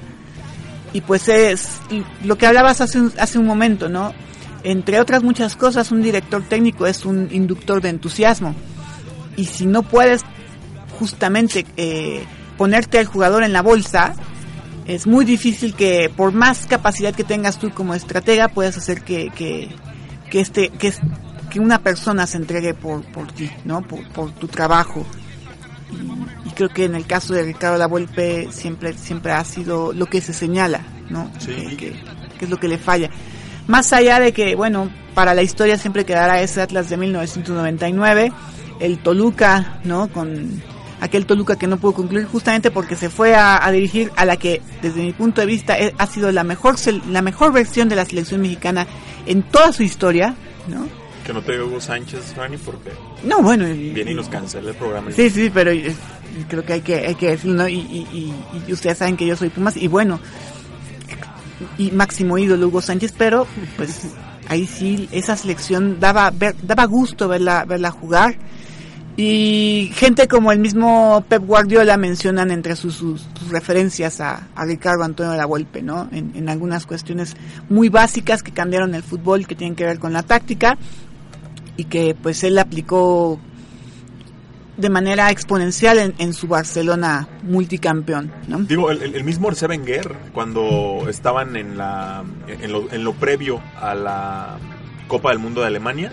Y 0.94 1.02
pues 1.02 1.28
es 1.28 1.80
lo 2.24 2.38
que 2.38 2.48
hablabas 2.48 2.82
hace 2.82 3.00
un, 3.00 3.14
hace 3.20 3.38
un 3.38 3.46
momento, 3.46 3.90
¿no? 3.90 4.14
Entre 4.64 5.00
otras 5.00 5.22
muchas 5.22 5.56
cosas, 5.56 5.92
un 5.92 6.02
director 6.02 6.42
técnico 6.44 6.88
es 6.88 7.06
un 7.06 7.28
inductor 7.32 7.82
de 7.82 7.90
entusiasmo. 7.90 8.56
Y 9.36 9.46
si 9.46 9.66
no 9.66 9.84
puedes 9.84 10.24
justamente 10.98 11.66
eh, 11.78 12.24
ponerte 12.58 12.98
al 12.98 13.06
jugador 13.06 13.44
en 13.44 13.54
la 13.54 13.62
bolsa, 13.62 14.16
es 14.88 15.06
muy 15.06 15.26
difícil 15.26 15.74
que 15.76 16.10
por 16.16 16.32
más 16.32 16.66
capacidad 16.66 17.14
que 17.14 17.24
tengas 17.24 17.60
tú 17.60 17.70
como 17.72 17.94
estratega 17.94 18.48
puedas 18.48 18.78
hacer 18.78 19.02
que, 19.04 19.30
que, 19.36 19.70
que 20.32 20.40
este 20.40 20.70
que, 20.70 20.94
que 21.50 21.60
una 21.60 21.80
persona 21.80 22.26
se 22.26 22.38
entregue 22.38 22.74
por, 22.74 23.04
por 23.04 23.32
ti, 23.32 23.50
¿no? 23.66 23.82
Por, 23.82 24.08
por 24.10 24.32
tu 24.32 24.48
trabajo. 24.48 25.06
Y, 25.92 26.50
y 26.50 26.52
creo 26.54 26.70
que 26.70 26.86
en 26.86 26.96
el 26.96 27.06
caso 27.06 27.34
de 27.34 27.44
Ricardo 27.44 27.78
Lavolpe 27.78 28.48
siempre 28.52 28.94
siempre 28.94 29.32
ha 29.34 29.44
sido 29.44 29.94
lo 29.94 30.06
que 30.08 30.22
se 30.22 30.34
señala, 30.34 30.82
¿no? 31.10 31.30
Sí. 31.40 31.54
Que- 31.78 31.96
que 32.38 32.46
es 32.46 32.52
lo 32.52 32.58
que 32.60 32.68
le 32.68 32.78
falla. 32.78 33.10
Más 33.66 33.92
allá 33.94 34.20
de 34.20 34.32
que, 34.32 34.54
bueno, 34.56 34.92
para 35.16 35.34
la 35.34 35.42
historia 35.42 35.78
siempre 35.80 36.06
quedará 36.06 36.40
ese 36.42 36.62
Atlas 36.62 36.88
de 36.88 36.98
1999, 36.98 38.32
el 38.80 39.00
Toluca, 39.00 39.80
¿no? 39.84 40.08
Con, 40.10 40.62
aquel 41.00 41.26
Toluca 41.26 41.56
que 41.58 41.68
no 41.68 41.78
pudo 41.78 41.94
concluir 41.94 42.26
justamente 42.26 42.72
porque 42.72 42.96
se 42.96 43.10
fue 43.10 43.36
a, 43.36 43.64
a 43.66 43.72
dirigir 43.72 44.12
a 44.16 44.26
la 44.26 44.38
que 44.38 44.62
desde 44.82 45.02
mi 45.04 45.14
punto 45.14 45.42
de 45.42 45.48
vista 45.48 45.78
eh, 45.80 45.94
ha 45.98 46.08
sido 46.08 46.32
la 46.32 46.44
mejor 46.44 46.76
la 47.10 47.22
mejor 47.22 47.54
versión 47.54 47.88
de 47.90 47.96
la 47.96 48.06
selección 48.06 48.42
mexicana 48.42 48.88
en 49.26 49.44
toda 49.44 49.72
su 49.74 49.84
historia, 49.84 50.36
¿no? 50.68 50.88
Que 51.26 51.34
no 51.34 51.42
te 51.42 51.52
diga 51.52 51.66
Hugo 51.66 51.82
Sánchez, 51.82 52.34
Fanny, 52.36 52.58
porque 52.58 52.92
No, 53.24 53.42
bueno, 53.42 53.66
viene 53.66 54.12
y 54.12 54.16
nos 54.16 54.30
cancela 54.30 54.70
el 54.70 54.76
programa. 54.76 55.12
Sí, 55.12 55.30
sí, 55.30 55.52
pero 55.54 55.72
creo 56.48 56.64
que 56.66 56.74
hay 56.74 56.82
que, 56.82 56.96
hay 57.08 57.16
que 57.16 57.32
decirlo, 57.32 57.56
¿no? 57.64 57.68
Y, 57.68 57.76
y, 57.76 58.08
y- 58.14 58.34
y 58.70 58.74
ustedes 58.74 58.98
saben 58.98 59.18
que 59.18 59.26
yo 59.28 59.36
soy 59.36 59.50
Pumas, 59.50 59.76
y 59.76 59.88
bueno, 59.90 60.20
y 61.78 61.92
máximo 61.92 62.38
ídolo 62.38 62.68
Hugo 62.68 62.82
Sánchez, 62.82 63.14
pero 63.18 63.46
pues 63.76 64.08
ahí 64.48 64.66
sí, 64.68 65.10
esa 65.12 65.36
selección 65.36 66.00
daba, 66.00 66.30
ver- 66.32 66.56
daba 66.62 66.86
gusto 66.86 67.28
verla, 67.28 67.66
verla 67.66 67.92
jugar. 67.92 68.38
Y 69.20 69.90
gente 69.96 70.28
como 70.28 70.52
el 70.52 70.60
mismo 70.60 71.26
Pep 71.28 71.44
Guardiola 71.44 71.98
mencionan 71.98 72.52
entre 72.52 72.76
sus, 72.76 73.02
referencias 73.50 74.22
a, 74.22 74.48
Ricardo 74.56 75.04
Antonio 75.04 75.32
de 75.32 75.40
la 75.40 75.48
Volpe, 75.48 75.82
¿no? 75.82 76.08
En, 76.12 76.48
algunas 76.48 76.86
cuestiones 76.86 77.36
muy 77.68 77.90
básicas 77.90 78.44
que 78.44 78.52
cambiaron 78.52 78.94
el 78.94 79.02
fútbol, 79.02 79.48
que 79.48 79.56
tienen 79.56 79.76
que 79.76 79.86
ver 79.86 79.98
con 79.98 80.14
la 80.14 80.22
táctica, 80.22 80.78
y 81.78 81.86
que 81.86 82.16
pues 82.22 82.44
él 82.44 82.60
aplicó 82.60 83.40
de 84.78 84.90
manera 84.92 85.32
exponencial 85.32 86.14
en, 86.16 86.34
su 86.34 86.48
Barcelona 86.48 87.28
multicampeón, 87.42 88.32
¿no? 88.48 88.60
Digo, 88.60 88.92
el, 88.92 89.24
mismo 89.24 89.50
Arsène 89.50 89.80
Wenger, 89.80 90.16
cuando 90.32 91.08
estaban 91.10 91.56
en, 91.56 91.76
la, 91.76 92.24
en 92.48 93.04
lo 93.04 93.14
previo 93.14 93.64
a 93.82 93.96
la 93.96 94.58
Copa 95.08 95.32
del 95.32 95.40
Mundo 95.40 95.62
de 95.62 95.68
Alemania, 95.68 96.12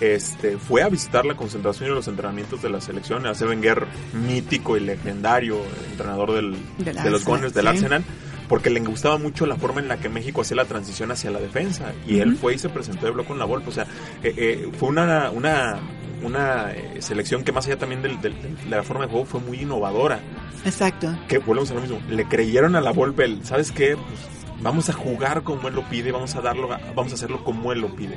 este, 0.00 0.56
fue 0.58 0.82
a 0.82 0.88
visitar 0.88 1.24
la 1.26 1.34
concentración 1.36 1.90
y 1.90 1.94
los 1.94 2.08
entrenamientos 2.08 2.62
de 2.62 2.70
la 2.70 2.80
selección. 2.80 3.24
Arsène 3.24 3.48
Wenger, 3.50 3.86
mítico 4.12 4.76
y 4.76 4.80
legendario 4.80 5.58
entrenador 5.90 6.32
del, 6.32 6.56
Del 6.78 6.96
de 6.96 7.10
los 7.10 7.24
Gunners 7.24 7.54
del 7.54 7.64
sí. 7.64 7.68
Arsenal, 7.68 8.04
porque 8.48 8.70
le 8.70 8.80
gustaba 8.80 9.18
mucho 9.18 9.46
la 9.46 9.56
forma 9.56 9.80
en 9.80 9.88
la 9.88 9.98
que 9.98 10.08
México 10.08 10.40
hacía 10.40 10.56
la 10.56 10.64
transición 10.64 11.10
hacia 11.12 11.30
la 11.30 11.38
defensa. 11.38 11.92
Y 12.06 12.18
él 12.20 12.36
fue 12.36 12.54
y 12.54 12.58
se 12.58 12.68
presentó 12.68 13.06
de 13.06 13.12
bloque 13.12 13.28
con 13.28 13.38
la 13.38 13.44
Volpe. 13.44 13.68
O 13.68 13.72
sea, 13.72 13.84
eh, 14.22 14.34
eh, 14.36 14.68
fue 14.78 14.88
una, 14.88 15.30
una, 15.30 15.78
una 16.22 16.72
eh, 16.72 16.96
selección 17.00 17.44
que 17.44 17.52
más 17.52 17.66
allá 17.66 17.78
también 17.78 18.02
del- 18.02 18.20
del- 18.20 18.34
de 18.40 18.66
la 18.70 18.82
forma 18.82 19.04
de 19.04 19.10
juego 19.10 19.24
fue 19.26 19.40
muy 19.40 19.60
innovadora 19.62 20.20
Exacto. 20.64 21.16
que 21.28 21.38
volvemos 21.38 21.70
a 21.70 21.74
lo 21.74 21.80
mismo, 21.80 22.00
le 22.10 22.24
creyeron 22.26 22.74
a 22.76 22.80
la 22.80 22.90
Volpe, 22.92 23.24
el, 23.24 23.44
¿sabes 23.44 23.70
qué? 23.72 23.96
Pues 23.96 24.20
vamos 24.62 24.88
a 24.88 24.92
jugar 24.92 25.42
como 25.42 25.68
él 25.68 25.74
lo 25.74 25.82
pide, 25.88 26.12
vamos 26.12 26.34
a 26.36 26.40
darlo, 26.40 26.68
vamos 26.94 27.12
a 27.12 27.14
hacerlo 27.14 27.42
como 27.44 27.72
él 27.72 27.80
lo 27.80 27.88
pide. 27.94 28.16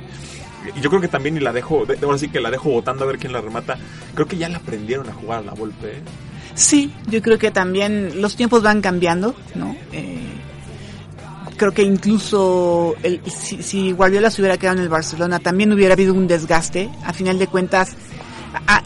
Y 0.76 0.80
yo 0.80 0.88
creo 0.90 1.00
que 1.00 1.08
también, 1.08 1.36
y 1.36 1.40
la 1.40 1.52
dejo, 1.52 1.84
de- 1.86 1.98
ahora 2.04 2.18
sí 2.18 2.28
que 2.28 2.40
la 2.40 2.50
dejo 2.50 2.70
votando 2.70 3.04
a 3.04 3.06
ver 3.06 3.18
quién 3.18 3.32
la 3.32 3.40
remata, 3.40 3.76
creo 4.14 4.26
que 4.26 4.36
ya 4.36 4.48
la 4.48 4.58
aprendieron 4.58 5.08
a 5.08 5.12
jugar 5.12 5.40
a 5.40 5.42
la 5.42 5.52
Volpe. 5.52 5.98
¿eh? 5.98 6.02
Sí, 6.54 6.92
yo 7.08 7.20
creo 7.22 7.38
que 7.38 7.50
también 7.50 8.20
los 8.22 8.36
tiempos 8.36 8.62
van 8.62 8.80
cambiando, 8.80 9.34
¿no? 9.54 9.74
Eh, 9.92 10.20
creo 11.56 11.72
que 11.72 11.82
incluso 11.82 12.94
el, 13.02 13.20
si, 13.30 13.62
si 13.62 13.92
Guardiola 13.92 14.30
se 14.30 14.40
hubiera 14.42 14.56
quedado 14.58 14.76
en 14.78 14.82
el 14.84 14.88
Barcelona 14.88 15.38
también 15.38 15.72
hubiera 15.72 15.94
habido 15.94 16.14
un 16.14 16.26
desgaste. 16.26 16.88
A 17.04 17.12
final 17.12 17.38
de 17.38 17.46
cuentas, 17.46 17.92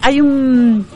hay 0.02 0.20
un 0.20 0.86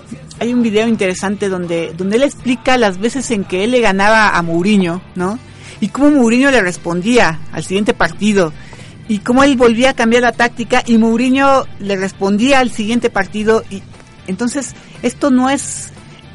hay 0.41 0.53
un 0.53 0.63
video 0.63 0.89
interesante 0.89 1.49
donde 1.49 1.93
donde 1.97 2.17
él 2.17 2.23
explica 2.25 2.77
las 2.79 2.99
veces 2.99 3.31
en 3.31 3.45
que 3.45 3.65
él 3.65 3.71
le 3.71 3.81
ganaba 3.81 4.31
a 4.37 4.43
Mourinho, 4.43 5.01
¿no? 5.15 5.39
Y 5.83 5.89
cómo 5.89 6.11
Mourinho 6.11 6.51
le 6.51 6.63
respondía 6.63 7.41
al 7.53 7.65
siguiente 7.65 7.93
partido 7.93 8.53
y 9.09 9.19
cómo 9.19 9.43
él 9.43 9.57
volvía 9.57 9.91
a 9.91 9.95
cambiar 9.95 10.23
la 10.23 10.33
táctica 10.33 10.83
y 10.87 10.97
Mourinho 10.97 11.67
le 11.81 11.97
respondía 11.97 12.61
al 12.61 12.71
siguiente 12.71 13.11
partido 13.11 13.65
y 13.69 13.83
entonces 14.29 14.75
esto 15.03 15.31
no 15.31 15.51
es 15.51 15.91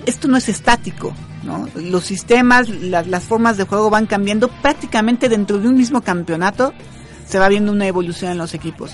esto 0.06 0.28
no 0.28 0.36
es 0.38 0.50
estático, 0.50 1.14
¿no? 1.44 1.68
Los 1.76 2.04
sistemas, 2.06 2.68
la- 2.70 3.04
las 3.04 3.24
formas 3.24 3.56
de 3.58 3.64
juego 3.64 3.90
van 3.90 4.06
cambiando 4.06 4.50
prácticamente 4.50 5.30
dentro 5.30 5.58
de 5.60 5.68
un 5.70 5.76
mismo 5.76 6.02
campeonato. 6.02 6.74
Se 7.28 7.40
va 7.40 7.48
viendo 7.50 7.72
una 7.72 7.88
evolución 7.88 8.32
en 8.32 8.38
los 8.38 8.54
equipos. 8.54 8.92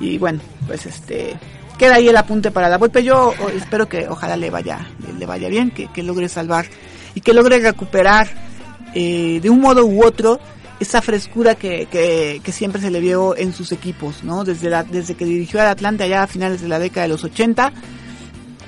Y 0.00 0.16
bueno, 0.18 0.40
pues 0.66 0.86
este 0.86 1.36
queda 1.76 1.96
ahí 1.96 2.08
el 2.08 2.16
apunte 2.16 2.50
para 2.52 2.68
la 2.68 2.78
Volpe. 2.78 3.02
Yo 3.04 3.32
espero 3.56 3.88
que 3.88 4.06
ojalá 4.08 4.36
le 4.36 4.50
vaya 4.50 4.86
le 5.18 5.26
vaya 5.26 5.48
bien, 5.48 5.70
que, 5.72 5.86
que 5.92 6.02
logre 6.04 6.28
salvar 6.28 6.66
y 7.14 7.20
que 7.20 7.32
logre 7.34 7.58
recuperar 7.58 8.28
eh, 9.00 9.38
de 9.40 9.48
un 9.50 9.60
modo 9.60 9.84
u 9.86 10.02
otro 10.04 10.40
esa 10.80 11.00
frescura 11.02 11.54
que, 11.54 11.86
que, 11.90 12.40
que 12.42 12.52
siempre 12.52 12.80
se 12.80 12.90
le 12.90 13.00
vio 13.00 13.36
en 13.36 13.52
sus 13.52 13.70
equipos, 13.72 14.22
¿no? 14.24 14.44
Desde 14.44 14.68
la, 14.70 14.82
desde 14.82 15.14
que 15.14 15.24
dirigió 15.24 15.60
al 15.60 15.66
Atlante 15.68 16.02
allá 16.04 16.22
a 16.22 16.26
finales 16.26 16.60
de 16.60 16.68
la 16.68 16.78
década 16.78 17.02
de 17.02 17.08
los 17.14 17.22
80 17.24 17.72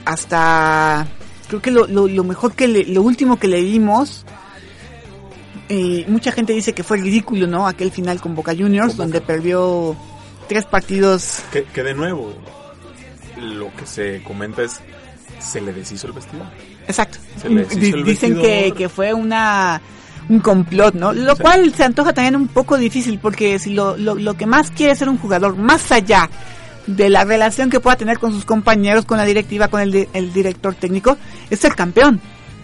hasta 0.05 1.07
creo 1.49 1.61
que 1.63 1.71
lo, 1.71 1.87
lo, 1.87 2.09
lo 2.09 2.25
mejor 2.25 2.53
que 2.55 2.69
le- 2.69 2.85
lo 2.87 3.03
último 3.03 3.39
que 3.39 3.49
le 3.49 3.61
vimos 3.63 4.25
eh, 5.69 6.05
mucha 6.09 6.33
gente 6.33 6.53
dice 6.53 6.73
que 6.73 6.83
fue 6.83 6.97
ridículo 6.99 7.47
no 7.47 7.67
aquel 7.67 7.91
final 7.93 8.21
con 8.21 8.35
Boca 8.35 8.53
Juniors 8.57 8.89
Con 8.95 8.97
Boca. 8.97 9.03
donde 9.05 9.21
perdió 9.21 9.97
tres 10.49 10.65
partidos 10.65 11.43
Que, 11.53 11.65
que 11.65 11.83
de 11.83 11.95
nuevo, 11.95 12.35
lo 13.41 13.73
que 13.77 13.87
se 13.87 14.23
comenta 14.25 14.63
es, 14.63 14.81
se 15.39 15.61
le 15.61 15.73
deshizo 15.73 16.07
el 16.09 16.13
vestido. 16.15 16.45
exacto 16.89 17.19
Se 17.41 17.49
les 17.49 17.69
hizo 17.71 17.79
Di- 17.81 17.91
el 17.93 18.05
dicen 18.05 18.35
que, 18.41 18.73
que 18.77 18.89
fue 18.89 19.13
una 19.15 19.81
un 20.31 20.41
complot 20.41 20.95
no 20.95 21.13
lo 21.13 21.35
Sí. 21.37 21.43
cual 21.43 21.75
se 21.75 21.85
antoja 21.85 22.13
también 22.15 22.37
un 22.37 22.49
poco 22.49 22.79
difícil 22.79 23.19
porque 23.19 23.59
si 23.59 23.75
lo, 23.75 23.97
lo, 23.99 24.15
lo 24.15 24.35
que 24.35 24.47
más 24.47 24.71
quiere 24.71 24.95
ser 24.95 25.09
un 25.09 25.19
jugador 25.19 25.57
más 25.57 25.91
allá 25.93 26.31
de 26.87 27.11
la 27.11 27.25
relación 27.25 27.69
que 27.69 27.81
pueda 27.81 27.97
tener 27.97 28.19
con 28.19 28.33
sus 28.33 28.45
compañeros, 28.45 29.05
con 29.05 29.19
la 29.19 29.25
directiva, 29.25 29.69
con 29.69 29.81
el, 29.83 30.09
el 30.15 30.33
director 30.33 30.75
técnico, 30.75 31.19
es 31.51 31.59
ser 31.61 31.75
campeón. 31.75 32.21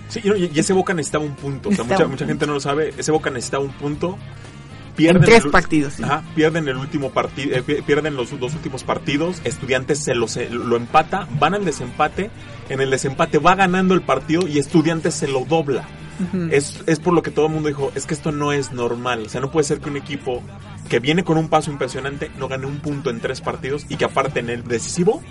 Sí, 0.09 0.21
y, 0.25 0.59
ese 0.59 0.73
Boca 0.73 0.95
necesitaba 0.95 1.25
un 1.25 1.35
punto. 1.35 1.69
O 1.69 1.73
sea, 1.73 1.85
mucha, 1.85 2.07
mucha 2.07 2.25
gente 2.27 2.47
no 2.47 2.55
lo 2.55 2.61
sabe. 2.61 2.95
Ese 2.97 3.11
Boca 3.13 3.29
necesitaba 3.31 3.65
un 3.65 3.73
punto. 3.73 4.17
En 4.99 5.21
tres 5.21 5.45
el- 5.45 5.51
partidos, 5.51 5.95
sí. 5.95 6.03
Ajá, 6.03 6.23
pierden 6.35 6.67
el 6.69 6.77
último 6.77 7.11
partido, 7.11 7.63
pierden 7.85 8.17
los 8.17 8.31
dos 8.41 8.55
últimos 8.55 8.83
partidos. 8.83 9.43
Estudiantes 9.45 10.03
se 10.03 10.15
lo, 10.15 10.27
se 10.27 10.49
lo 10.49 10.77
empata, 10.77 11.29
van 11.39 11.55
al 11.55 11.65
desempate. 11.67 12.31
En 12.71 12.81
el 12.81 12.91
desempate 12.91 13.39
va 13.39 13.55
ganando 13.55 13.93
el 13.95 14.01
partido 14.01 14.49
y 14.49 14.59
Estudiantes 14.59 15.15
se 15.15 15.29
lo 15.29 15.45
dobla. 15.45 15.85
Es, 16.51 16.83
es 16.87 16.99
por 16.99 17.13
lo 17.15 17.23
que 17.23 17.31
todo 17.31 17.47
el 17.47 17.53
mundo 17.53 17.69
dijo, 17.69 17.93
es 17.95 18.07
que 18.07 18.15
esto 18.15 18.33
no 18.33 18.53
es 18.53 18.73
normal. 18.73 19.23
O 19.27 19.29
sea, 19.29 19.41
no 19.41 19.51
puede 19.51 19.65
ser 19.65 19.81
que 19.81 19.91
un 19.91 19.97
equipo 19.97 20.43
que 20.89 20.99
viene 21.01 21.25
con 21.25 21.37
un 21.39 21.49
paso 21.49 21.71
impresionante 21.71 22.31
no 22.39 22.49
gane 22.49 22.67
un 22.67 22.79
punto 22.81 23.11
en 23.11 23.21
tres 23.21 23.41
partidos 23.41 23.85
y 23.89 23.97
que 23.97 24.05
aparte 24.05 24.41
en 24.41 24.51
el 24.51 24.65
decisivo 24.65 25.23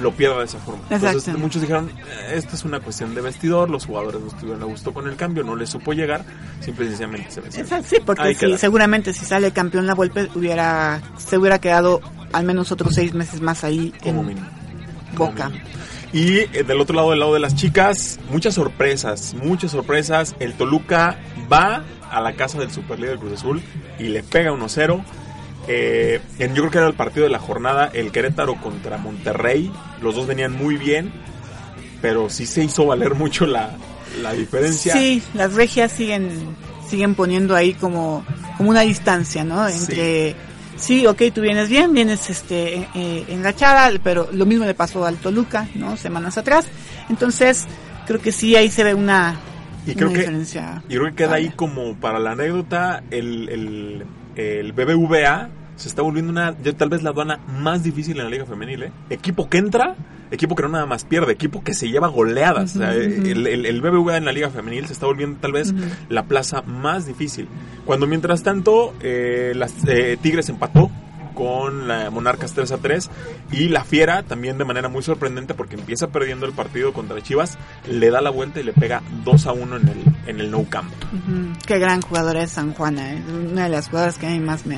lo 0.00 0.12
pierda 0.12 0.38
de 0.40 0.44
esa 0.44 0.58
forma. 0.58 0.82
Entonces 0.90 1.36
muchos 1.38 1.62
dijeron, 1.62 1.88
"Eh, 1.90 2.32
esto 2.34 2.54
es 2.54 2.64
una 2.66 2.80
cuestión 2.80 3.14
de 3.14 3.22
vestidor, 3.22 3.70
los 3.70 3.86
jugadores 3.86 4.20
no 4.20 4.28
estuvieron 4.28 4.62
a 4.62 4.66
gusto 4.66 4.92
con 4.92 5.08
el 5.08 5.16
cambio, 5.16 5.42
no 5.42 5.56
les 5.56 5.70
supo 5.70 5.94
llegar, 5.94 6.22
simple 6.60 6.84
y 6.84 6.88
sencillamente 6.88 7.30
se 7.30 7.40
venció. 7.40 7.64
Esa- 7.64 7.82
sí, 7.82 7.96
porque 8.04 8.34
queda. 8.34 8.58
seguramente 8.58 9.14
si 9.14 9.24
sale 9.24 9.52
campeón 9.52 9.86
la 9.86 9.94
Volpe 9.94 10.28
hubiera, 10.34 11.00
se 11.16 11.38
hubiera 11.38 11.58
quedado 11.60 12.00
al 12.34 12.44
menos 12.44 12.70
otros 12.72 12.94
seis 12.94 13.14
meses 13.14 13.40
más 13.40 13.64
ahí 13.64 13.92
Como 14.02 14.20
en 14.20 14.26
mínimo. 14.28 14.46
Como 15.16 15.30
Boca. 15.30 15.48
mínimo. 15.48 15.64
Y 16.16 16.38
eh, 16.38 16.64
del 16.66 16.80
otro 16.80 16.96
lado, 16.96 17.10
del 17.10 17.20
lado 17.20 17.34
de 17.34 17.40
las 17.40 17.54
chicas, 17.54 18.18
muchas 18.30 18.54
sorpresas, 18.54 19.34
muchas 19.34 19.72
sorpresas. 19.72 20.34
El 20.40 20.54
Toluca 20.54 21.18
va 21.52 21.84
a 22.10 22.22
la 22.22 22.32
casa 22.32 22.58
del 22.58 22.70
superlíder 22.70 23.18
Cruz 23.18 23.34
Azul 23.34 23.62
y 23.98 24.04
le 24.04 24.22
pega 24.22 24.50
1-0. 24.50 25.04
Eh, 25.68 26.22
yo 26.38 26.46
creo 26.54 26.70
que 26.70 26.78
era 26.78 26.86
el 26.86 26.94
partido 26.94 27.24
de 27.24 27.30
la 27.30 27.38
jornada, 27.38 27.90
el 27.92 28.12
Querétaro 28.12 28.54
contra 28.62 28.96
Monterrey. 28.96 29.70
Los 30.00 30.14
dos 30.14 30.26
venían 30.26 30.52
muy 30.52 30.78
bien, 30.78 31.12
pero 32.00 32.30
sí 32.30 32.46
se 32.46 32.64
hizo 32.64 32.86
valer 32.86 33.14
mucho 33.14 33.44
la, 33.44 33.76
la 34.22 34.32
diferencia. 34.32 34.94
Sí, 34.94 35.22
las 35.34 35.52
regias 35.52 35.92
siguen 35.92 36.56
siguen 36.88 37.14
poniendo 37.14 37.54
ahí 37.54 37.74
como 37.74 38.24
como 38.56 38.70
una 38.70 38.80
distancia, 38.80 39.44
¿no? 39.44 39.68
Entre 39.68 40.30
sí, 40.30 40.36
ok, 41.06 41.22
tú 41.34 41.40
vienes 41.40 41.68
bien, 41.68 41.92
vienes 41.92 42.28
este 42.30 42.76
eh, 42.78 42.88
eh, 42.94 43.24
enrachada, 43.28 43.90
pero 44.02 44.28
lo 44.32 44.46
mismo 44.46 44.64
le 44.64 44.74
pasó 44.74 45.04
al 45.06 45.16
Toluca, 45.16 45.66
¿no? 45.74 45.96
Semanas 45.96 46.36
atrás. 46.38 46.66
Entonces, 47.08 47.66
creo 48.06 48.20
que 48.20 48.32
sí 48.32 48.54
ahí 48.56 48.70
se 48.70 48.84
ve 48.84 48.94
una, 48.94 49.36
Y 49.86 49.94
creo 49.94 50.08
una 50.08 50.14
que- 50.14 50.20
diferencia. 50.24 50.82
Y 50.88 50.94
creo 50.96 51.04
que 51.06 51.14
queda 51.14 51.34
ahí 51.36 51.48
como 51.50 51.94
para 51.96 52.18
la 52.18 52.32
anécdota, 52.32 53.02
el, 53.10 53.48
el, 53.48 54.06
el 54.36 54.72
BBVA 54.72 55.48
se 55.76 55.88
está 55.88 56.02
volviendo 56.02 56.32
una, 56.32 56.54
ya 56.62 56.72
tal 56.72 56.88
vez 56.88 57.02
la 57.02 57.10
aduana 57.10 57.38
más 57.60 57.82
difícil 57.82 58.16
en 58.18 58.24
la 58.24 58.30
liga 58.30 58.46
femenil, 58.46 58.84
¿eh? 58.84 58.92
Equipo 59.10 59.48
que 59.48 59.58
entra, 59.58 59.94
equipo 60.30 60.54
que 60.56 60.62
no 60.62 60.68
nada 60.70 60.86
más 60.86 61.04
pierde, 61.04 61.32
equipo 61.32 61.62
que 61.62 61.74
se 61.74 61.88
lleva 61.88 62.08
goleadas. 62.08 62.74
O 62.76 62.78
sea, 62.78 62.94
el, 62.94 63.46
el- 63.46 63.66
el 63.66 63.80
BBVA 63.82 64.16
en 64.16 64.24
la 64.24 64.32
liga 64.32 64.50
femenil 64.50 64.86
se 64.86 64.92
está 64.94 65.06
volviendo 65.06 65.38
tal 65.40 65.52
vez 65.52 65.74
la 66.08 66.24
plaza 66.24 66.62
más 66.62 67.06
difícil. 67.06 67.46
Cuando 67.84 68.06
mientras 68.06 68.42
tanto, 68.42 68.94
eh, 69.00 69.52
las 69.54 69.72
eh, 69.86 70.16
Tigres 70.20 70.48
empató 70.48 70.90
con 71.34 71.86
la 71.86 72.08
Monarcas 72.08 72.54
3 72.54 72.72
a 72.72 72.78
3 72.78 73.10
y 73.52 73.68
la 73.68 73.84
Fiera 73.84 74.22
también 74.22 74.56
de 74.56 74.64
manera 74.64 74.88
muy 74.88 75.02
sorprendente 75.02 75.52
porque 75.52 75.74
empieza 75.76 76.08
perdiendo 76.08 76.46
el 76.46 76.52
partido 76.52 76.94
contra 76.94 77.20
Chivas, 77.20 77.58
le 77.90 78.08
da 78.10 78.22
la 78.22 78.30
vuelta 78.30 78.58
y 78.58 78.62
le 78.62 78.72
pega 78.72 79.02
2 79.22 79.46
a 79.46 79.52
1 79.52 79.76
en 79.76 79.88
el, 79.88 79.98
en 80.28 80.40
el 80.40 80.50
No 80.50 80.64
Camp. 80.64 80.90
Qué 81.66 81.78
gran 81.78 82.00
jugadora 82.00 82.42
es 82.42 82.52
San 82.52 82.72
Juana, 82.72 83.12
¿eh? 83.12 83.22
una 83.52 83.64
de 83.64 83.68
las 83.68 83.90
jugadoras 83.90 84.16
que 84.16 84.26
a 84.26 84.30
mí 84.30 84.40
más 84.40 84.64
me, 84.64 84.76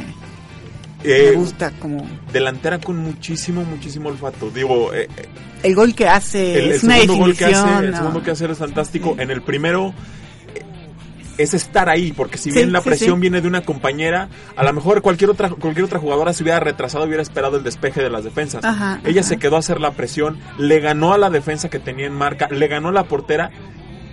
Eh, 1.05 1.28
Me 1.30 1.36
gusta 1.36 1.70
como 1.78 2.05
delantera 2.32 2.78
con 2.80 2.96
muchísimo, 2.99 3.62
muchísimo 3.64 4.09
olfato. 4.09 4.51
Digo, 4.51 4.92
eh, 4.92 5.09
eh, 5.16 5.28
el 5.62 5.74
gol 5.74 5.94
que 5.94 6.09
hace 6.09 6.59
el, 6.59 6.64
el 6.66 6.72
es 6.72 6.82
una 6.84 6.94
segundo 6.96 7.16
gol 7.24 7.36
que 7.36 7.44
hace, 7.44 7.86
el 7.86 7.94
segundo 7.96 8.22
que 8.22 8.30
hace 8.32 8.51
es 8.51 8.59
fantástico. 8.59 9.14
En 9.18 9.30
el 9.30 9.40
primero 9.42 9.94
eh, 10.57 10.62
es 11.38 11.55
estar 11.55 11.88
ahí, 11.88 12.11
porque 12.12 12.36
si 12.36 12.51
Sí, 12.51 12.57
bien 12.59 12.72
la 12.72 12.80
presión 12.80 13.16
sí. 13.16 13.20
viene 13.20 13.40
de 13.40 13.46
una 13.46 13.62
compañera, 13.62 14.28
a 14.57 14.64
lo 14.64 14.72
mejor 14.72 15.01
cualquier 15.03 15.30
otra 15.30 15.51
cualquier 15.51 15.84
otra 15.84 16.01
jugadora 16.01 16.32
se 16.32 16.42
hubiera 16.42 16.59
retrasado, 16.59 17.05
hubiera 17.05 17.22
esperado 17.22 17.57
el 17.59 17.62
despeje 17.62 18.03
de 18.03 18.11
las 18.11 18.24
defensas. 18.24 18.64
Ajá, 18.64 19.01
Ella 19.05 19.20
ajá. 19.20 19.28
se 19.28 19.36
quedó 19.38 19.55
a 19.55 19.61
hacer 19.61 19.80
la 19.80 19.92
presión, 19.92 20.38
le 20.59 20.80
ganó 20.80 21.12
a 21.12 21.18
la 21.18 21.30
defensa 21.30 21.68
que 21.70 21.78
tenía 21.78 22.07
en 22.07 22.12
marca, 22.14 22.49
le 22.51 22.66
ganó 22.66 22.88
a 22.88 22.92
la 22.92 23.05
portera 23.05 23.53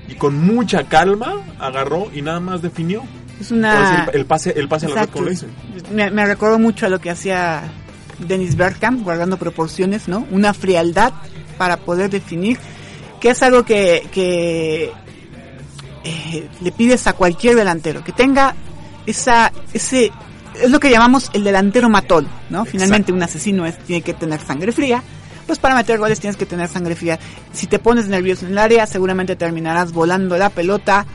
y 0.07 0.13
con 0.15 0.35
mucha 0.39 0.83
calma 0.83 1.33
agarró 1.57 2.11
y 2.13 2.21
nada 2.21 2.39
más 2.39 2.61
definió. 2.61 3.01
Es 3.39 3.51
una 3.51 3.91
decir, 3.91 4.15
el 4.15 4.25
pase, 4.25 4.53
el 4.55 4.67
pase 4.67 4.85
a 4.85 4.89
la 4.89 4.95
red, 4.95 5.01
Exacto. 5.01 5.19
como 5.19 5.29
dicen. 5.29 5.49
Me, 5.93 6.09
me 6.11 6.25
recordó 6.25 6.57
mucho 6.59 6.85
a 6.85 6.89
lo 6.89 6.99
que 6.99 7.09
hacía 7.09 7.63
Dennis 8.19 8.55
Bergkamp, 8.55 9.03
guardando 9.03 9.37
proporciones, 9.37 10.07
¿no? 10.07 10.25
Una 10.31 10.53
frialdad 10.53 11.13
para 11.57 11.77
poder 11.77 12.09
definir, 12.09 12.57
que 13.19 13.29
es 13.29 13.43
algo 13.43 13.63
que, 13.63 14.07
que 14.11 14.91
eh, 16.03 16.47
le 16.61 16.71
pides 16.71 17.07
a 17.07 17.13
cualquier 17.13 17.55
delantero, 17.55 18.03
que 18.03 18.11
tenga 18.11 18.55
esa, 19.05 19.51
ese, 19.73 20.11
es 20.61 20.69
lo 20.69 20.79
que 20.79 20.89
llamamos 20.89 21.29
el 21.33 21.43
delantero 21.43 21.89
matón, 21.89 22.27
¿no? 22.49 22.65
Finalmente 22.65 23.11
un 23.11 23.21
asesino 23.23 23.65
es, 23.65 23.77
tiene 23.79 24.01
que 24.01 24.13
tener 24.13 24.39
sangre 24.39 24.71
fría, 24.71 25.03
pues 25.45 25.59
para 25.59 25.75
meter 25.75 25.99
goles 25.99 26.19
tienes 26.19 26.37
que 26.37 26.45
tener 26.45 26.67
sangre 26.69 26.95
fría. 26.95 27.19
Si 27.53 27.67
te 27.67 27.79
pones 27.79 28.07
nervioso 28.07 28.45
en 28.45 28.53
el 28.53 28.57
área, 28.57 28.85
seguramente 28.85 29.35
terminarás 29.35 29.91
volando 29.91 30.37
la 30.37 30.49
pelota 30.49 31.05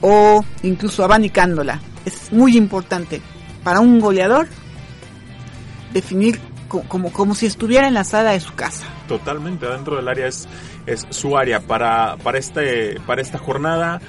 o 0.00 0.44
incluso 0.62 1.04
abanicándola. 1.04 1.80
Es 2.04 2.32
muy 2.32 2.56
importante 2.56 3.20
para 3.64 3.80
un 3.80 4.00
goleador 4.00 4.48
definir 5.92 6.38
co- 6.68 6.82
como, 6.88 7.12
como 7.12 7.34
si 7.34 7.46
estuviera 7.46 7.88
en 7.88 7.94
la 7.94 8.04
sala 8.04 8.32
de 8.32 8.40
su 8.40 8.54
casa. 8.54 8.86
Totalmente, 9.06 9.66
adentro 9.66 9.96
del 9.96 10.08
área 10.08 10.26
es, 10.26 10.48
es 10.86 11.06
su 11.10 11.36
área 11.36 11.60
para, 11.60 12.16
para, 12.18 12.38
este, 12.38 13.00
para 13.06 13.20
esta 13.22 13.38
jornada. 13.38 14.00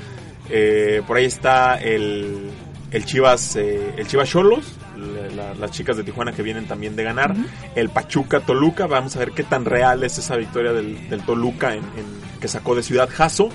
eh, 0.50 1.02
por 1.08 1.18
ahí 1.18 1.26
está 1.26 1.76
el, 1.76 2.50
el 2.92 3.06
Chivas 3.06 3.56
eh, 3.56 3.94
el 3.98 4.08
Chivas 4.08 4.30
Cholos, 4.30 4.74
la- 4.98 5.36
la- 5.36 5.54
las 5.56 5.72
chicas 5.72 5.96
de 5.96 6.04
Tijuana 6.04 6.32
que 6.34 6.42
vienen 6.44 6.66
también 6.66 6.96
de 6.96 7.04
ganar. 7.04 7.36
El 7.76 7.90
Pachuca 7.90 8.42
Toluca, 8.42 8.88
vamos 8.88 9.16
a 9.16 9.20
ver 9.20 9.32
qué 9.32 9.44
tan 9.44 9.64
real 9.66 10.04
es 10.04 10.18
esa 10.18 10.36
victoria 10.36 10.74
del, 10.74 11.10
del 11.10 11.22
Toluca 11.24 11.74
en, 11.74 11.80
en- 11.84 12.40
que 12.42 12.48
sacó 12.48 12.76
de 12.76 12.84
Ciudad 12.84 13.10
Jaso. 13.12 13.50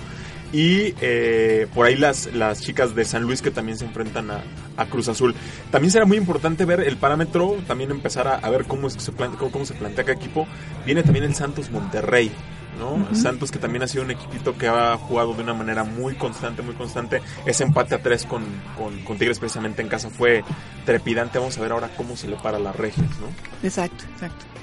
Y 0.53 0.95
eh, 1.01 1.67
por 1.75 1.87
ahí 1.87 1.97
las, 1.97 2.33
las 2.33 2.61
chicas 2.61 2.95
de 2.95 3.05
San 3.05 3.23
Luis 3.23 3.43
que 3.43 3.51
también 3.51 3.77
se 3.77 3.85
enfrentan 3.85 4.31
a, 4.31 4.43
a 4.77 4.87
Cruz 4.87 5.09
Azul. 5.09 5.35
También 5.71 5.91
será 5.91 6.05
muy 6.05 6.17
importante 6.17 6.65
ver 6.65 6.81
el 6.81 6.97
parámetro, 6.97 7.57
también 7.67 7.91
empezar 7.91 8.29
a, 8.29 8.35
a 8.37 8.51
ver 8.51 8.65
cómo, 8.67 8.87
es 8.87 8.95
que 8.95 9.01
se 9.01 9.13
plantea, 9.13 9.39
cómo, 9.39 9.51
cómo 9.51 9.65
se 9.65 9.75
plantea 9.75 10.05
cada 10.05 10.17
equipo. 10.17 10.47
Viene 10.87 11.03
también 11.03 11.25
el 11.25 11.35
Santos 11.35 11.71
Monterrey. 11.71 12.31
¿no? 12.79 13.15
Santos 13.15 13.51
que 13.51 13.59
también 13.59 13.83
ha 13.85 13.87
sido 13.87 14.05
un 14.05 14.11
equipito 14.11 14.57
que 14.59 14.67
ha 14.67 14.97
jugado 14.97 15.35
de 15.35 15.43
una 15.43 15.55
manera 15.55 15.85
muy 15.85 16.15
constante, 16.15 16.63
muy 16.63 16.75
constante. 16.75 17.21
Ese 17.47 17.63
empate 17.65 17.95
a 17.95 18.03
tres 18.03 18.25
con, 18.25 18.43
con, 18.77 18.99
con 19.05 19.17
Tigres 19.19 19.39
precisamente 19.39 19.83
en 19.83 19.89
casa 19.89 20.11
fue 20.11 20.43
trepidante. 20.85 21.39
Vamos 21.39 21.57
a 21.57 21.61
ver 21.61 21.73
ahora 21.73 21.91
cómo 21.97 22.17
se 22.17 22.29
le 22.29 22.35
para 22.37 22.59
las 22.59 22.75
regias, 22.75 23.09
¿no? 23.21 23.29
Exacto, 23.63 24.05
exacto. 24.13 24.54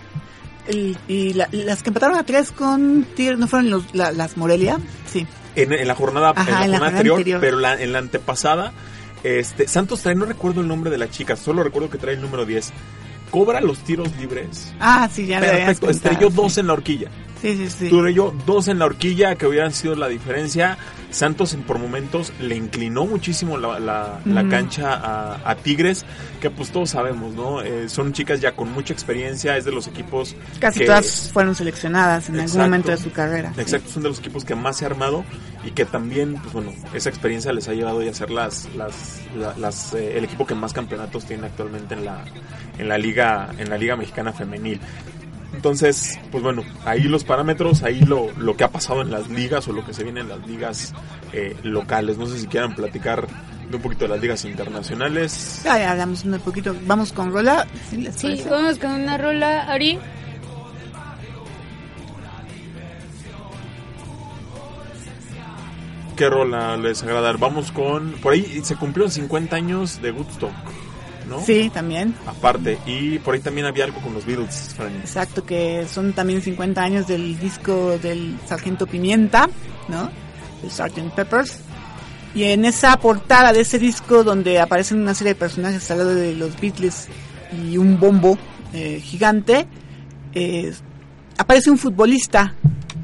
El- 0.68 0.98
y 1.08 1.34
la- 1.34 1.50
las 1.52 1.82
que 1.84 1.90
empataron 1.90 2.18
a 2.18 2.24
tres 2.24 2.52
con 2.52 3.06
Tigres, 3.16 3.40
¿no 3.40 3.48
fueron 3.48 3.70
los- 3.70 3.94
la- 3.96 4.12
las 4.12 4.38
Morelia? 4.38 4.80
Sí. 5.12 5.26
En, 5.56 5.74
en 5.74 5.88
la 5.88 5.96
jornada, 5.96 6.34
Ajá, 6.36 6.64
en 6.66 6.72
la 6.72 6.78
jornada 6.78 6.88
anterior, 6.88 7.18
anterior. 7.18 7.40
pero 7.42 7.60
la- 7.60 7.82
en 7.82 7.92
la 7.92 8.00
antepasada, 8.00 8.72
este, 9.24 9.68
Santos 9.68 10.02
trae, 10.02 10.16
no 10.16 10.26
recuerdo 10.26 10.62
el 10.62 10.68
nombre 10.68 10.90
de 10.92 10.98
la 10.98 11.10
chica, 11.10 11.36
solo 11.36 11.64
recuerdo 11.64 11.90
que 11.90 11.98
trae 11.98 12.16
el 12.16 12.22
número 12.22 12.46
10. 12.46 12.72
Cobra 13.32 13.62
los 13.62 13.80
tiros 13.80 14.16
libres. 14.18 14.74
Ah, 14.80 15.10
sí, 15.12 15.26
ya 15.26 15.40
Perfecto, 15.40 15.90
estrelló 15.90 16.30
sí. 16.30 16.36
dos 16.36 16.58
en 16.58 16.68
la 16.68 16.74
horquilla. 16.74 17.10
Sí, 17.42 17.56
sí, 17.58 17.70
sí. 17.70 17.86
Estrelló 17.86 18.36
dos 18.46 18.68
en 18.68 18.78
la 18.78 18.86
horquilla 18.86 19.36
que 19.36 19.48
hubieran 19.48 19.72
sido 19.74 19.96
la 19.96 20.08
diferencia. 20.10 20.78
Santos 21.10 21.54
en 21.54 21.64
por 21.64 21.80
momentos 21.80 22.32
le 22.40 22.56
inclinó 22.56 23.06
muchísimo 23.06 23.58
la, 23.58 23.80
la- 23.80 24.20
la 24.26 24.48
cancha 24.48 24.94
a, 24.94 25.50
a 25.50 25.56
Tigres, 25.56 26.06
que 26.40 26.50
pues 26.50 26.70
todos 26.72 26.92
sabemos, 26.92 27.34
¿no? 27.34 27.62
Eh, 27.62 27.90
son 27.90 28.14
chicas 28.14 28.40
ya 28.40 28.54
con 28.56 28.72
mucha 28.72 28.94
experiencia, 28.94 29.58
es 29.58 29.66
de 29.66 29.72
los 29.72 29.88
equipos 29.88 30.36
Casi 30.60 30.80
que- 30.80 30.86
todas 30.86 31.30
fueron 31.34 31.54
seleccionadas 31.56 32.30
en 32.30 32.36
Exacto. 32.36 32.52
algún 32.54 32.62
momento 32.72 32.92
de 32.92 32.98
su 32.98 33.12
carrera. 33.12 33.52
sí. 33.56 33.62
Exacto, 33.62 33.90
son 33.92 34.04
de 34.04 34.10
los 34.10 34.20
equipos 34.20 34.46
que 34.46 34.56
más 34.56 34.78
se 34.78 34.86
ha 34.86 34.88
armado 34.90 35.26
y 35.64 35.72
que 35.72 35.86
también, 35.86 36.36
pues 36.42 36.54
bueno, 36.54 36.72
esa 36.94 37.10
experiencia 37.10 37.54
les 37.54 37.68
ha 37.68 37.74
llevado 37.74 38.02
ya 38.02 38.12
a 38.12 38.14
ser 38.14 38.32
las, 38.32 38.68
las, 38.76 39.22
la- 39.38 39.56
las, 39.58 39.94
eh, 39.94 40.18
el 40.18 40.24
equipo 40.24 40.46
que 40.48 40.56
más 40.56 40.74
campeonatos 40.74 41.26
tiene 41.26 41.46
actualmente 41.48 41.94
en 41.94 42.06
la, 42.06 42.24
en 42.78 42.88
la 42.90 42.98
liga, 42.98 43.50
en 43.58 43.70
la 43.70 43.78
liga 43.78 43.96
mexicana 43.96 44.34
femenil. 44.34 44.80
Entonces, 45.54 46.18
pues 46.32 46.42
bueno, 46.44 46.64
ahí 46.86 47.04
los 47.04 47.24
parámetros, 47.26 47.84
ahí 47.84 48.00
lo, 48.02 48.32
lo 48.38 48.56
que 48.56 48.64
ha 48.64 48.70
pasado 48.72 49.02
en 49.02 49.12
las 49.12 49.30
ligas 49.30 49.68
o 49.68 49.74
lo 49.74 49.86
que 49.86 49.94
se 49.94 50.04
viene 50.04 50.22
en 50.22 50.30
las 50.30 50.48
ligas 50.48 50.94
eh, 51.34 51.56
locales. 51.64 52.18
No 52.18 52.26
sé 52.26 52.40
si 52.40 52.48
quieran 52.48 52.74
platicar 52.74 53.28
de 53.70 53.76
un 53.76 53.82
poquito 53.82 54.06
de 54.06 54.10
las 54.12 54.22
ligas 54.22 54.46
internacionales. 54.46 55.62
Ya, 55.66 55.78
ya 55.78 55.92
hablamos 55.92 56.24
un 56.24 56.40
poquito. 56.40 56.74
Vamos 56.86 57.12
con 57.12 57.32
Rola. 57.34 57.68
¿Sí, 58.16 58.42
vamos 58.50 58.78
con 58.80 58.92
una 58.92 59.18
rola, 59.18 59.64
Ari. 59.72 60.00
¿Qué 66.22 66.30
rola 66.30 66.78
les 66.78 67.02
agrada? 67.02 67.34
Vamos 67.34 67.72
con... 67.72 68.12
Por 68.22 68.34
ahí 68.34 68.62
se 68.64 68.76
cumplieron 68.76 69.10
50 69.10 69.56
años 69.56 70.04
de 70.04 70.12
Woodstock, 70.12 70.52
¿no? 71.28 71.44
Sí, 71.44 71.72
también. 71.74 72.14
aparte. 72.28 72.78
Y 72.86 73.18
por 73.18 73.34
ahí 73.34 73.40
también 73.40 73.66
había 73.66 73.86
algo 73.86 74.00
con 74.02 74.14
los 74.14 74.24
Beatles, 74.24 74.76
Fran. 74.78 74.94
Exacto, 74.98 75.44
que 75.44 75.88
son 75.92 76.14
también 76.14 76.44
50 76.44 76.80
años 76.80 77.08
del 77.08 77.40
disco 77.40 77.98
del 77.98 78.38
Sargento 78.46 78.86
Pimienta, 78.86 79.50
¿no? 79.88 80.12
El 80.62 80.70
Sgt. 80.70 81.12
Peppers. 81.16 81.58
Y 82.36 82.44
en 82.44 82.66
esa 82.66 82.96
portada 82.98 83.52
de 83.52 83.62
ese 83.62 83.80
disco 83.80 84.24
donde 84.24 84.60
aparecen 84.60 85.02
una 85.02 85.16
serie 85.16 85.34
de 85.34 85.40
personajes 85.40 85.90
al 85.90 85.98
lado 85.98 86.14
de 86.14 86.36
los 86.36 86.62
Beatles 86.62 87.08
y 87.68 87.80
un 87.80 88.00
bombo 88.00 88.38
eh, 88.74 89.02
gigante, 89.04 89.66
eh, 90.36 90.72
aparece 91.40 91.72
un 91.72 91.80
futbolista. 91.80 92.54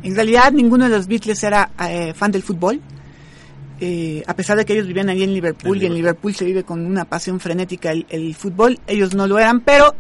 En 0.04 0.14
realidad 0.14 0.52
ninguno 0.52 0.84
de 0.84 0.92
los 0.92 1.08
Beatles 1.08 1.44
era 1.44 1.72
eh, 1.80 2.14
fan 2.14 2.32
del 2.32 2.44
fútbol. 2.44 2.80
Eh, 3.80 4.24
a 4.26 4.36
pesar 4.36 4.58
de 4.58 4.66
que 4.66 4.74
ellos 4.74 4.88
vivían 4.88 5.10
allí 5.10 5.24
en 5.24 5.34
Liverpool 5.34 5.78
En 5.78 5.84
y 5.84 5.86
en 5.86 5.94
Liverpool 5.94 6.34
se 6.34 6.46
vive 6.46 6.64
con 6.64 6.84
una 6.84 7.06
pasión 7.06 7.40
frenética 7.40 7.92
el, 7.92 8.08
el 8.10 8.34
fútbol, 8.34 8.80
ellos 8.88 9.14
no 9.14 9.28
lo 9.28 9.38
eran, 9.38 9.62
pero 9.62 9.96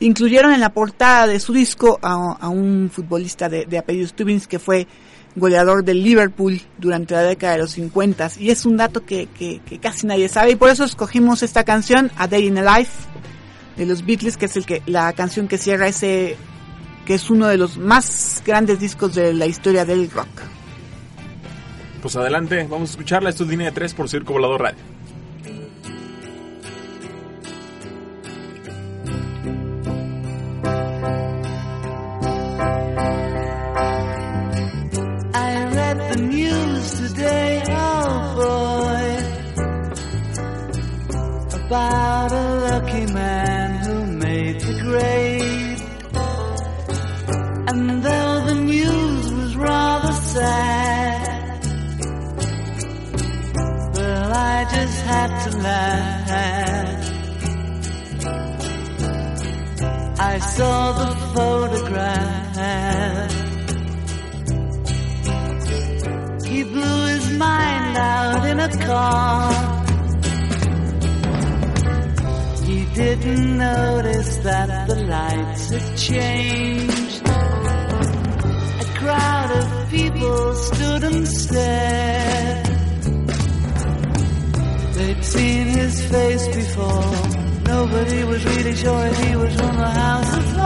incluyeron 0.00 0.52
en 0.52 0.60
la 0.60 0.72
portada 0.72 1.26
de 1.26 1.38
su 1.38 1.52
disco 1.52 1.98
a, 2.02 2.36
a 2.40 2.48
un 2.48 2.90
futbolista 2.92 3.48
de, 3.48 3.66
de 3.66 3.78
apellido 3.78 4.08
Stubbins 4.08 4.48
que 4.48 4.58
fue 4.58 4.88
goleador 5.36 5.84
del 5.84 6.02
Liverpool 6.02 6.60
durante 6.78 7.14
la 7.14 7.22
década 7.22 7.52
de 7.52 7.58
los 7.60 7.72
50 7.72 8.32
y 8.40 8.50
es 8.50 8.66
un 8.66 8.76
dato 8.76 9.04
que, 9.04 9.26
que, 9.26 9.60
que 9.64 9.78
casi 9.78 10.06
nadie 10.06 10.28
sabe 10.28 10.52
y 10.52 10.56
por 10.56 10.70
eso 10.70 10.84
escogimos 10.84 11.42
esta 11.42 11.62
canción 11.62 12.10
A 12.16 12.26
Day 12.26 12.46
in 12.46 12.56
the 12.56 12.62
Life 12.62 12.92
de 13.76 13.86
los 13.86 14.04
Beatles 14.04 14.36
que 14.36 14.46
es 14.46 14.56
el 14.56 14.66
que 14.66 14.82
la 14.86 15.12
canción 15.12 15.46
que 15.46 15.56
cierra 15.56 15.86
ese 15.86 16.36
que 17.06 17.14
es 17.14 17.30
uno 17.30 17.46
de 17.46 17.58
los 17.58 17.78
más 17.78 18.42
grandes 18.44 18.80
discos 18.80 19.14
de 19.14 19.32
la 19.32 19.46
historia 19.46 19.84
del 19.84 20.10
rock. 20.10 20.28
Pues 22.02 22.16
adelante, 22.16 22.66
vamos 22.68 22.90
a 22.90 22.92
escucharla. 22.92 23.30
Esto 23.30 23.44
es 23.44 23.50
línea 23.50 23.66
de 23.66 23.72
3 23.72 23.94
por 23.94 24.08
Circo 24.08 24.32
Volador 24.32 24.62
Radio. 24.62 24.80
Oh 37.72 38.86
about 41.70 42.32
a 42.32 42.54
lucky 42.68 43.06
man 43.12 43.84
who 43.84 44.06
made 44.18 44.60
the 44.60 44.80
grade. 44.82 45.80
And 47.68 48.02
though 48.02 48.44
the 48.46 48.54
news 48.54 49.32
was 49.32 49.56
rather 49.56 50.12
sad, 50.12 50.79
had 55.10 55.30
to 55.44 55.50
laugh. 55.58 57.02
I 60.32 60.34
saw 60.56 60.78
the 61.02 61.10
photograph. 61.34 63.30
He 66.52 66.60
blew 66.74 66.98
his 67.14 67.26
mind 67.46 67.96
out 67.96 68.44
in 68.52 68.58
a 68.68 68.70
car. 68.88 69.52
He 72.68 72.78
didn't 73.00 73.48
notice 73.58 74.32
that 74.48 74.70
the 74.90 74.98
lights 75.16 75.64
had 75.74 75.86
changed. 76.08 77.22
A 78.84 78.88
crowd 79.00 79.50
of 79.60 79.66
people 79.90 80.54
stood 80.54 81.02
and 81.10 81.26
stared. 81.26 82.69
They'd 85.00 85.24
seen 85.24 85.66
his 85.66 86.04
face 86.10 86.46
before, 86.48 87.10
nobody 87.64 88.22
was 88.24 88.44
really 88.44 88.76
sure 88.76 89.06
he 89.06 89.34
was 89.34 89.54
from 89.56 89.76
the 89.78 89.88
house 89.88 90.36
of 90.36 90.58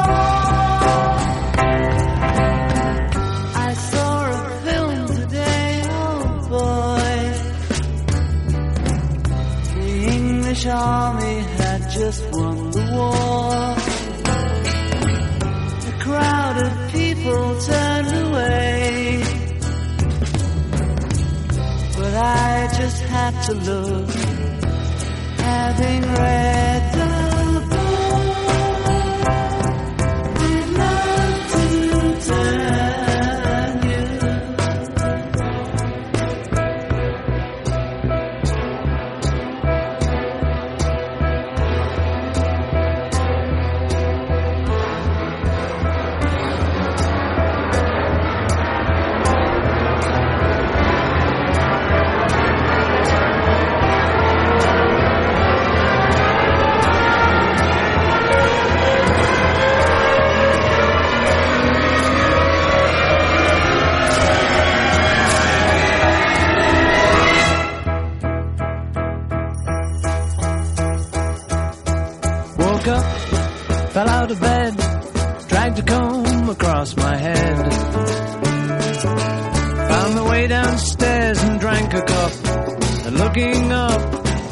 I 3.55 3.74
saw 3.93 4.14
a 4.26 4.61
film 4.64 5.07
today, 5.07 5.82
oh 5.85 6.49
boy. 6.49 7.14
The 9.76 9.91
English 10.18 10.66
army 10.66 11.37
had 11.61 11.91
just 11.91 12.24
won 12.32 12.70
the 12.72 12.85
war. 12.97 13.76
A 15.91 15.95
crowd 16.03 16.57
of 16.66 16.72
people 16.91 17.61
turned 17.61 18.12
away. 18.26 19.22
But 21.97 22.14
I 22.16 22.68
just 22.76 23.01
had 23.03 23.35
to 23.47 23.55
look, 23.55 24.24
having 25.55 26.02
read 26.02 26.93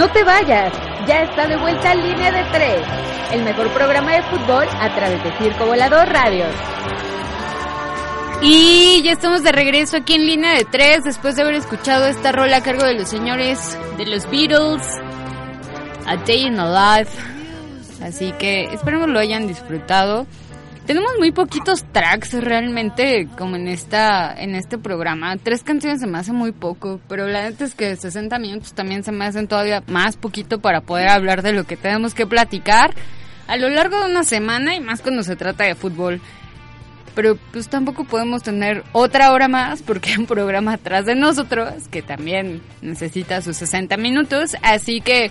No 0.00 0.10
te 0.12 0.24
vayas, 0.24 0.72
ya 1.06 1.24
está 1.24 1.46
de 1.46 1.58
vuelta 1.58 1.94
Línea 1.94 2.32
de 2.32 2.42
Tres, 2.44 2.80
el 3.32 3.44
mejor 3.44 3.70
programa 3.74 4.12
de 4.12 4.22
fútbol 4.22 4.66
a 4.80 4.94
través 4.94 5.22
de 5.22 5.30
Circo 5.36 5.66
Volador 5.66 6.08
Radio. 6.08 6.46
Y 8.40 9.02
ya 9.02 9.12
estamos 9.12 9.42
de 9.42 9.52
regreso 9.52 9.98
aquí 9.98 10.14
en 10.14 10.24
línea 10.24 10.54
de 10.54 10.64
tres 10.64 11.04
después 11.04 11.36
de 11.36 11.42
haber 11.42 11.56
escuchado 11.56 12.06
esta 12.06 12.32
rola 12.32 12.56
a 12.56 12.62
cargo 12.62 12.86
de 12.86 12.94
los 12.94 13.10
señores 13.10 13.76
de 13.98 14.06
los 14.06 14.24
Beatles, 14.30 14.82
A 16.06 16.16
Day 16.16 16.46
in 16.46 16.56
the 16.56 16.62
Life. 16.62 17.12
Así 18.02 18.32
que 18.38 18.72
esperemos 18.72 19.10
lo 19.10 19.18
hayan 19.18 19.46
disfrutado. 19.46 20.26
Tenemos 20.86 21.12
muy 21.18 21.30
poquitos 21.30 21.84
tracks 21.92 22.32
realmente 22.32 23.28
como 23.38 23.56
en 23.56 23.68
esta 23.68 24.34
en 24.34 24.54
este 24.54 24.76
programa. 24.76 25.36
Tres 25.36 25.62
canciones 25.62 26.00
se 26.00 26.06
me 26.06 26.18
hace 26.18 26.32
muy 26.32 26.52
poco, 26.52 27.00
pero 27.08 27.28
la 27.28 27.42
neta 27.42 27.64
es 27.64 27.74
que 27.74 27.94
60 27.94 28.38
minutos 28.38 28.72
también 28.72 29.04
se 29.04 29.12
me 29.12 29.24
hacen 29.24 29.46
todavía 29.46 29.84
más 29.86 30.16
poquito 30.16 30.60
para 30.60 30.80
poder 30.80 31.08
hablar 31.08 31.42
de 31.42 31.52
lo 31.52 31.64
que 31.64 31.76
tenemos 31.76 32.14
que 32.14 32.26
platicar 32.26 32.94
a 33.46 33.56
lo 33.56 33.68
largo 33.68 34.00
de 34.00 34.10
una 34.10 34.24
semana 34.24 34.74
y 34.74 34.80
más 34.80 35.00
cuando 35.00 35.22
se 35.22 35.36
trata 35.36 35.64
de 35.64 35.74
fútbol 35.74 36.20
pero 37.14 37.36
pues 37.52 37.68
tampoco 37.68 38.04
podemos 38.04 38.42
tener 38.42 38.84
otra 38.92 39.32
hora 39.32 39.48
más 39.48 39.82
porque 39.82 40.10
hay 40.10 40.16
un 40.16 40.26
programa 40.26 40.74
atrás 40.74 41.06
de 41.06 41.14
nosotros 41.14 41.88
que 41.90 42.02
también 42.02 42.62
necesita 42.82 43.42
sus 43.42 43.56
60 43.56 43.96
minutos, 43.96 44.56
así 44.62 45.00
que 45.00 45.30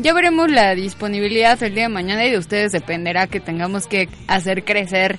ya 0.00 0.12
veremos 0.12 0.50
la 0.50 0.74
disponibilidad 0.74 1.62
el 1.62 1.74
día 1.74 1.84
de 1.84 1.88
mañana 1.88 2.24
y 2.24 2.30
de 2.30 2.38
ustedes 2.38 2.72
dependerá 2.72 3.26
que 3.26 3.40
tengamos 3.40 3.86
que 3.86 4.08
hacer 4.26 4.64
crecer 4.64 5.18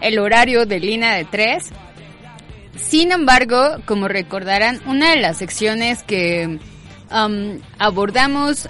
el 0.00 0.18
horario 0.18 0.66
de 0.66 0.80
línea 0.80 1.14
de 1.14 1.24
tres. 1.24 1.70
Sin 2.76 3.12
embargo, 3.12 3.78
como 3.84 4.08
recordarán, 4.08 4.80
una 4.86 5.10
de 5.10 5.16
las 5.20 5.38
secciones 5.38 6.02
que 6.02 6.58
um, 7.10 7.60
abordamos 7.78 8.68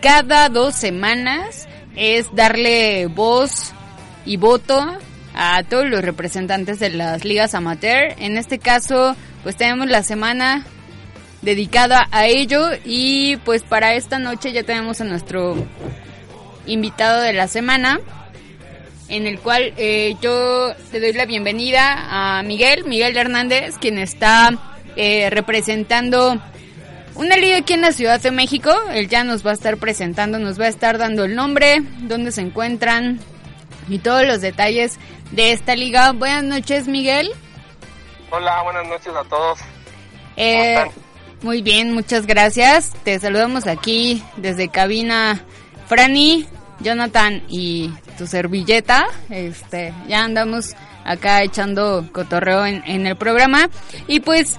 cada 0.00 0.48
dos 0.48 0.74
semanas 0.74 1.68
es 1.96 2.34
darle 2.34 3.06
voz 3.06 3.72
y 4.26 4.36
voto 4.36 4.98
a 5.34 5.62
todos 5.64 5.86
los 5.88 6.02
representantes 6.02 6.78
de 6.78 6.90
las 6.90 7.24
ligas 7.24 7.54
amateur. 7.54 8.14
En 8.18 8.36
este 8.38 8.58
caso, 8.58 9.16
pues 9.42 9.56
tenemos 9.56 9.88
la 9.88 10.02
semana 10.02 10.66
dedicada 11.44 12.08
a 12.10 12.26
ello 12.26 12.70
y 12.84 13.36
pues 13.38 13.62
para 13.62 13.94
esta 13.94 14.18
noche 14.18 14.52
ya 14.52 14.62
tenemos 14.62 15.00
a 15.00 15.04
nuestro 15.04 15.56
invitado 16.66 17.20
de 17.20 17.32
la 17.32 17.48
semana 17.48 18.00
en 19.08 19.26
el 19.26 19.38
cual 19.38 19.74
eh, 19.76 20.16
yo 20.20 20.74
te 20.90 21.00
doy 21.00 21.12
la 21.12 21.26
bienvenida 21.26 22.38
a 22.38 22.42
Miguel, 22.42 22.84
Miguel 22.84 23.16
Hernández, 23.16 23.76
quien 23.78 23.98
está 23.98 24.50
eh, 24.96 25.28
representando 25.30 26.40
una 27.14 27.36
liga 27.36 27.58
aquí 27.58 27.74
en 27.74 27.82
la 27.82 27.92
Ciudad 27.92 28.20
de 28.20 28.30
México. 28.30 28.72
Él 28.92 29.08
ya 29.08 29.22
nos 29.24 29.46
va 29.46 29.50
a 29.50 29.54
estar 29.54 29.76
presentando, 29.76 30.38
nos 30.38 30.58
va 30.58 30.64
a 30.64 30.68
estar 30.68 30.98
dando 30.98 31.24
el 31.24 31.34
nombre, 31.34 31.82
dónde 31.98 32.32
se 32.32 32.40
encuentran 32.40 33.20
y 33.88 33.98
todos 33.98 34.24
los 34.26 34.40
detalles 34.40 34.98
de 35.32 35.52
esta 35.52 35.76
liga. 35.76 36.12
Buenas 36.12 36.44
noches, 36.44 36.88
Miguel. 36.88 37.30
Hola, 38.30 38.62
buenas 38.62 38.88
noches 38.88 39.14
a 39.14 39.24
todos. 39.24 39.60
Eh, 40.36 40.74
¿Cómo 40.76 40.90
están? 40.90 41.04
Muy 41.44 41.60
bien, 41.60 41.92
muchas 41.92 42.26
gracias. 42.26 42.90
Te 43.04 43.18
saludamos 43.20 43.66
aquí 43.66 44.22
desde 44.38 44.70
cabina 44.70 45.44
Franny, 45.86 46.46
Jonathan 46.80 47.42
y 47.48 47.92
tu 48.16 48.26
servilleta. 48.26 49.04
Este, 49.28 49.92
ya 50.08 50.24
andamos 50.24 50.74
acá 51.04 51.42
echando 51.42 52.08
cotorreo 52.12 52.64
en, 52.64 52.82
en 52.86 53.06
el 53.06 53.16
programa. 53.16 53.68
Y 54.08 54.20
pues 54.20 54.56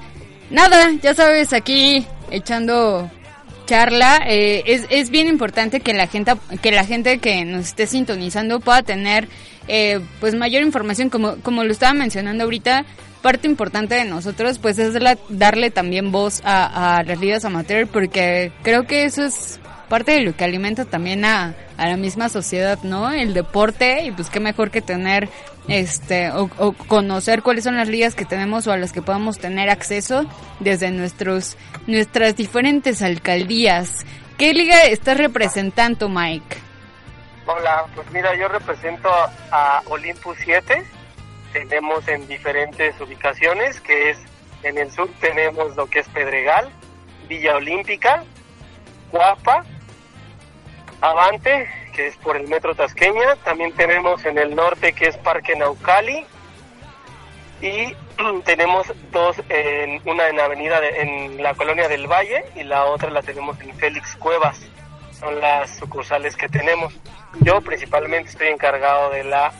nada, 0.51 0.91
ya 1.01 1.15
sabes, 1.15 1.53
aquí 1.53 2.05
echando 2.29 3.09
charla. 3.65 4.19
eh, 4.27 4.63
es, 4.65 4.85
es 4.89 5.09
bien 5.09 5.27
importante 5.27 5.79
que 5.79 5.93
la 5.93 6.07
gente 6.07 6.33
que 6.61 6.71
la 6.71 6.85
gente 6.85 7.17
que 7.19 7.43
nos 7.45 7.67
esté 7.67 7.87
sintonizando 7.87 8.59
pueda 8.59 8.83
tener 8.83 9.27
eh, 9.67 9.99
pues 10.19 10.35
mayor 10.35 10.61
información 10.63 11.09
como 11.09 11.37
como 11.37 11.63
lo 11.63 11.71
estaba 11.71 11.93
mencionando 11.93 12.43
ahorita 12.43 12.85
parte 13.21 13.47
importante 13.47 13.95
de 13.95 14.05
nosotros 14.05 14.59
pues 14.59 14.77
es 14.77 14.93
la- 15.01 15.17
darle 15.29 15.71
también 15.71 16.11
voz 16.11 16.41
a, 16.45 16.97
a 16.99 17.03
las 17.03 17.19
ligas 17.19 17.43
amateur 17.45 17.87
porque 17.87 18.51
creo 18.61 18.85
que 18.85 19.05
eso 19.05 19.25
es 19.25 19.59
parte 19.85 20.13
de 20.13 20.21
lo 20.21 20.35
que 20.35 20.43
alimenta 20.43 20.85
también 20.85 21.25
a, 21.25 21.53
a 21.77 21.87
la 21.87 21.97
misma 21.97 22.29
sociedad, 22.29 22.79
¿no? 22.83 23.11
El 23.11 23.33
deporte 23.33 24.03
y 24.05 24.11
pues 24.11 24.29
qué 24.29 24.39
mejor 24.39 24.71
que 24.71 24.81
tener 24.81 25.29
este 25.67 26.31
o, 26.31 26.47
conocer 26.87 27.41
cuáles 27.41 27.63
son 27.63 27.75
las 27.75 27.87
ligas 27.87 28.15
que 28.15 28.25
tenemos 28.25 28.67
o 28.67 28.71
a 28.71 28.77
las 28.77 28.91
que 28.91 29.01
podamos 29.01 29.39
tener 29.39 29.69
acceso 29.69 30.25
desde 30.59 30.91
nuestros 30.91 31.57
nuestras 31.87 32.35
diferentes 32.35 33.01
alcaldías. 33.01 34.05
¿Qué 34.37 34.53
liga 34.53 34.83
estás 34.83 35.17
representando, 35.17 36.09
Mike? 36.09 36.57
Hola, 37.47 37.85
pues 37.93 38.09
mira, 38.11 38.35
yo 38.35 38.47
represento 38.47 39.09
a 39.51 39.81
Olympus 39.87 40.37
7. 40.43 40.83
Tenemos 41.53 42.07
en 42.07 42.27
diferentes 42.27 42.99
ubicaciones, 42.99 43.79
que 43.81 44.09
es 44.09 44.17
en 44.63 44.77
el 44.77 44.91
sur 44.91 45.09
tenemos 45.21 45.75
lo 45.75 45.85
que 45.87 45.99
es 45.99 46.09
Pedregal, 46.09 46.69
Villa 47.29 47.55
Olímpica, 47.55 48.23
Guapa, 49.11 49.63
Avante, 51.01 51.67
que 51.93 52.07
es 52.07 52.15
por 52.17 52.37
el 52.37 52.47
metro 52.47 52.75
Tasqueña. 52.75 53.35
También 53.43 53.71
tenemos 53.73 54.25
en 54.25 54.37
el 54.37 54.55
norte 54.55 54.93
que 54.93 55.07
es 55.07 55.17
Parque 55.17 55.55
Naucali. 55.55 56.25
Y 57.61 57.95
tenemos 58.45 58.87
dos, 59.11 59.37
en, 59.49 60.01
una 60.05 60.27
en 60.29 60.39
Avenida 60.39 60.79
de- 60.81 61.01
en 61.01 61.43
la 61.43 61.53
Colonia 61.53 61.87
del 61.87 62.07
Valle 62.07 62.45
y 62.55 62.63
la 62.63 62.85
otra 62.85 63.09
la 63.09 63.21
tenemos 63.21 63.59
en 63.61 63.73
Félix 63.75 64.15
Cuevas. 64.17 64.59
son 65.19 65.39
las 65.39 65.77
sucursales 65.77 66.35
que 66.35 66.49
tenemos. 66.49 66.93
Yo 67.41 67.61
principalmente 67.61 68.29
estoy 68.29 68.47
encargado 68.49 69.09
de 69.11 69.23
la 69.23 69.53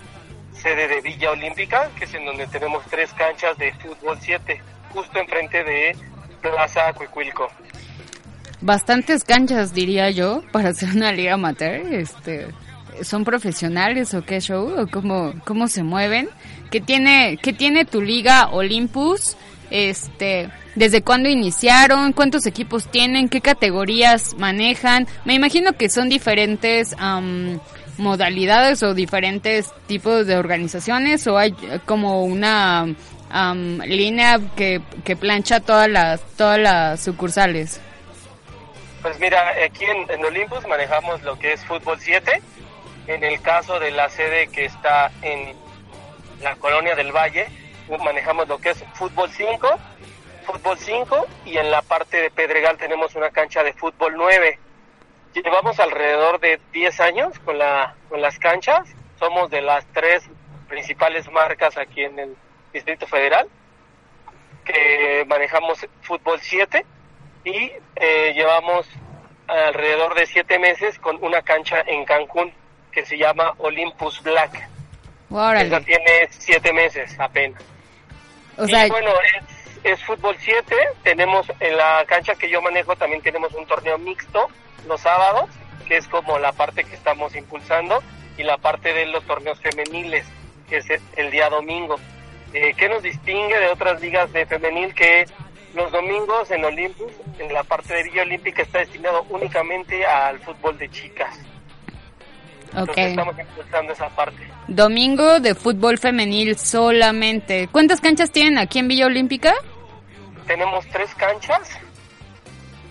sede 0.53 0.87
de 0.87 1.01
Villa 1.01 1.31
Olímpica, 1.31 1.89
que 1.97 2.05
es 2.05 2.13
en 2.13 2.25
donde 2.25 2.47
tenemos 2.47 2.83
tres 2.89 3.11
canchas 3.13 3.57
de 3.57 3.71
fútbol 3.73 4.17
7, 4.21 4.61
justo 4.93 5.19
enfrente 5.19 5.63
de 5.63 5.95
Plaza 6.41 6.91
Cuicuilco. 6.93 7.49
Bastantes 8.61 9.23
canchas, 9.23 9.73
diría 9.73 10.09
yo, 10.09 10.41
para 10.51 10.69
hacer 10.69 10.89
una 10.95 11.11
liga 11.11 11.33
amateur. 11.33 11.93
Este, 11.93 12.47
¿Son 13.01 13.23
profesionales 13.23 14.13
o 14.13 14.23
qué 14.23 14.39
show? 14.39 14.81
¿O 14.81 14.87
cómo, 14.87 15.33
cómo 15.45 15.67
se 15.67 15.83
mueven? 15.83 16.29
¿Qué 16.71 16.81
tiene, 16.81 17.37
qué 17.41 17.53
tiene 17.53 17.85
tu 17.85 18.01
liga 18.01 18.49
Olympus? 18.49 19.35
Este, 19.69 20.49
¿Desde 20.75 21.01
cuándo 21.01 21.29
iniciaron? 21.29 22.13
¿Cuántos 22.13 22.45
equipos 22.45 22.89
tienen? 22.89 23.29
¿Qué 23.29 23.41
categorías 23.41 24.35
manejan? 24.37 25.07
Me 25.25 25.33
imagino 25.33 25.73
que 25.73 25.89
son 25.89 26.09
diferentes 26.09 26.95
am, 26.97 27.59
modalidades 27.97 28.83
o 28.83 28.93
diferentes 28.93 29.71
tipos 29.87 30.27
de 30.27 30.37
organizaciones 30.37 31.27
o 31.27 31.37
hay 31.37 31.55
como 31.85 32.23
una 32.23 32.87
línea 33.85 34.39
que, 34.55 34.81
que 35.03 35.15
plancha 35.15 35.59
todas 35.59 35.89
las, 35.89 36.21
todas 36.37 36.59
las 36.59 37.03
sucursales. 37.03 37.79
Pues 39.05 39.19
mira, 39.19 39.53
aquí 39.63 39.85
en, 39.85 40.09
en 40.09 40.25
Olympus 40.25 40.65
manejamos 40.65 41.21
lo 41.21 41.37
que 41.37 41.53
es 41.53 41.63
fútbol 41.63 41.99
7. 41.99 42.41
En 43.05 43.23
el 43.23 43.39
caso 43.39 43.79
de 43.79 43.91
la 43.91 44.09
sede 44.09 44.47
que 44.47 44.65
está 44.65 45.11
en 45.21 45.55
la 46.41 46.55
colonia 46.55 46.95
del 46.95 47.11
Valle, 47.11 47.45
manejamos 48.03 48.47
lo 48.47 48.57
que 48.57 48.71
es 48.71 48.83
fútbol 48.95 49.29
5, 49.29 49.77
fútbol 50.47 50.79
5 50.79 51.27
y 51.45 51.55
en 51.59 51.69
la 51.69 51.83
parte 51.83 52.19
de 52.19 52.31
Pedregal 52.31 52.79
tenemos 52.79 53.13
una 53.13 53.29
cancha 53.29 53.61
de 53.61 53.73
fútbol 53.73 54.15
9. 54.17 54.57
Llevamos 55.35 55.79
alrededor 55.79 56.39
de 56.39 56.59
10 56.73 56.99
años 57.01 57.37
con, 57.45 57.59
la, 57.59 57.93
con 58.09 58.23
las 58.23 58.39
canchas. 58.39 58.89
Somos 59.19 59.51
de 59.51 59.61
las 59.61 59.85
tres 59.93 60.23
principales 60.67 61.31
marcas 61.31 61.77
aquí 61.77 62.03
en 62.03 62.17
el 62.17 62.35
Distrito 62.73 63.05
Federal 63.05 63.47
que 64.63 65.23
manejamos 65.27 65.85
fútbol 66.01 66.39
7 66.41 66.83
y 67.45 67.71
eh, 67.95 68.33
llevamos 68.33 68.87
alrededor 69.47 70.15
de 70.15 70.25
7 70.25 70.59
meses 70.59 70.99
con 70.99 71.23
una 71.23 71.41
cancha 71.43 71.81
en 71.85 72.03
Cancún 72.03 72.51
que 72.91 73.05
se 73.05 73.17
llama 73.17 73.53
Olympus 73.59 74.21
Black. 74.23 74.67
Órale. 75.29 75.67
Esa 75.67 75.81
tiene 75.81 76.27
7 76.29 76.73
meses 76.73 77.15
apenas. 77.19 77.61
O 78.57 78.67
sea, 78.67 78.87
y 78.87 78.89
bueno, 78.89 79.11
es, 79.21 79.91
es 79.91 80.03
fútbol 80.03 80.35
7. 80.39 80.75
Tenemos 81.03 81.45
en 81.59 81.77
la 81.77 82.03
cancha 82.07 82.35
que 82.35 82.49
yo 82.49 82.61
manejo 82.61 82.95
también 82.95 83.21
tenemos 83.21 83.53
un 83.53 83.65
torneo 83.67 83.97
mixto 83.97 84.47
los 84.87 85.01
sábados, 85.01 85.49
que 85.87 85.97
es 85.97 86.07
como 86.07 86.39
la 86.39 86.51
parte 86.51 86.83
que 86.83 86.95
estamos 86.95 87.35
impulsando, 87.35 88.01
y 88.37 88.43
la 88.43 88.57
parte 88.57 88.93
de 88.93 89.05
los 89.05 89.23
torneos 89.25 89.59
femeniles, 89.61 90.25
que 90.69 90.77
es 90.77 90.85
el 91.15 91.31
día 91.31 91.49
domingo. 91.49 91.97
Eh, 92.53 92.73
¿Qué 92.77 92.87
nos 92.87 93.03
distingue 93.03 93.59
de 93.59 93.67
otras 93.67 94.01
ligas 94.01 94.31
de 94.31 94.45
femenil? 94.45 94.93
Que 94.93 95.25
los 95.73 95.91
domingos 95.91 96.49
en 96.51 96.63
Olympus, 96.63 97.11
en 97.39 97.53
la 97.53 97.63
parte 97.63 97.93
de 97.93 98.03
Villa 98.03 98.21
Olímpica, 98.23 98.61
está 98.61 98.79
destinado 98.79 99.25
únicamente 99.29 100.05
al 100.05 100.39
fútbol 100.39 100.77
de 100.77 100.89
chicas. 100.89 101.37
ok. 102.73 102.77
Entonces 102.77 103.07
estamos 103.07 103.39
impulsando 103.39 103.93
esa 103.93 104.09
parte. 104.09 104.49
Domingo 104.67 105.39
de 105.39 105.55
fútbol 105.55 105.97
femenil 105.97 106.57
solamente. 106.57 107.67
¿Cuántas 107.71 108.01
canchas 108.01 108.31
tienen 108.31 108.57
aquí 108.57 108.79
en 108.79 108.87
Villa 108.87 109.05
Olímpica? 109.05 109.53
Tenemos 110.47 110.85
tres 110.87 111.13
canchas, 111.15 111.79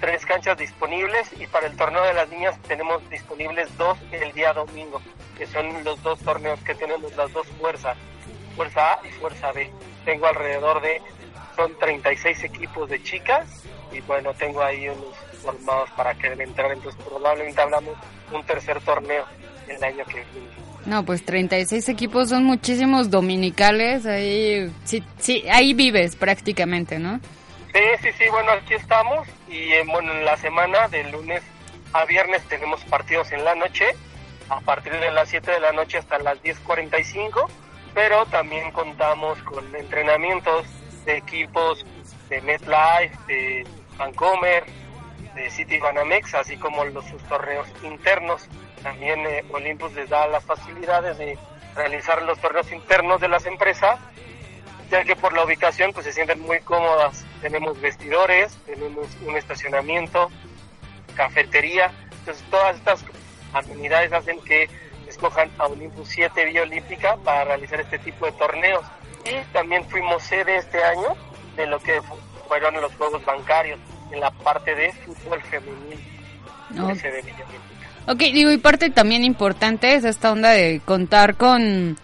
tres 0.00 0.26
canchas 0.26 0.58
disponibles 0.58 1.30
y 1.38 1.46
para 1.46 1.66
el 1.66 1.76
torneo 1.76 2.02
de 2.02 2.14
las 2.14 2.28
niñas 2.28 2.58
tenemos 2.66 3.08
disponibles 3.10 3.76
dos 3.78 3.96
el 4.10 4.32
día 4.32 4.52
domingo, 4.52 5.00
que 5.38 5.46
son 5.46 5.84
los 5.84 6.02
dos 6.02 6.18
torneos 6.20 6.60
que 6.60 6.74
tenemos, 6.74 7.14
las 7.16 7.32
dos 7.32 7.46
fuerzas, 7.60 7.96
Fuerza 8.56 8.94
A 8.94 9.06
y 9.06 9.10
Fuerza 9.12 9.52
B. 9.52 9.70
Tengo 10.04 10.26
alrededor 10.26 10.80
de, 10.80 11.00
son 11.56 11.76
36 11.78 12.44
equipos 12.44 12.88
de 12.88 13.02
chicas 13.02 13.64
y 13.94 14.00
bueno, 14.02 14.34
tengo 14.34 14.62
ahí 14.62 14.88
unos 14.88 15.16
formados 15.42 15.90
para 15.90 16.14
que 16.14 16.30
deben 16.30 16.48
entrar, 16.48 16.72
entonces 16.72 17.00
probablemente 17.04 17.60
hablamos 17.60 17.96
un 18.32 18.44
tercer 18.44 18.80
torneo 18.80 19.24
el 19.68 19.82
año 19.82 20.04
que 20.06 20.24
viene. 20.32 20.64
No, 20.86 21.04
pues 21.04 21.24
36 21.24 21.88
equipos 21.88 22.28
son 22.28 22.44
muchísimos 22.44 23.10
dominicales. 23.10 24.04
Ahí, 24.04 24.70
sí, 24.84 25.02
sí, 25.18 25.44
ahí 25.50 25.72
vives 25.72 26.14
prácticamente, 26.14 26.98
¿no? 26.98 27.20
Sí, 27.72 27.80
sí, 28.02 28.08
sí, 28.18 28.24
bueno, 28.30 28.52
aquí 28.52 28.74
estamos 28.74 29.26
y 29.48 29.72
eh, 29.72 29.82
bueno, 29.86 30.12
en 30.12 30.24
la 30.24 30.36
semana 30.36 30.88
de 30.88 31.04
lunes 31.10 31.42
a 31.92 32.04
viernes 32.04 32.42
tenemos 32.48 32.84
partidos 32.84 33.32
en 33.32 33.44
la 33.44 33.54
noche, 33.54 33.86
a 34.48 34.60
partir 34.60 34.92
de 34.92 35.10
las 35.10 35.28
7 35.28 35.50
de 35.50 35.60
la 35.60 35.72
noche 35.72 35.98
hasta 35.98 36.18
las 36.18 36.42
10.45, 36.42 37.48
pero 37.94 38.26
también 38.26 38.70
contamos 38.72 39.38
con 39.42 39.74
entrenamientos 39.74 40.66
de 41.04 41.16
equipos 41.16 41.84
de 42.28 42.40
MetLife, 42.42 43.16
de 43.26 43.66
Vancomer, 43.96 44.64
de 45.34 45.50
City 45.50 45.78
Banamex, 45.78 46.34
así 46.34 46.56
como 46.56 46.84
los 46.84 47.04
sus 47.06 47.22
torneos 47.24 47.66
internos. 47.82 48.48
También 48.82 49.20
eh, 49.26 49.44
Olympus 49.50 49.92
les 49.94 50.08
da 50.08 50.26
las 50.28 50.44
facilidades 50.44 51.18
de 51.18 51.38
realizar 51.74 52.22
los 52.22 52.38
torneos 52.38 52.70
internos 52.70 53.20
de 53.20 53.28
las 53.28 53.46
empresas 53.46 53.98
ya 54.90 55.04
que 55.04 55.16
por 55.16 55.32
la 55.32 55.44
ubicación 55.44 55.92
pues 55.92 56.06
se 56.06 56.12
sienten 56.12 56.40
muy 56.40 56.60
cómodas. 56.60 57.24
Tenemos 57.40 57.80
vestidores, 57.80 58.56
tenemos 58.66 59.08
un 59.26 59.36
estacionamiento, 59.36 60.30
cafetería, 61.14 61.92
entonces 62.18 62.44
todas 62.50 62.76
estas 62.76 63.04
amenidades 63.52 64.12
hacen 64.12 64.40
que 64.40 64.68
escojan 65.08 65.50
a 65.58 65.66
Olympus 65.66 66.08
7 66.08 66.44
Vía 66.46 66.62
Olímpica 66.62 67.16
para 67.18 67.44
realizar 67.44 67.80
este 67.80 67.98
tipo 67.98 68.26
de 68.26 68.32
torneos. 68.32 68.84
Y 69.24 69.40
también 69.52 69.84
fuimos 69.88 70.22
sede 70.22 70.56
este 70.56 70.82
año 70.82 71.16
de 71.56 71.66
lo 71.66 71.80
que 71.80 72.00
fueron 72.48 72.74
los 72.80 72.94
Juegos 72.94 73.24
Bancarios 73.24 73.78
en 74.10 74.20
la 74.20 74.30
parte 74.30 74.74
de 74.74 74.92
fútbol 74.92 75.42
femenil 75.42 76.00
No. 76.70 76.92
Ok, 78.06 78.18
digo, 78.18 78.50
y 78.50 78.58
parte 78.58 78.90
también 78.90 79.24
importante 79.24 79.94
es 79.94 80.04
esta 80.04 80.30
onda 80.30 80.50
de 80.50 80.82
contar 80.84 81.36
con, 81.36 81.96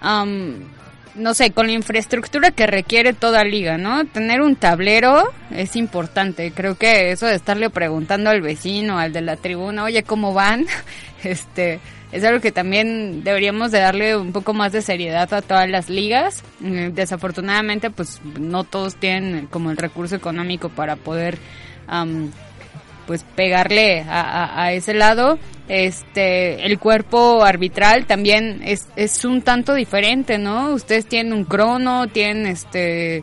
am, 0.00 0.64
no 1.14 1.34
sé, 1.34 1.52
con 1.52 1.68
la 1.68 1.72
infraestructura 1.72 2.50
que 2.50 2.66
requiere 2.66 3.12
toda 3.12 3.44
liga, 3.44 3.78
¿no? 3.78 4.04
Tener 4.06 4.40
un 4.40 4.56
tablero 4.56 5.32
es 5.52 5.76
importante. 5.76 6.50
Creo 6.52 6.76
que 6.76 7.12
eso 7.12 7.26
de 7.26 7.36
estarle 7.36 7.70
preguntando 7.70 8.30
al 8.30 8.42
vecino, 8.42 8.98
al 8.98 9.12
de 9.12 9.20
la 9.20 9.36
tribuna, 9.36 9.84
oye, 9.84 10.02
¿cómo 10.02 10.32
van? 10.32 10.66
Este, 11.24 11.80
es 12.16 12.24
algo 12.24 12.40
que 12.40 12.52
también 12.52 13.22
deberíamos 13.24 13.70
de 13.70 13.80
darle 13.80 14.16
un 14.16 14.32
poco 14.32 14.54
más 14.54 14.72
de 14.72 14.82
seriedad 14.82 15.32
a 15.34 15.42
todas 15.42 15.68
las 15.68 15.88
ligas. 15.90 16.42
Eh, 16.64 16.90
Desafortunadamente, 16.92 17.90
pues 17.90 18.20
no 18.40 18.64
todos 18.64 18.96
tienen 18.96 19.46
como 19.46 19.70
el 19.70 19.76
recurso 19.76 20.16
económico 20.16 20.68
para 20.68 20.96
poder 20.96 21.38
pues 23.06 23.24
pegarle 23.36 24.00
a, 24.00 24.20
a- 24.20 24.62
a 24.64 24.72
ese 24.72 24.92
lado. 24.94 25.38
Este, 25.68 26.64
el 26.66 26.78
cuerpo 26.78 27.44
arbitral 27.44 28.06
también 28.06 28.60
es, 28.64 28.88
es 28.96 29.24
un 29.24 29.42
tanto 29.42 29.74
diferente, 29.74 30.38
¿no? 30.38 30.72
Ustedes 30.72 31.06
tienen 31.06 31.32
un 31.32 31.44
crono, 31.44 32.06
tienen 32.08 32.46
este 32.46 33.18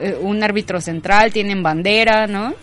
eh, 0.00 0.16
un 0.20 0.42
árbitro 0.42 0.80
central, 0.80 1.32
tienen 1.32 1.62
bandera, 1.62 2.26
¿no? 2.26 2.54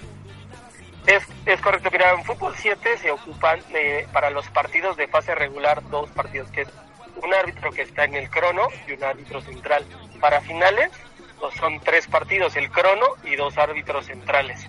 Es, 1.08 1.24
es 1.46 1.60
correcto, 1.60 1.90
mira, 1.92 2.14
en 2.14 2.24
fútbol 2.24 2.54
7 2.58 2.98
se 2.98 3.12
ocupan 3.12 3.60
eh, 3.74 4.08
para 4.14 4.30
los 4.30 4.48
partidos 4.50 4.96
de 4.96 5.08
fase 5.08 5.36
regular 5.36 5.84
dos 5.90 6.10
partidos, 6.12 6.50
que 6.52 6.62
es 6.62 6.70
un 7.22 7.34
árbitro 7.34 7.72
que 7.72 7.82
está 7.82 8.06
en 8.06 8.16
el 8.16 8.30
crono 8.30 8.70
y 8.88 8.94
un 8.94 9.04
árbitro 9.04 9.42
central. 9.42 9.86
Para 10.22 10.40
finales 10.40 10.92
pues, 11.40 11.56
son 11.56 11.80
tres 11.82 12.08
partidos, 12.08 12.56
el 12.56 12.72
crono 12.72 13.06
y 13.26 13.36
dos 13.36 13.58
árbitros 13.58 14.06
centrales. 14.06 14.66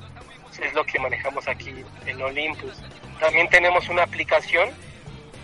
Es 0.61 0.75
lo 0.75 0.85
que 0.85 0.99
manejamos 0.99 1.47
aquí 1.47 1.73
en 2.07 2.23
Olympus. 2.23 2.83
También 3.21 3.49
tenemos 3.49 3.89
una 3.89 4.03
aplicación 4.03 4.71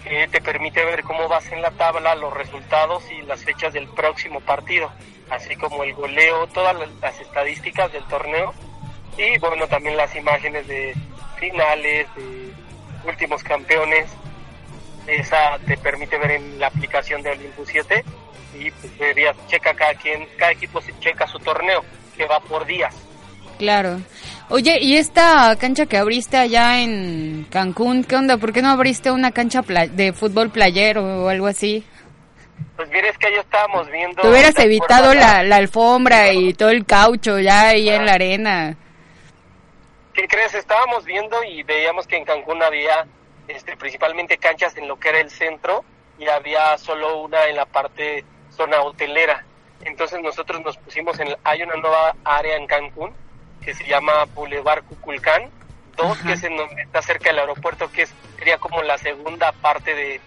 que 0.03 0.27
te 0.27 0.41
permite 0.41 0.85
ver 0.85 1.05
cómo 1.05 1.29
vas 1.29 1.51
en 1.53 1.63
la 1.63 1.71
tabla, 1.71 2.17
los 2.17 2.33
resultados 2.35 3.05
y 3.13 3.23
las 3.23 3.45
fechas 3.45 3.73
del 3.73 3.87
próximo 3.89 4.41
partido, 4.41 4.91
así 5.29 5.55
como 5.57 5.85
el 5.85 5.95
goleo, 5.95 6.49
todas 6.49 6.77
las 7.01 7.21
estadísticas 7.21 7.93
del 7.93 8.05
torneo 8.05 8.55
y 9.21 9.39
bueno, 9.39 9.67
también 9.67 9.97
las 9.97 10.15
imágenes 10.17 10.67
de 10.67 10.95
finales, 11.39 12.07
de 12.17 12.53
últimos 13.09 13.43
campeones. 13.43 14.11
Esa 15.07 15.59
te 15.67 15.77
permite 15.77 16.19
ver 16.19 16.33
en 16.33 16.59
la 16.59 16.69
aplicación 16.69 17.23
de 17.23 17.31
Olympus 17.31 17.69
7 17.71 18.05
y 18.59 18.71
pues 18.71 18.99
verías, 18.99 19.37
checa 19.49 19.75
cada 19.75 19.95
quien, 19.95 20.27
cada 20.37 20.53
equipo 20.53 20.81
se 20.81 20.97
checa 21.01 21.27
su 21.27 21.39
torneo, 21.39 21.85
que 22.17 22.27
va 22.27 22.41
por 22.41 22.65
días. 22.67 22.95
Claro. 23.59 24.01
Oye, 24.49 24.79
¿y 24.81 24.97
esta 24.97 25.55
cancha 25.57 25.87
que 25.87 25.97
abriste 25.97 26.37
allá 26.37 26.81
en 26.81 27.47
Cancún, 27.51 28.05
qué 28.05 28.17
onda? 28.17 28.37
¿Por 28.37 28.53
qué 28.53 28.63
no 28.63 28.71
abriste 28.71 29.11
una 29.11 29.33
cancha 29.33 29.63
de 29.63 30.13
fútbol 30.13 30.51
playero 30.51 31.25
o 31.25 31.29
algo 31.29 31.47
así? 31.47 31.85
Pues 32.77 32.89
mira, 32.91 33.09
es 33.09 33.19
que 33.19 33.29
ahí 33.29 33.35
estábamos 33.35 33.91
viendo... 33.91 34.23
Te 34.23 34.29
hubieras 34.29 34.55
¿te 34.55 34.65
evitado 34.65 35.15
la, 35.15 35.43
la 35.43 35.57
alfombra 35.57 36.33
y 36.33 36.55
todo 36.55 36.71
el 36.71 36.85
caucho 36.85 37.39
ya 37.39 37.69
ahí 37.69 37.89
en 37.89 38.07
la 38.07 38.15
arena. 38.15 38.77
¿Qué 40.21 40.29
crees? 40.29 40.53
Estábamos 40.53 41.07
viendo 41.07 41.43
y 41.45 41.63
veíamos 41.63 42.07
que 42.07 42.19
en 42.19 42.27
Cancún 42.27 42.63
había 42.63 43.07
este, 43.49 43.75
principalmente 43.75 44.37
canchas 44.37 44.77
en 44.77 44.87
lo 44.87 45.01
que 45.01 45.09
era 45.09 45.19
el 45.19 45.31
centro 45.31 45.83
y 46.19 46.29
había 46.29 46.77
solo 46.77 47.23
una 47.23 47.47
en 47.47 47.57
la 47.57 47.65
parte 47.65 48.27
zona 48.51 48.83
hotelera. 48.83 49.47
Entonces 49.83 50.21
nosotros 50.21 50.61
nos 50.61 50.77
pusimos 50.77 51.19
en, 51.21 51.35
hay 51.43 51.63
una 51.63 51.77
nueva 51.77 52.15
área 52.23 52.57
en 52.57 52.67
Cancún 52.67 53.15
que 53.65 53.73
se 53.73 53.87
llama 53.87 54.27
Boulevard 54.35 54.85
Cuculcán, 54.85 55.49
dos 55.97 56.19
que 56.19 56.33
es 56.33 56.45
en 56.45 56.55
donde 56.55 56.83
está 56.83 57.01
cerca 57.01 57.31
del 57.31 57.39
aeropuerto, 57.39 57.91
que 57.91 58.03
es, 58.03 58.13
sería 58.37 58.59
como 58.59 58.83
la 58.83 58.99
segunda 58.99 59.53
parte 59.53 59.95
de, 59.95 60.21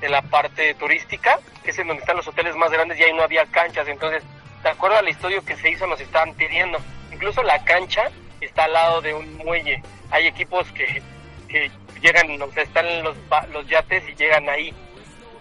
de 0.00 0.08
la 0.08 0.22
parte 0.22 0.74
turística, 0.74 1.40
que 1.64 1.72
es 1.72 1.78
en 1.80 1.88
donde 1.88 2.02
están 2.02 2.16
los 2.16 2.28
hoteles 2.28 2.54
más 2.54 2.70
grandes 2.70 3.00
y 3.00 3.02
ahí 3.02 3.12
no 3.12 3.24
había 3.24 3.44
canchas. 3.46 3.88
Entonces, 3.88 4.22
de 4.62 4.68
acuerdo 4.68 4.98
al 4.98 5.08
estudio 5.08 5.44
que 5.44 5.56
se 5.56 5.70
hizo, 5.70 5.88
nos 5.88 6.00
estaban 6.00 6.34
pidiendo. 6.34 6.78
Incluso 7.10 7.42
la 7.42 7.64
cancha 7.64 8.12
está 8.46 8.64
al 8.64 8.72
lado 8.72 9.00
de 9.00 9.14
un 9.14 9.36
muelle. 9.38 9.82
Hay 10.10 10.26
equipos 10.26 10.66
que, 10.72 11.02
que 11.48 11.70
llegan, 12.00 12.40
o 12.40 12.50
sea, 12.52 12.62
están 12.62 13.02
los, 13.02 13.16
los 13.52 13.66
yates 13.68 14.02
y 14.08 14.14
llegan 14.14 14.48
ahí 14.48 14.74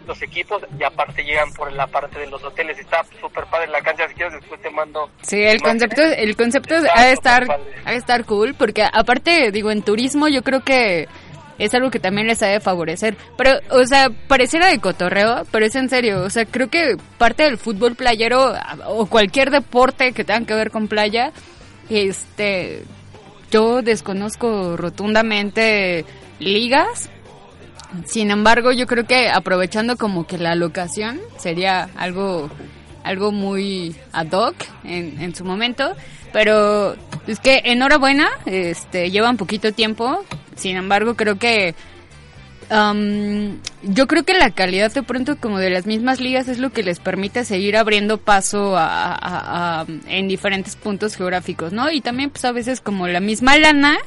los 0.09 0.21
equipos 0.23 0.63
y 0.79 0.83
aparte 0.83 1.23
llegan 1.23 1.51
por 1.53 1.71
la 1.71 1.85
parte 1.87 2.19
de 2.19 2.27
los 2.27 2.43
hoteles. 2.43 2.77
Está 2.79 3.05
súper 3.21 3.45
padre 3.45 3.67
la 3.67 3.81
cancha, 3.81 4.07
si 4.07 4.15
quieres 4.15 4.33
después 4.33 4.61
te 4.61 4.69
mando. 4.69 5.09
Sí, 5.21 5.41
el 5.41 5.61
concepto, 5.61 6.01
el 6.01 6.35
concepto 6.35 6.75
Está 6.75 6.99
ha 6.99 7.05
de 7.05 7.13
estar, 7.13 7.59
ha 7.85 7.91
de 7.91 7.97
estar 7.97 8.25
cool, 8.25 8.55
porque 8.55 8.83
aparte, 8.83 9.51
digo, 9.51 9.71
en 9.71 9.83
turismo 9.83 10.27
yo 10.27 10.41
creo 10.41 10.61
que 10.61 11.07
es 11.59 11.73
algo 11.73 11.91
que 11.91 11.99
también 11.99 12.27
les 12.27 12.41
ha 12.41 12.47
de 12.47 12.59
favorecer. 12.59 13.15
Pero, 13.37 13.59
o 13.69 13.85
sea, 13.85 14.09
pareciera 14.27 14.67
de 14.67 14.79
cotorreo, 14.79 15.43
pero 15.51 15.65
es 15.65 15.75
en 15.75 15.89
serio. 15.89 16.23
O 16.23 16.29
sea, 16.29 16.45
creo 16.45 16.69
que 16.69 16.95
parte 17.17 17.43
del 17.43 17.57
fútbol 17.57 17.95
playero 17.95 18.53
o 18.87 19.05
cualquier 19.05 19.51
deporte 19.51 20.13
que 20.13 20.23
tenga 20.23 20.45
que 20.45 20.55
ver 20.55 20.71
con 20.71 20.87
playa, 20.87 21.31
este, 21.89 22.83
yo 23.51 23.81
desconozco 23.81 24.77
rotundamente 24.77 26.05
ligas. 26.39 27.09
Sin 28.05 28.29
embargo, 28.29 28.71
yo 28.71 28.85
creo 28.85 29.05
que 29.07 29.29
aprovechando 29.29 29.97
como 29.97 30.27
que 30.27 30.37
la 30.37 30.55
locación 30.55 31.19
sería 31.37 31.89
algo 31.95 32.49
algo 33.03 33.31
muy 33.31 33.95
ad 34.11 34.31
hoc 34.31 34.55
en, 34.83 35.19
en 35.21 35.33
su 35.33 35.45
momento, 35.45 35.95
pero 36.31 36.95
es 37.27 37.39
que 37.39 37.61
enhorabuena, 37.65 38.29
este 38.45 39.09
lleva 39.09 39.29
un 39.29 39.37
poquito 39.37 39.71
tiempo, 39.71 40.23
sin 40.55 40.75
embargo 40.75 41.15
creo 41.15 41.39
que 41.39 41.75
am, 42.69 43.59
yo 43.83 44.07
creo 44.07 44.23
que 44.23 44.33
la 44.33 44.51
calidad 44.51 44.91
de 44.91 45.03
pronto 45.03 45.37
como 45.37 45.57
de 45.59 45.69
las 45.69 45.85
mismas 45.85 46.19
ligas 46.19 46.47
es 46.47 46.59
lo 46.59 46.69
que 46.71 46.83
les 46.83 46.99
permite 46.99 47.43
seguir 47.45 47.77
abriendo 47.77 48.17
paso 48.17 48.77
a, 48.77 49.13
a- 49.13 49.81
a- 49.81 49.85
en 50.07 50.27
diferentes 50.27 50.75
puntos 50.75 51.15
geográficos, 51.15 51.73
¿no? 51.73 51.91
Y 51.91 52.01
también 52.01 52.29
pues 52.29 52.45
a 52.45 52.51
veces 52.51 52.81
como 52.81 53.07
la 53.07 53.19
misma 53.19 53.57
lana 53.57 53.97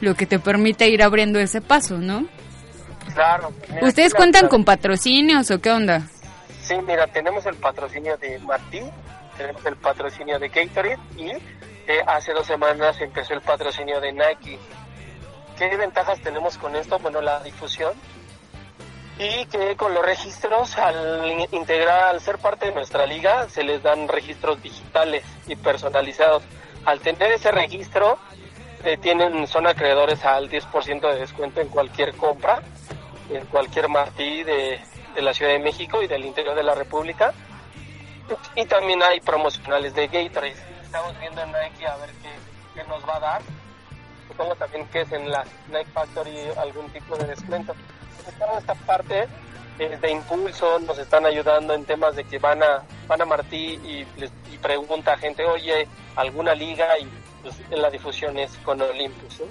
lo 0.00 0.14
que 0.14 0.26
te 0.26 0.38
permite 0.38 0.88
ir 0.88 1.02
abriendo 1.02 1.38
ese 1.38 1.60
paso, 1.60 1.98
¿no? 1.98 2.26
Claro. 3.14 3.52
Mira, 3.74 3.86
¿Ustedes 3.86 4.14
cuentan 4.14 4.44
la- 4.44 4.48
con 4.48 4.64
patrocinios 4.64 5.50
o 5.50 5.60
qué 5.60 5.70
onda? 5.70 6.02
Sí, 6.62 6.74
mira, 6.86 7.06
tenemos 7.08 7.44
el 7.46 7.56
patrocinio 7.56 8.16
de 8.18 8.38
Martí, 8.40 8.80
tenemos 9.36 9.64
el 9.66 9.76
patrocinio 9.76 10.38
de 10.38 10.48
Gatorade 10.48 10.98
y 11.16 11.30
eh, 11.30 12.00
hace 12.06 12.32
dos 12.32 12.46
semanas 12.46 13.00
empezó 13.00 13.34
el 13.34 13.40
patrocinio 13.40 14.00
de 14.00 14.12
Nike. 14.12 14.58
¿Qué 15.60 15.76
ventajas 15.76 16.18
tenemos 16.22 16.56
con 16.56 16.74
esto? 16.74 16.98
Bueno, 17.00 17.20
la 17.20 17.40
difusión 17.40 17.92
y 19.18 19.44
que 19.44 19.76
con 19.76 19.92
los 19.92 20.02
registros, 20.02 20.78
al 20.78 21.30
in- 21.30 21.46
integrar, 21.52 22.04
al 22.04 22.20
ser 22.22 22.38
parte 22.38 22.64
de 22.66 22.72
nuestra 22.72 23.04
liga, 23.04 23.46
se 23.50 23.62
les 23.62 23.82
dan 23.82 24.08
registros 24.08 24.62
digitales 24.62 25.22
y 25.46 25.56
personalizados. 25.56 26.42
Al 26.86 27.00
tener 27.00 27.30
ese 27.32 27.50
registro, 27.50 28.16
eh, 28.84 28.96
tienen, 28.96 29.46
son 29.46 29.66
acreedores 29.66 30.24
al 30.24 30.48
10% 30.48 31.12
de 31.12 31.20
descuento 31.20 31.60
en 31.60 31.68
cualquier 31.68 32.14
compra, 32.16 32.62
en 33.28 33.44
cualquier 33.44 33.88
Martí 33.90 34.42
de, 34.42 34.80
de 35.14 35.20
la 35.22 35.34
Ciudad 35.34 35.52
de 35.52 35.58
México 35.58 36.00
y 36.02 36.06
del 36.06 36.24
interior 36.24 36.54
de 36.54 36.62
la 36.62 36.74
República. 36.74 37.34
Y 38.56 38.64
también 38.64 39.02
hay 39.02 39.20
promocionales 39.20 39.92
de 39.94 40.06
Gatorade. 40.08 40.54
Estamos 40.82 41.18
viendo 41.20 41.42
en 41.42 41.52
Nike 41.52 41.86
a 41.86 41.96
ver 41.96 42.08
qué 42.74 42.82
nos 42.84 43.06
va 43.06 43.16
a 43.16 43.20
dar. 43.20 43.42
Supongo 44.40 44.56
también 44.56 44.86
que 44.86 45.02
es 45.02 45.12
en 45.12 45.30
la 45.30 45.44
Nike 45.68 45.90
Factory 45.92 46.34
algún 46.56 46.88
tipo 46.92 47.14
de 47.14 47.26
descuento. 47.26 47.74
Entonces, 48.10 48.38
toda 48.38 48.58
esta 48.58 48.74
parte 48.74 49.28
de 49.76 50.10
impulso, 50.10 50.78
nos 50.78 50.96
están 50.98 51.26
ayudando 51.26 51.74
en 51.74 51.84
temas 51.84 52.16
de 52.16 52.24
que 52.24 52.38
van 52.38 52.62
a 52.62 52.82
van 53.06 53.20
a 53.20 53.26
Martí 53.26 53.78
y, 53.84 54.06
y 54.50 54.58
pregunta 54.62 55.12
a 55.12 55.18
gente, 55.18 55.44
oye, 55.44 55.86
alguna 56.16 56.54
liga 56.54 56.98
y 56.98 57.06
pues, 57.42 57.54
la 57.68 57.90
difusión 57.90 58.38
es 58.38 58.56
con 58.64 58.80
Olympus. 58.80 59.40
¿no? 59.40 59.46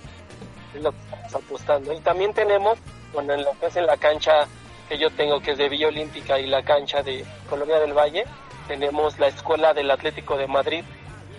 Es 0.75 0.83
lo 0.83 0.91
que 0.91 0.97
estamos 0.97 1.35
apostando. 1.35 1.93
Y 1.93 1.99
también 1.99 2.33
tenemos, 2.33 2.79
bueno, 3.13 3.35
en 3.35 3.43
lo 3.43 3.51
que 3.59 3.67
es 3.67 3.75
en 3.75 3.85
la 3.85 3.97
cancha 3.97 4.47
que 4.87 4.97
yo 4.97 5.11
tengo, 5.11 5.39
que 5.39 5.51
es 5.51 5.59
de 5.59 5.69
Villa 5.69 5.89
Olímpica 5.89 6.39
y 6.39 6.47
la 6.47 6.63
cancha 6.63 7.03
de 7.03 7.23
Colonia 7.47 7.79
del 7.79 7.93
Valle, 7.93 8.25
tenemos 8.67 9.19
la 9.19 9.27
Escuela 9.27 9.75
del 9.75 9.91
Atlético 9.91 10.35
de 10.35 10.47
Madrid, 10.47 10.83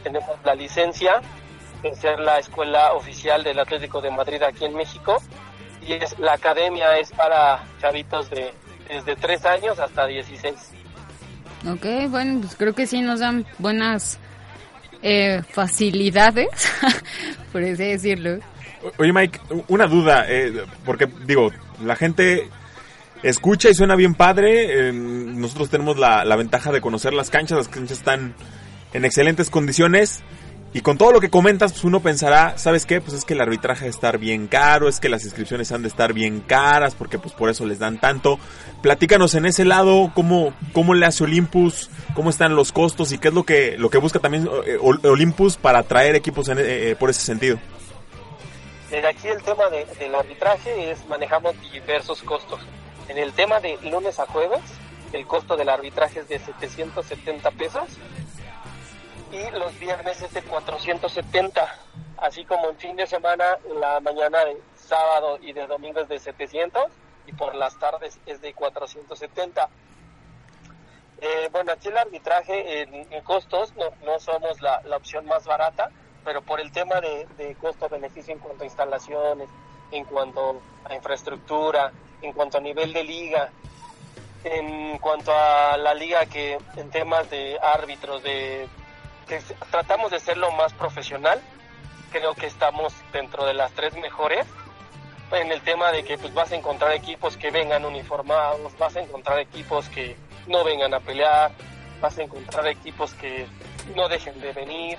tenemos 0.05 0.36
la 0.44 0.55
licencia 0.55 1.20
de 1.82 1.94
ser 1.94 2.18
la 2.20 2.38
escuela 2.38 2.92
oficial 2.94 3.42
del 3.42 3.58
Atlético 3.58 4.00
de 4.00 4.10
Madrid 4.10 4.42
aquí 4.42 4.64
en 4.64 4.74
México 4.74 5.22
y 5.86 5.94
es 5.94 6.18
la 6.18 6.34
academia 6.34 6.98
es 6.98 7.10
para 7.12 7.64
chavitos 7.80 8.28
de 8.30 8.52
desde 8.88 9.16
3 9.16 9.44
años 9.46 9.78
hasta 9.78 10.06
16. 10.06 10.54
Ok, 11.68 12.10
bueno, 12.10 12.40
pues 12.40 12.56
creo 12.56 12.74
que 12.74 12.86
sí 12.86 13.00
nos 13.00 13.20
dan 13.20 13.46
buenas 13.58 14.18
eh, 15.02 15.42
facilidades, 15.48 16.48
por 17.52 17.62
así 17.62 17.84
decirlo. 17.84 18.38
Oye, 18.98 19.12
Mike, 19.12 19.38
una 19.68 19.86
duda, 19.86 20.24
eh, 20.28 20.64
porque 20.84 21.06
digo, 21.26 21.50
la 21.84 21.96
gente 21.96 22.48
escucha 23.22 23.68
y 23.68 23.74
suena 23.74 23.94
bien 23.94 24.14
padre. 24.14 24.88
eh, 24.88 24.92
nosotros 24.92 25.70
tenemos 25.70 25.98
la, 25.98 26.24
la 26.24 26.36
ventaja 26.36 26.72
de 26.72 26.80
conocer 26.80 27.12
las 27.12 27.30
canchas, 27.30 27.58
las 27.58 27.68
canchas 27.68 27.98
están 27.98 28.34
en 28.92 29.04
excelentes 29.04 29.50
condiciones. 29.50 30.22
Y 30.72 30.82
con 30.82 30.98
todo 30.98 31.10
lo 31.10 31.20
que 31.20 31.30
comentas, 31.30 31.72
pues 31.72 31.82
uno 31.82 31.98
pensará, 31.98 32.56
¿sabes 32.56 32.86
qué? 32.86 33.00
Pues 33.00 33.14
es 33.14 33.24
que 33.24 33.34
el 33.34 33.40
arbitraje 33.40 33.84
de 33.86 33.90
estar 33.90 34.18
bien 34.18 34.46
caro, 34.46 34.88
es 34.88 35.00
que 35.00 35.08
las 35.08 35.24
inscripciones 35.24 35.72
han 35.72 35.82
de 35.82 35.88
estar 35.88 36.12
bien 36.12 36.38
caras, 36.40 36.94
porque 36.94 37.18
pues 37.18 37.34
por 37.34 37.50
eso 37.50 37.66
les 37.66 37.80
dan 37.80 37.98
tanto. 37.98 38.38
Platícanos 38.80 39.34
en 39.34 39.46
ese 39.46 39.64
lado, 39.64 40.12
cómo, 40.14 40.54
cómo 40.72 40.94
le 40.94 41.06
hace 41.06 41.24
Olympus, 41.24 41.90
cómo 42.14 42.30
están 42.30 42.54
los 42.54 42.70
costos 42.70 43.10
y 43.10 43.18
qué 43.18 43.28
es 43.28 43.34
lo 43.34 43.42
que, 43.42 43.76
lo 43.78 43.90
que 43.90 43.98
busca 43.98 44.20
también 44.20 44.48
eh, 44.64 44.78
Ol- 44.80 45.04
Olympus 45.04 45.56
para 45.56 45.82
traer 45.82 46.14
equipos 46.14 46.48
en, 46.48 46.58
eh, 46.58 46.62
eh, 46.90 46.96
por 46.96 47.10
ese 47.10 47.22
sentido. 47.22 47.58
Desde 48.92 49.08
aquí 49.08 49.26
el 49.26 49.42
tema 49.42 49.68
de- 49.70 49.86
del 49.98 50.14
arbitraje 50.14 50.92
es 50.92 51.04
manejamos 51.08 51.54
diversos 51.72 52.22
costos. 52.22 52.60
En 53.08 53.18
el 53.18 53.32
tema 53.32 53.58
de 53.58 53.76
lunes 53.90 54.20
a 54.20 54.26
jueves, 54.26 54.60
el 55.12 55.26
costo 55.26 55.56
del 55.56 55.68
arbitraje 55.68 56.20
es 56.20 56.28
de 56.28 56.38
770 56.38 57.50
pesos 57.50 57.88
y 59.32 59.50
los 59.52 59.78
viernes 59.78 60.20
es 60.22 60.32
de 60.34 60.42
470, 60.42 61.74
así 62.18 62.44
como 62.44 62.68
en 62.70 62.76
fin 62.76 62.96
de 62.96 63.06
semana, 63.06 63.58
la 63.80 64.00
mañana 64.00 64.44
de 64.44 64.60
sábado 64.74 65.38
y 65.40 65.52
de 65.52 65.66
domingo 65.66 66.00
es 66.00 66.08
de 66.08 66.18
700 66.18 66.84
y 67.26 67.32
por 67.32 67.54
las 67.54 67.78
tardes 67.78 68.18
es 68.26 68.40
de 68.40 68.52
470. 68.54 69.68
Eh, 71.20 71.48
bueno, 71.52 71.72
aquí 71.72 71.88
el 71.88 71.98
arbitraje 71.98 72.82
en, 72.82 72.94
en 73.12 73.22
costos 73.22 73.74
no, 73.76 73.90
no 74.04 74.18
somos 74.18 74.60
la, 74.60 74.82
la 74.82 74.96
opción 74.96 75.26
más 75.26 75.44
barata, 75.46 75.90
pero 76.24 76.42
por 76.42 76.60
el 76.60 76.72
tema 76.72 77.00
de, 77.00 77.26
de 77.36 77.54
costo-beneficio 77.54 78.32
en 78.32 78.40
cuanto 78.40 78.64
a 78.64 78.66
instalaciones, 78.66 79.48
en 79.92 80.04
cuanto 80.06 80.60
a 80.84 80.94
infraestructura, 80.94 81.92
en 82.22 82.32
cuanto 82.32 82.58
a 82.58 82.60
nivel 82.60 82.92
de 82.92 83.04
liga, 83.04 83.50
en 84.42 84.98
cuanto 84.98 85.32
a 85.32 85.76
la 85.76 85.94
liga 85.94 86.26
que 86.26 86.58
en 86.76 86.90
temas 86.90 87.30
de 87.30 87.58
árbitros, 87.60 88.22
de 88.22 88.66
tratamos 89.70 90.10
de 90.10 90.20
ser 90.20 90.36
lo 90.36 90.50
más 90.52 90.72
profesional, 90.72 91.40
creo 92.10 92.34
que 92.34 92.46
estamos 92.46 92.92
dentro 93.12 93.44
de 93.44 93.54
las 93.54 93.72
tres 93.72 93.94
mejores 93.94 94.46
en 95.32 95.52
el 95.52 95.60
tema 95.60 95.92
de 95.92 96.02
que 96.02 96.18
pues 96.18 96.34
vas 96.34 96.50
a 96.52 96.56
encontrar 96.56 96.92
equipos 96.92 97.36
que 97.36 97.50
vengan 97.50 97.84
uniformados, 97.84 98.76
vas 98.78 98.96
a 98.96 99.00
encontrar 99.00 99.38
equipos 99.38 99.88
que 99.88 100.16
no 100.46 100.64
vengan 100.64 100.92
a 100.92 101.00
pelear, 101.00 101.52
vas 102.00 102.18
a 102.18 102.22
encontrar 102.22 102.66
equipos 102.66 103.14
que 103.14 103.46
no 103.94 104.08
dejen 104.08 104.40
de 104.40 104.52
venir. 104.52 104.98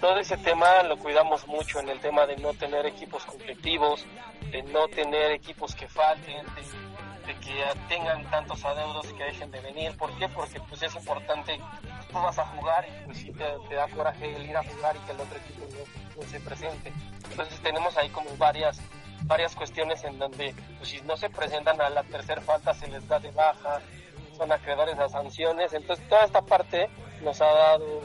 Todo 0.00 0.18
ese 0.18 0.36
tema 0.36 0.82
lo 0.84 0.96
cuidamos 0.96 1.46
mucho 1.46 1.80
en 1.80 1.88
el 1.88 2.00
tema 2.00 2.26
de 2.26 2.36
no 2.36 2.54
tener 2.54 2.86
equipos 2.86 3.24
conflictivos, 3.24 4.04
de 4.50 4.62
no 4.64 4.88
tener 4.88 5.32
equipos 5.32 5.74
que 5.74 5.88
falten, 5.88 6.44
de 7.32 7.40
que 7.40 7.64
tengan 7.88 8.24
tantos 8.30 8.64
adeudos 8.64 9.06
y 9.10 9.14
que 9.14 9.24
dejen 9.24 9.50
de 9.50 9.60
venir. 9.60 9.96
¿Por 9.96 10.16
qué? 10.18 10.28
Porque 10.28 10.60
pues 10.60 10.82
es 10.82 10.94
importante, 10.94 11.58
tú 12.10 12.14
vas 12.14 12.38
a 12.38 12.46
jugar 12.46 12.86
y 12.88 13.04
pues 13.06 13.18
sí 13.18 13.32
te, 13.32 13.44
te 13.68 13.74
da 13.74 13.88
coraje 13.88 14.36
el 14.36 14.46
ir 14.46 14.56
a 14.56 14.64
jugar 14.64 14.96
y 14.96 14.98
que 15.00 15.12
el 15.12 15.20
otro 15.20 15.38
equipo 15.38 15.66
no, 15.70 16.22
no 16.22 16.28
se 16.28 16.40
presente. 16.40 16.92
Entonces 17.30 17.60
tenemos 17.60 17.96
ahí 17.96 18.08
como 18.10 18.36
varias 18.36 18.80
varias 19.24 19.54
cuestiones 19.54 20.02
en 20.04 20.18
donde 20.18 20.52
pues, 20.78 20.90
si 20.90 21.00
no 21.02 21.16
se 21.16 21.30
presentan 21.30 21.80
a 21.80 21.90
la 21.90 22.02
tercera 22.02 22.40
falta 22.40 22.74
se 22.74 22.88
les 22.88 23.06
da 23.06 23.20
de 23.20 23.30
baja, 23.30 23.80
son 24.36 24.50
acreedores 24.50 24.98
a 24.98 25.08
sanciones, 25.08 25.72
entonces 25.72 26.06
toda 26.08 26.24
esta 26.24 26.42
parte 26.42 26.90
nos 27.22 27.40
ha 27.40 27.46
dado 27.46 28.00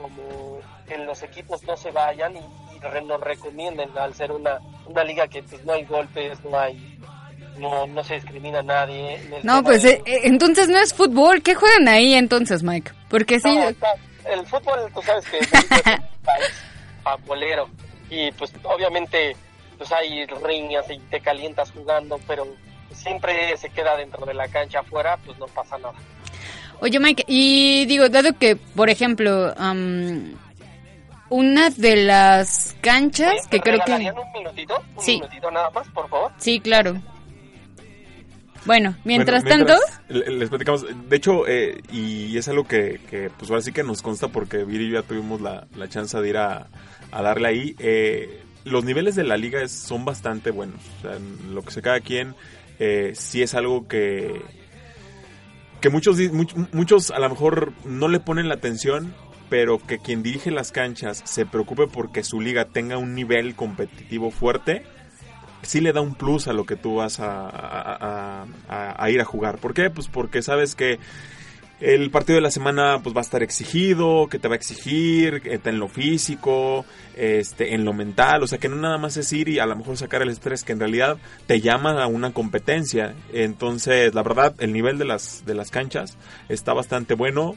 como 0.00 0.60
que 0.86 0.98
los 0.98 1.22
equipos 1.24 1.64
no 1.64 1.76
se 1.76 1.90
vayan 1.90 2.36
y, 2.36 2.40
y 2.76 3.04
nos 3.04 3.20
recomienden 3.20 3.98
al 3.98 4.14
ser 4.14 4.30
una, 4.30 4.60
una 4.86 5.02
liga 5.02 5.26
que 5.26 5.42
pues 5.42 5.64
no 5.64 5.72
hay 5.72 5.84
golpes, 5.84 6.44
no 6.44 6.58
hay 6.58 6.93
no, 7.58 7.86
no 7.86 8.04
se 8.04 8.14
discrimina 8.14 8.60
a 8.60 8.62
nadie. 8.62 9.20
No, 9.42 9.62
pues 9.62 9.84
eh, 9.84 10.02
entonces 10.06 10.68
no 10.68 10.78
es 10.78 10.92
fútbol. 10.94 11.42
¿Qué 11.42 11.54
juegan 11.54 11.88
ahí 11.88 12.14
entonces, 12.14 12.62
Mike? 12.62 12.92
Porque 13.08 13.40
sí. 13.40 13.54
No, 13.54 13.68
el 14.30 14.46
fútbol, 14.46 14.90
tú 14.94 15.02
sabes 15.02 15.24
que 15.26 15.38
es 15.38 15.48
futbolero 17.18 17.68
y 18.10 18.30
pues 18.32 18.52
obviamente 18.62 19.36
pues 19.78 19.90
hay 19.92 20.24
riñas 20.26 20.84
y 20.90 20.98
te 21.10 21.20
calientas 21.20 21.70
jugando, 21.72 22.18
pero 22.26 22.46
siempre 22.92 23.56
se 23.56 23.68
queda 23.70 23.96
dentro 23.96 24.24
de 24.24 24.34
la 24.34 24.48
cancha 24.48 24.80
afuera, 24.80 25.18
pues 25.24 25.38
no 25.38 25.46
pasa 25.46 25.76
nada. 25.78 25.94
Oye, 26.80 26.98
Mike, 27.00 27.24
y 27.26 27.84
digo, 27.86 28.08
dado 28.08 28.36
que, 28.38 28.56
por 28.56 28.88
ejemplo, 28.90 29.52
am, 29.56 30.34
una 31.28 31.70
de 31.70 31.96
las 31.96 32.76
canchas 32.80 33.46
que 33.48 33.56
¿me 33.58 33.62
creo 33.62 33.80
que... 33.84 33.92
un 33.92 34.32
minutito? 34.32 34.82
Un 34.96 35.02
Sí. 35.02 35.12
minutito 35.14 35.50
nada 35.50 35.70
más, 35.70 35.88
por 35.88 36.08
favor. 36.08 36.32
Sí, 36.38 36.60
claro. 36.60 36.96
Bueno, 38.66 38.96
mientras 39.04 39.42
Bueno, 39.44 39.66
tanto... 39.66 39.80
le- 40.08 40.30
Les 40.30 40.48
platicamos. 40.48 40.86
De 41.08 41.16
hecho, 41.16 41.46
eh, 41.46 41.82
y 41.92 42.36
es 42.38 42.48
algo 42.48 42.64
que, 42.66 43.00
que, 43.10 43.30
pues 43.38 43.50
ahora 43.50 43.62
sí 43.62 43.72
que 43.72 43.82
nos 43.82 44.00
consta 44.02 44.28
porque 44.28 44.64
Viri 44.64 44.86
y 44.86 44.90
yo 44.90 45.00
ya 45.00 45.06
tuvimos 45.06 45.40
la, 45.40 45.66
la 45.76 45.88
chance 45.88 46.18
de 46.18 46.28
ir 46.28 46.36
a, 46.38 46.68
a 47.10 47.22
darle 47.22 47.48
ahí. 47.48 47.76
Eh, 47.78 48.40
los 48.64 48.84
niveles 48.84 49.14
de 49.16 49.24
la 49.24 49.36
liga 49.36 49.62
es- 49.62 49.72
son 49.72 50.04
bastante 50.04 50.50
buenos. 50.50 50.80
O 50.98 51.02
sea, 51.02 51.16
en 51.16 51.54
lo 51.54 51.62
que 51.62 51.70
se 51.72 51.82
cada 51.82 52.00
quien, 52.00 52.34
eh, 52.78 53.12
sí 53.14 53.42
es 53.42 53.54
algo 53.54 53.86
que, 53.86 54.40
que 55.80 55.90
muchos, 55.90 56.18
much- 56.18 56.68
muchos 56.72 57.10
a 57.10 57.18
lo 57.18 57.28
mejor 57.28 57.72
no 57.84 58.08
le 58.08 58.20
ponen 58.20 58.48
la 58.48 58.54
atención, 58.54 59.14
pero 59.50 59.78
que 59.78 59.98
quien 59.98 60.22
dirige 60.22 60.50
las 60.50 60.72
canchas 60.72 61.20
se 61.24 61.44
preocupe 61.44 61.86
porque 61.86 62.24
su 62.24 62.40
liga 62.40 62.64
tenga 62.64 62.96
un 62.96 63.14
nivel 63.14 63.54
competitivo 63.54 64.30
fuerte, 64.30 64.84
sí 65.66 65.80
le 65.80 65.92
da 65.92 66.00
un 66.00 66.14
plus 66.14 66.48
a 66.48 66.52
lo 66.52 66.64
que 66.66 66.76
tú 66.76 66.96
vas 66.96 67.20
a, 67.20 68.46
a- 68.68 69.10
ir 69.10 69.20
a 69.20 69.24
jugar. 69.24 69.58
¿Por 69.58 69.74
qué? 69.74 69.90
Pues 69.90 70.08
porque 70.08 70.42
sabes 70.42 70.74
que 70.74 70.98
el 71.80 72.10
partido 72.10 72.36
de 72.36 72.40
la 72.40 72.50
semana 72.50 73.00
pues 73.02 73.14
va 73.14 73.20
a 73.20 73.22
estar 73.22 73.42
exigido, 73.42 74.28
que 74.28 74.38
te 74.38 74.48
va 74.48 74.54
a 74.54 74.56
exigir, 74.56 75.42
eh, 75.44 75.60
en 75.64 75.78
lo 75.78 75.88
físico, 75.88 76.84
este, 77.16 77.74
en 77.74 77.84
lo 77.84 77.92
mental, 77.92 78.42
o 78.42 78.46
sea 78.46 78.58
que 78.58 78.68
no 78.68 78.76
nada 78.76 78.96
más 78.96 79.16
es 79.16 79.32
ir 79.32 79.48
y 79.48 79.58
a 79.58 79.66
lo 79.66 79.76
mejor 79.76 79.96
sacar 79.96 80.22
el 80.22 80.30
estrés, 80.30 80.62
que 80.62 80.72
en 80.72 80.78
realidad 80.80 81.18
te 81.46 81.60
llama 81.60 82.02
a 82.02 82.06
una 82.06 82.32
competencia. 82.32 83.14
Entonces, 83.32 84.14
la 84.14 84.22
verdad, 84.22 84.54
el 84.58 84.72
nivel 84.72 84.98
de 84.98 85.04
las, 85.04 85.44
de 85.46 85.54
las 85.54 85.70
canchas 85.70 86.16
está 86.48 86.72
bastante 86.72 87.14
bueno. 87.14 87.56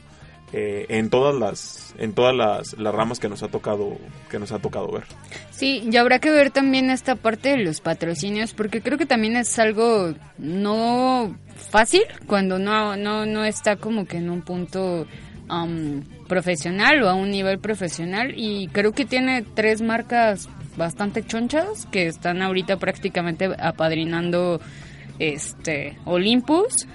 Eh, 0.52 0.86
en 0.88 1.10
todas 1.10 1.34
las 1.34 1.94
en 1.98 2.12
todas 2.12 2.34
las, 2.34 2.78
las 2.78 2.94
ramas 2.94 3.18
que 3.18 3.28
nos 3.28 3.42
ha 3.42 3.48
tocado 3.48 3.98
que 4.30 4.38
nos 4.38 4.52
ha 4.52 4.58
tocado 4.58 4.90
ver 4.90 5.04
Sí, 5.58 5.82
y 5.90 5.96
habrá 5.96 6.20
que 6.20 6.30
ver 6.30 6.52
también 6.52 6.88
esta 6.88 7.16
parte 7.16 7.48
de 7.48 7.64
los 7.64 7.80
patrocinios, 7.80 8.54
porque 8.54 8.80
creo 8.80 8.96
que 8.96 9.06
también 9.06 9.36
es 9.36 9.58
algo 9.58 10.14
no 10.38 11.36
fácil 11.56 12.02
cuando 12.28 12.60
no, 12.60 12.96
no, 12.96 13.26
no 13.26 13.44
está 13.44 13.74
como 13.74 14.06
que 14.06 14.18
en 14.18 14.30
un 14.30 14.42
punto 14.42 15.06
am, 15.48 16.04
profesional 16.28 17.02
o 17.02 17.08
a 17.08 17.14
un 17.14 17.32
nivel 17.32 17.58
profesional. 17.58 18.34
Y 18.36 18.68
creo 18.68 18.92
que 18.92 19.04
tiene 19.04 19.42
tres 19.42 19.82
marcas 19.82 20.48
bastante 20.76 21.26
chonchas 21.26 21.86
que 21.86 22.06
están 22.06 22.40
ahorita 22.40 22.76
prácticamente 22.76 23.50
apadrinando 23.58 24.60
este 25.18 25.98
Olympus. 26.04 26.86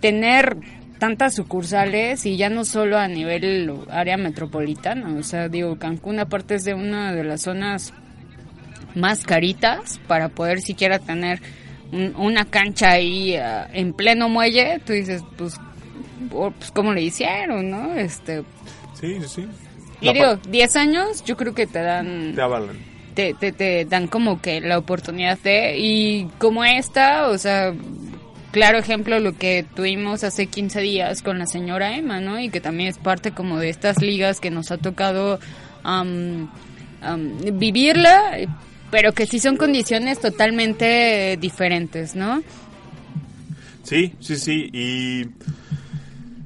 Tener 0.00 0.56
tantas 0.98 1.34
sucursales 1.34 2.26
y 2.26 2.36
ya 2.36 2.50
no 2.50 2.64
solo 2.64 2.98
a 2.98 3.08
nivel 3.08 3.72
área 3.90 4.16
metropolitana, 4.16 5.14
o 5.18 5.22
sea, 5.22 5.48
digo, 5.48 5.78
Cancún 5.78 6.18
aparte 6.18 6.54
es 6.56 6.64
de 6.64 6.74
una 6.74 7.12
de 7.12 7.24
las 7.24 7.42
zonas 7.42 7.92
más 8.94 9.22
caritas 9.24 10.00
para 10.08 10.28
poder 10.28 10.60
siquiera 10.60 10.98
tener 10.98 11.40
un- 11.92 12.14
una 12.16 12.44
cancha 12.44 12.90
ahí 12.90 13.36
ah, 13.36 13.68
en 13.72 13.92
pleno 13.92 14.28
muelle, 14.28 14.80
tú 14.84 14.92
dices, 14.92 15.22
pues, 15.36 15.54
pues 16.30 16.70
cómo 16.72 16.92
le 16.92 17.02
hicieron, 17.02 17.70
¿no? 17.70 17.94
Este, 17.94 18.42
sí 19.00 19.16
sí 19.20 19.28
sí 19.28 19.48
y 20.00 20.12
digo, 20.12 20.36
10 20.48 20.76
años 20.76 21.24
yo 21.24 21.36
creo 21.36 21.54
que 21.54 21.66
te 21.66 21.80
dan 21.82 22.32
te 22.34 22.42
avalan 22.42 22.76
te, 23.14 23.34
te, 23.34 23.50
te 23.50 23.84
dan 23.84 24.06
como 24.06 24.40
que 24.40 24.60
la 24.60 24.78
oportunidad 24.78 25.38
de 25.38 25.76
y 25.76 26.28
como 26.38 26.64
esta, 26.64 27.28
o 27.28 27.36
sea, 27.38 27.74
claro 28.50 28.78
ejemplo 28.78 29.18
lo 29.20 29.34
que 29.36 29.64
tuvimos 29.74 30.24
hace 30.24 30.46
15 30.46 30.80
días 30.80 31.22
con 31.22 31.38
la 31.38 31.46
señora 31.46 31.96
Emma, 31.96 32.20
¿no? 32.20 32.38
Y 32.40 32.48
que 32.50 32.60
también 32.60 32.88
es 32.90 32.98
parte 32.98 33.32
como 33.32 33.58
de 33.58 33.68
estas 33.70 34.00
ligas 34.02 34.40
que 34.40 34.50
nos 34.50 34.70
ha 34.70 34.78
tocado 34.78 35.38
am, 35.82 36.48
vivirla, 37.54 38.38
pero 38.90 39.12
que 39.12 39.26
sí 39.26 39.38
son 39.38 39.56
condiciones 39.56 40.20
totalmente 40.20 41.36
diferentes, 41.40 42.14
¿no? 42.16 42.42
Sí, 43.84 44.14
sí, 44.20 44.36
sí. 44.36 44.68
Y 44.72 45.26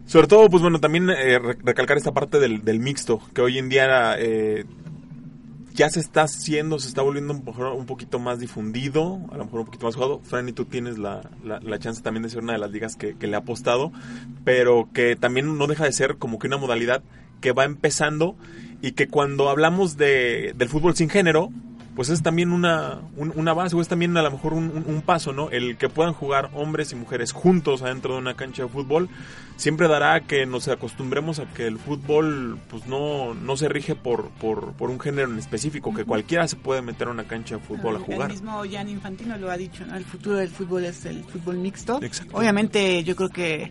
sobre 0.06 0.26
todo, 0.28 0.48
pues 0.50 0.62
bueno, 0.62 0.78
también 0.78 1.08
eh, 1.10 1.38
re- 1.38 1.56
recalcar 1.64 1.96
esta 1.96 2.12
parte 2.12 2.38
del, 2.38 2.64
del 2.64 2.78
mixto, 2.80 3.20
que 3.34 3.40
hoy 3.40 3.58
en 3.58 3.68
día 3.68 4.14
eh, 4.18 4.64
ya 5.72 5.88
se 5.90 6.00
está 6.00 6.22
haciendo, 6.22 6.78
se 6.78 6.88
está 6.88 7.02
volviendo 7.02 7.32
un, 7.32 7.42
un 7.76 7.86
poquito 7.86 8.18
más 8.18 8.38
difundido, 8.38 9.20
a 9.30 9.36
lo 9.36 9.44
mejor 9.44 9.60
un 9.60 9.66
poquito 9.66 9.86
más 9.86 9.94
jugado. 9.94 10.20
Fran, 10.22 10.48
y 10.48 10.52
tú 10.52 10.64
tienes 10.64 10.98
la, 10.98 11.30
la, 11.44 11.60
la 11.60 11.78
chance 11.78 12.02
también 12.02 12.22
de 12.22 12.30
ser 12.30 12.42
una 12.42 12.52
de 12.52 12.58
las 12.58 12.70
ligas 12.70 12.96
que, 12.96 13.16
que 13.16 13.26
le 13.26 13.36
ha 13.36 13.40
apostado, 13.40 13.92
pero 14.44 14.88
que 14.92 15.16
también 15.16 15.56
no 15.56 15.66
deja 15.66 15.84
de 15.84 15.92
ser 15.92 16.16
como 16.16 16.38
que 16.38 16.46
una 16.46 16.58
modalidad 16.58 17.02
que 17.40 17.52
va 17.52 17.64
empezando 17.64 18.36
y 18.80 18.92
que 18.92 19.08
cuando 19.08 19.48
hablamos 19.48 19.96
de, 19.96 20.54
del 20.56 20.68
fútbol 20.68 20.96
sin 20.96 21.08
género, 21.08 21.50
pues 21.94 22.08
es 22.08 22.22
también 22.22 22.52
una, 22.52 23.00
un- 23.16 23.44
base 23.54 23.76
o 23.76 23.80
es 23.82 23.88
también 23.88 24.16
a 24.16 24.22
lo 24.22 24.30
mejor 24.30 24.54
un, 24.54 24.64
un- 24.70 24.84
un 24.86 25.02
paso, 25.02 25.32
¿no? 25.32 25.50
El 25.50 25.76
que 25.76 25.88
puedan 25.88 26.14
jugar 26.14 26.50
hombres 26.54 26.90
y 26.92 26.96
mujeres 26.96 27.32
juntos 27.32 27.82
adentro 27.82 28.14
de 28.14 28.20
una 28.20 28.34
cancha 28.34 28.62
de 28.62 28.68
fútbol 28.68 29.08
siempre 29.56 29.88
dará 29.88 30.20
que 30.20 30.46
nos 30.46 30.68
acostumbremos 30.68 31.38
a 31.38 31.44
que 31.52 31.66
el 31.66 31.78
fútbol 31.78 32.58
pues 32.70 32.86
no, 32.86 33.34
no 33.34 33.56
se 33.58 33.68
rige 33.68 33.94
por, 33.94 34.30
por, 34.40 34.72
por 34.72 34.88
un 34.90 34.98
género 34.98 35.30
en 35.30 35.38
específico, 35.38 35.92
que 35.92 36.04
cualquiera 36.04 36.48
se 36.48 36.56
puede 36.56 36.80
meter 36.82 37.08
a 37.08 37.10
una 37.10 37.24
cancha 37.24 37.56
de 37.56 37.60
fútbol 37.62 37.96
a 37.96 37.98
El 37.98 38.04
jugar. 38.04 38.30
mismo 38.30 38.62
Jan 38.70 38.88
Infantino 38.88 39.36
lo 39.36 39.50
ha 39.50 39.56
dicho, 39.58 39.84
¿no? 39.86 39.94
El 39.96 40.04
futuro 40.04 40.36
del 40.36 40.48
fútbol 40.48 40.84
es 40.86 41.04
el 41.04 41.22
fútbol 41.24 41.58
mixto. 41.58 42.00
Exacto. 42.02 42.36
Obviamente 42.36 43.04
yo 43.04 43.14
creo 43.16 43.28
que 43.28 43.70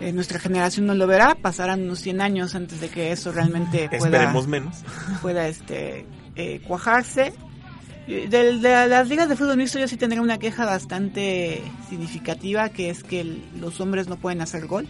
eh, 0.00 0.12
nuestra 0.12 0.38
generación 0.38 0.86
no 0.86 0.94
lo 0.94 1.06
verá, 1.06 1.34
pasarán 1.34 1.82
unos 1.82 1.98
100 1.98 2.20
años 2.20 2.54
antes 2.54 2.80
de 2.80 2.88
que 2.88 3.12
eso 3.12 3.32
realmente 3.32 3.88
pueda, 3.88 4.04
Esperemos 4.06 4.46
menos. 4.46 4.76
pueda 5.20 5.46
este, 5.48 6.06
eh, 6.38 6.60
cuajarse. 6.66 7.32
Y 8.06 8.26
del- 8.28 8.62
De, 8.62 8.86
las 8.88 9.06
ligas 9.08 9.28
de 9.28 9.36
fútbol 9.36 9.58
mixto 9.58 9.78
yo 9.78 9.86
sí 9.86 9.98
tendría 9.98 10.22
una 10.22 10.38
queja 10.38 10.64
bastante 10.64 11.60
significativa, 11.90 12.70
que 12.70 12.88
es 12.88 13.02
que 13.04 13.20
el- 13.20 13.42
los 13.60 13.78
hombres 13.82 14.08
no 14.08 14.16
pueden 14.16 14.40
hacer 14.40 14.66
gol. 14.66 14.86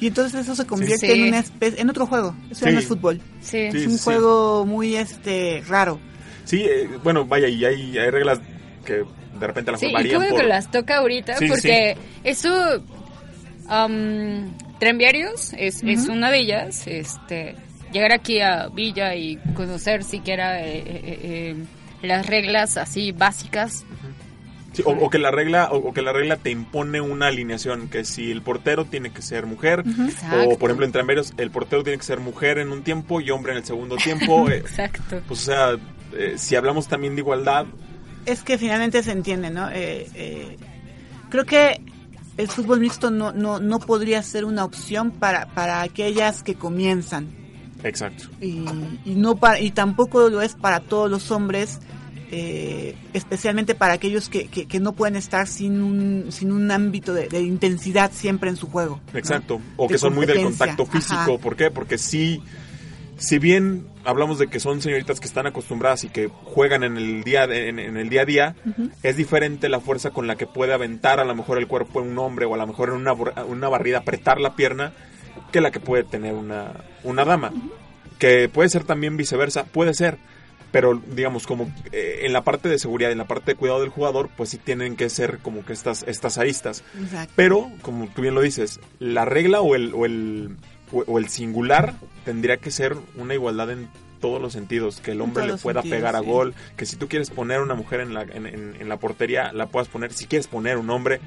Y 0.00 0.06
entonces 0.08 0.40
eso 0.40 0.54
se 0.56 0.64
convierte 0.66 1.06
Sí. 1.06 1.12
en 1.20 1.28
una 1.28 1.38
especie, 1.40 1.80
en 1.80 1.90
otro 1.90 2.06
juego. 2.06 2.34
Eso 2.50 2.64
Sí. 2.66 2.72
no 2.72 2.78
es 2.80 2.86
fútbol. 2.86 3.20
Sí. 3.40 3.70
Sí, 3.70 3.78
es 3.78 3.86
un 3.86 3.98
sí. 3.98 4.04
juego 4.04 4.64
muy 4.66 4.96
este 4.96 5.62
raro. 5.68 6.00
Sí, 6.44 6.62
eh, 6.62 6.88
bueno, 7.04 7.24
vaya, 7.26 7.46
y 7.48 7.64
hay, 7.64 7.96
hay 7.98 8.10
reglas 8.10 8.40
que 8.84 9.04
de 9.38 9.46
repente 9.46 9.70
lo 9.70 9.78
Sí, 9.78 9.86
y 9.86 9.92
bueno 9.92 10.30
por... 10.30 10.40
que 10.40 10.46
las 10.46 10.70
toca 10.70 10.96
ahorita, 10.98 11.36
Sí, 11.36 11.46
porque 11.48 11.96
eso, 12.24 12.82
um, 13.70 14.52
Tranviarios 14.78 15.52
es, 15.58 15.82
es 15.82 16.08
una 16.08 16.30
de 16.30 16.38
ellas, 16.38 16.86
este, 16.86 17.56
llegar 17.92 18.12
aquí 18.12 18.40
a 18.40 18.68
Villa 18.68 19.14
y 19.14 19.36
conocer 19.54 20.04
siquiera 20.04 20.60
eh, 20.60 20.78
eh, 20.78 21.18
eh, 21.22 21.56
las 22.02 22.26
reglas 22.26 22.76
así 22.76 23.12
básicas, 23.12 23.84
Sí, 24.74 24.82
o, 24.84 24.90
o 24.90 25.08
que 25.08 25.18
la 25.18 25.30
regla 25.30 25.70
o, 25.72 25.78
o 25.78 25.92
que 25.94 26.02
la 26.02 26.12
regla 26.12 26.36
te 26.36 26.50
impone 26.50 27.00
una 27.00 27.28
alineación 27.28 27.88
que 27.88 28.04
si 28.04 28.30
el 28.30 28.42
portero 28.42 28.84
tiene 28.84 29.10
que 29.10 29.22
ser 29.22 29.46
mujer 29.46 29.82
Exacto. 30.06 30.50
o 30.50 30.58
por 30.58 30.68
ejemplo 30.68 30.84
en 30.84 30.92
Tranveros 30.92 31.32
el 31.38 31.50
portero 31.50 31.82
tiene 31.82 31.96
que 31.98 32.04
ser 32.04 32.20
mujer 32.20 32.58
en 32.58 32.70
un 32.70 32.82
tiempo 32.82 33.22
y 33.22 33.30
hombre 33.30 33.52
en 33.52 33.58
el 33.58 33.64
segundo 33.64 33.96
tiempo 34.04 34.48
eh, 34.50 34.58
exacto. 34.58 35.22
pues 35.26 35.40
o 35.40 35.44
sea 35.44 35.70
eh, 36.12 36.34
si 36.36 36.54
hablamos 36.54 36.86
también 36.86 37.14
de 37.14 37.22
igualdad 37.22 37.64
Es 38.26 38.42
que 38.42 38.58
finalmente 38.58 39.02
se 39.02 39.12
entiende, 39.12 39.48
¿no? 39.50 39.70
Eh, 39.70 40.06
eh, 40.14 40.56
creo 41.30 41.44
que 41.46 41.80
el 42.36 42.48
fútbol 42.48 42.80
mixto 42.80 43.10
no, 43.10 43.32
no, 43.32 43.58
no 43.60 43.78
podría 43.78 44.22
ser 44.22 44.44
una 44.44 44.64
opción 44.64 45.10
para, 45.10 45.46
para 45.54 45.80
aquellas 45.82 46.42
que 46.42 46.54
comienzan. 46.54 47.26
Exacto 47.84 48.24
Y, 48.40 48.64
y, 49.04 49.14
no 49.14 49.36
para, 49.36 49.60
y 49.60 49.70
tampoco 49.70 50.28
lo 50.28 50.42
es 50.42 50.54
para 50.54 50.80
todos 50.80 51.10
los 51.10 51.30
hombres, 51.30 51.80
eh, 52.30 52.94
especialmente 53.12 53.74
para 53.74 53.94
aquellos 53.94 54.28
que, 54.28 54.48
que, 54.48 54.66
que 54.66 54.80
no 54.80 54.92
pueden 54.92 55.16
estar 55.16 55.46
sin 55.46 55.80
un, 55.80 56.26
sin 56.30 56.52
un 56.52 56.70
ámbito 56.70 57.14
de, 57.14 57.28
de 57.28 57.40
intensidad 57.40 58.10
siempre 58.12 58.50
en 58.50 58.56
su 58.56 58.68
juego. 58.68 59.00
¿no? 59.12 59.18
exacto 59.18 59.60
o 59.76 59.88
que 59.88 59.98
son 59.98 60.14
muy 60.14 60.26
del 60.26 60.42
contacto 60.42 60.84
físico 60.86 61.14
Ajá. 61.14 61.38
¿por 61.38 61.56
qué? 61.56 61.70
porque 61.70 61.98
sí 61.98 62.42
si 63.16 63.38
bien 63.38 63.86
hablamos 64.04 64.38
de 64.38 64.46
que 64.46 64.60
son 64.60 64.80
señoritas 64.80 65.20
que 65.20 65.26
están 65.26 65.46
acostumbradas 65.46 66.04
y 66.04 66.08
que 66.08 66.28
juegan 66.28 66.84
en 66.84 66.96
el 66.96 67.24
día 67.24 67.44
en, 67.44 67.78
en 67.78 67.96
el 67.96 68.08
día 68.08 68.22
a 68.22 68.24
día 68.24 68.56
es 69.02 69.16
diferente 69.16 69.68
la 69.68 69.80
fuerza 69.80 70.10
con 70.10 70.26
la 70.26 70.36
que 70.36 70.46
puede 70.46 70.72
aventar 70.72 71.20
a 71.20 71.24
lo 71.24 71.34
mejor 71.34 71.58
el 71.58 71.66
cuerpo 71.66 72.00
de 72.00 72.08
un 72.08 72.18
hombre 72.18 72.46
o 72.46 72.54
a 72.54 72.58
lo 72.58 72.66
mejor 72.66 72.90
en 72.90 72.94
una, 72.96 73.12
una 73.12 73.68
barrida 73.68 73.98
apretar 73.98 74.40
la 74.40 74.54
pierna 74.54 74.92
que 75.52 75.60
la 75.60 75.70
que 75.70 75.80
puede 75.80 76.04
tener 76.04 76.34
una, 76.34 76.72
una 77.04 77.24
dama 77.24 77.52
que 78.18 78.48
puede 78.48 78.68
ser 78.68 78.84
también 78.84 79.16
viceversa 79.16 79.64
puede 79.64 79.94
ser 79.94 80.18
pero 80.70 81.00
digamos 81.14 81.46
como 81.46 81.72
eh, 81.92 82.20
en 82.24 82.34
la 82.34 82.44
parte 82.44 82.68
de 82.68 82.78
seguridad, 82.78 83.10
en 83.10 83.16
la 83.16 83.26
parte 83.26 83.52
de 83.52 83.56
cuidado 83.56 83.80
del 83.80 83.88
jugador, 83.88 84.28
pues 84.36 84.50
sí 84.50 84.58
tienen 84.58 84.96
que 84.96 85.08
ser 85.08 85.38
como 85.38 85.64
que 85.64 85.72
estas, 85.72 86.02
estas 86.06 86.36
aristas. 86.36 86.84
Exacto. 87.00 87.32
Pero, 87.36 87.70
como 87.80 88.06
tú 88.08 88.20
bien 88.20 88.34
lo 88.34 88.42
dices, 88.42 88.78
la 88.98 89.24
regla 89.24 89.62
o 89.62 89.74
el, 89.74 89.94
o 89.94 90.04
el, 90.04 90.56
o, 90.92 91.04
o 91.06 91.18
el 91.18 91.28
singular 91.30 91.94
tendría 92.26 92.58
que 92.58 92.70
ser 92.70 92.94
una 93.16 93.32
igualdad 93.32 93.70
en 93.70 93.88
todos 94.20 94.42
los 94.42 94.52
sentidos, 94.52 95.00
que 95.00 95.12
el 95.12 95.22
hombre 95.22 95.46
le 95.46 95.56
pueda 95.56 95.80
sentidos, 95.80 95.96
pegar 96.00 96.16
a 96.16 96.20
sí. 96.20 96.26
gol, 96.26 96.54
que 96.76 96.84
si 96.84 96.96
tú 96.96 97.08
quieres 97.08 97.30
poner 97.30 97.60
una 97.62 97.74
mujer 97.74 98.00
en 98.00 98.12
la, 98.12 98.24
en, 98.24 98.44
en- 98.44 98.76
en 98.78 98.88
la 98.90 98.98
portería, 98.98 99.54
la 99.54 99.68
puedas 99.68 99.88
poner, 99.88 100.12
si 100.12 100.26
quieres 100.26 100.48
poner 100.48 100.76
un 100.76 100.90
hombre, 100.90 101.18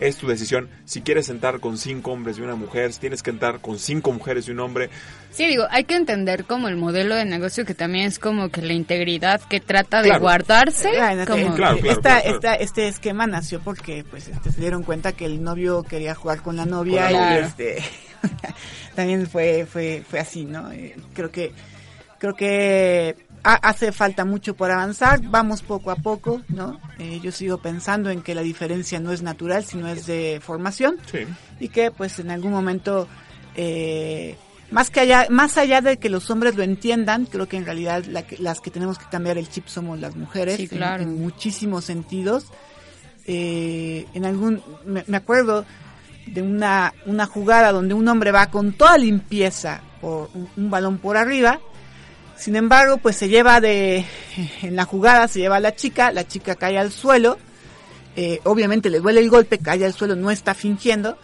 es 0.00 0.16
tu 0.16 0.26
decisión, 0.26 0.68
si 0.84 1.02
quieres 1.02 1.26
sentar 1.26 1.60
con 1.60 1.78
cinco 1.78 2.12
hombres 2.12 2.38
y 2.38 2.40
una 2.40 2.54
mujer, 2.56 2.92
si 2.92 3.00
tienes 3.00 3.22
que 3.22 3.30
entrar 3.30 3.60
con 3.60 3.78
cinco 3.78 4.12
mujeres 4.12 4.48
y 4.48 4.50
un 4.50 4.60
hombre, 4.60 4.90
Sí, 5.30 5.46
digo, 5.46 5.64
hay 5.70 5.84
que 5.84 5.94
entender 5.94 6.44
como 6.44 6.66
el 6.68 6.76
modelo 6.76 7.14
de 7.14 7.24
negocio 7.24 7.64
que 7.64 7.74
también 7.74 8.06
es 8.06 8.18
como 8.18 8.48
que 8.48 8.62
la 8.62 8.72
integridad 8.72 9.40
que 9.42 9.60
trata 9.60 10.02
de 10.02 10.08
Claro. 10.08 10.22
guardarse. 10.22 10.88
Bueno, 10.88 11.24
como- 11.26 11.54
Claro, 11.54 11.76
claro, 11.78 11.90
esta- 11.92 12.00
claro, 12.00 12.20
claro. 12.22 12.34
esta- 12.36 12.54
este 12.56 12.88
esquema 12.88 13.26
nació 13.26 13.60
porque 13.60 14.04
pues 14.10 14.26
este, 14.28 14.50
se 14.50 14.60
dieron 14.60 14.82
cuenta 14.82 15.12
que 15.12 15.26
el 15.26 15.42
novio 15.42 15.82
quería 15.84 16.14
jugar 16.14 16.42
con 16.42 16.56
la 16.56 16.66
novia 16.66 17.04
Con 17.04 17.12
la 17.12 17.18
y 17.18 17.22
novia. 17.34 17.46
este 17.46 17.78
también 18.94 19.26
fue 19.26 19.66
fue 19.66 20.02
fue 20.08 20.18
así, 20.18 20.44
¿no? 20.44 20.70
Eh, 20.72 20.96
creo 21.14 21.30
que 21.30 21.52
creo 22.18 22.34
que 22.34 23.16
hace 23.42 23.92
falta 23.92 24.24
mucho 24.24 24.54
por 24.54 24.70
avanzar, 24.70 25.20
vamos 25.22 25.62
poco 25.62 25.90
a 25.90 25.96
poco, 25.96 26.42
¿no? 26.48 26.78
Eh, 26.98 27.20
yo 27.22 27.32
sigo 27.32 27.58
pensando 27.58 28.10
en 28.10 28.22
que 28.22 28.34
la 28.34 28.42
diferencia 28.42 29.00
no 29.00 29.12
es 29.12 29.22
natural, 29.22 29.64
sino 29.64 29.88
es 29.88 30.06
de 30.06 30.40
formación 30.42 30.96
sí. 31.10 31.20
y 31.58 31.68
que 31.68 31.90
pues 31.90 32.18
en 32.18 32.30
algún 32.30 32.52
momento 32.52 33.08
eh, 33.56 34.36
más 34.70 34.90
que 34.90 35.00
allá 35.00 35.26
más 35.30 35.56
allá 35.58 35.80
de 35.80 35.96
que 35.98 36.08
los 36.10 36.30
hombres 36.30 36.54
lo 36.56 36.62
entiendan 36.62 37.24
creo 37.26 37.48
que 37.48 37.56
en 37.56 37.64
realidad 37.64 38.04
la 38.04 38.22
que- 38.26 38.36
las 38.38 38.60
que 38.60 38.70
tenemos 38.70 38.98
que 38.98 39.06
cambiar 39.10 39.38
el 39.38 39.48
chip 39.48 39.66
somos 39.66 39.98
las 39.98 40.14
mujeres 40.16 40.56
Sí, 40.56 40.68
en- 40.72 41.20
muchísimos 41.20 41.84
sentidos 41.84 42.46
Eh, 43.26 44.06
en 44.14 44.24
algún 44.24 44.62
me, 44.86 45.04
me 45.06 45.16
acuerdo 45.16 45.64
de 46.26 46.42
una 46.42 46.92
una 47.06 47.26
jugada 47.26 47.70
donde 47.72 47.94
un 47.94 48.06
hombre 48.08 48.32
va 48.32 48.46
con 48.50 48.72
toda 48.72 48.96
limpieza 48.98 49.80
por 50.00 50.30
un, 50.34 50.48
un 50.56 50.70
balón 50.70 50.98
por 50.98 51.16
arriba 51.16 51.60
sin 52.40 52.56
embargo 52.56 52.96
pues 52.98 53.16
se 53.16 53.28
lleva 53.28 53.60
de 53.60 54.04
en 54.62 54.74
la 54.76 54.84
jugada 54.84 55.28
se 55.28 55.38
lleva 55.40 55.56
a 55.56 55.60
la 55.60 55.74
chica 55.76 56.10
la 56.12 56.26
chica 56.26 56.56
cae 56.56 56.78
al 56.78 56.90
suelo 56.90 57.38
eh, 58.16 58.40
obviamente 58.44 58.90
le 58.90 58.98
duele 58.98 59.20
el 59.20 59.30
golpe, 59.30 59.58
cae 59.58 59.84
al 59.84 59.92
suelo, 59.94 60.16
no 60.16 60.32
está 60.32 60.52
fingiendo. 60.52 61.16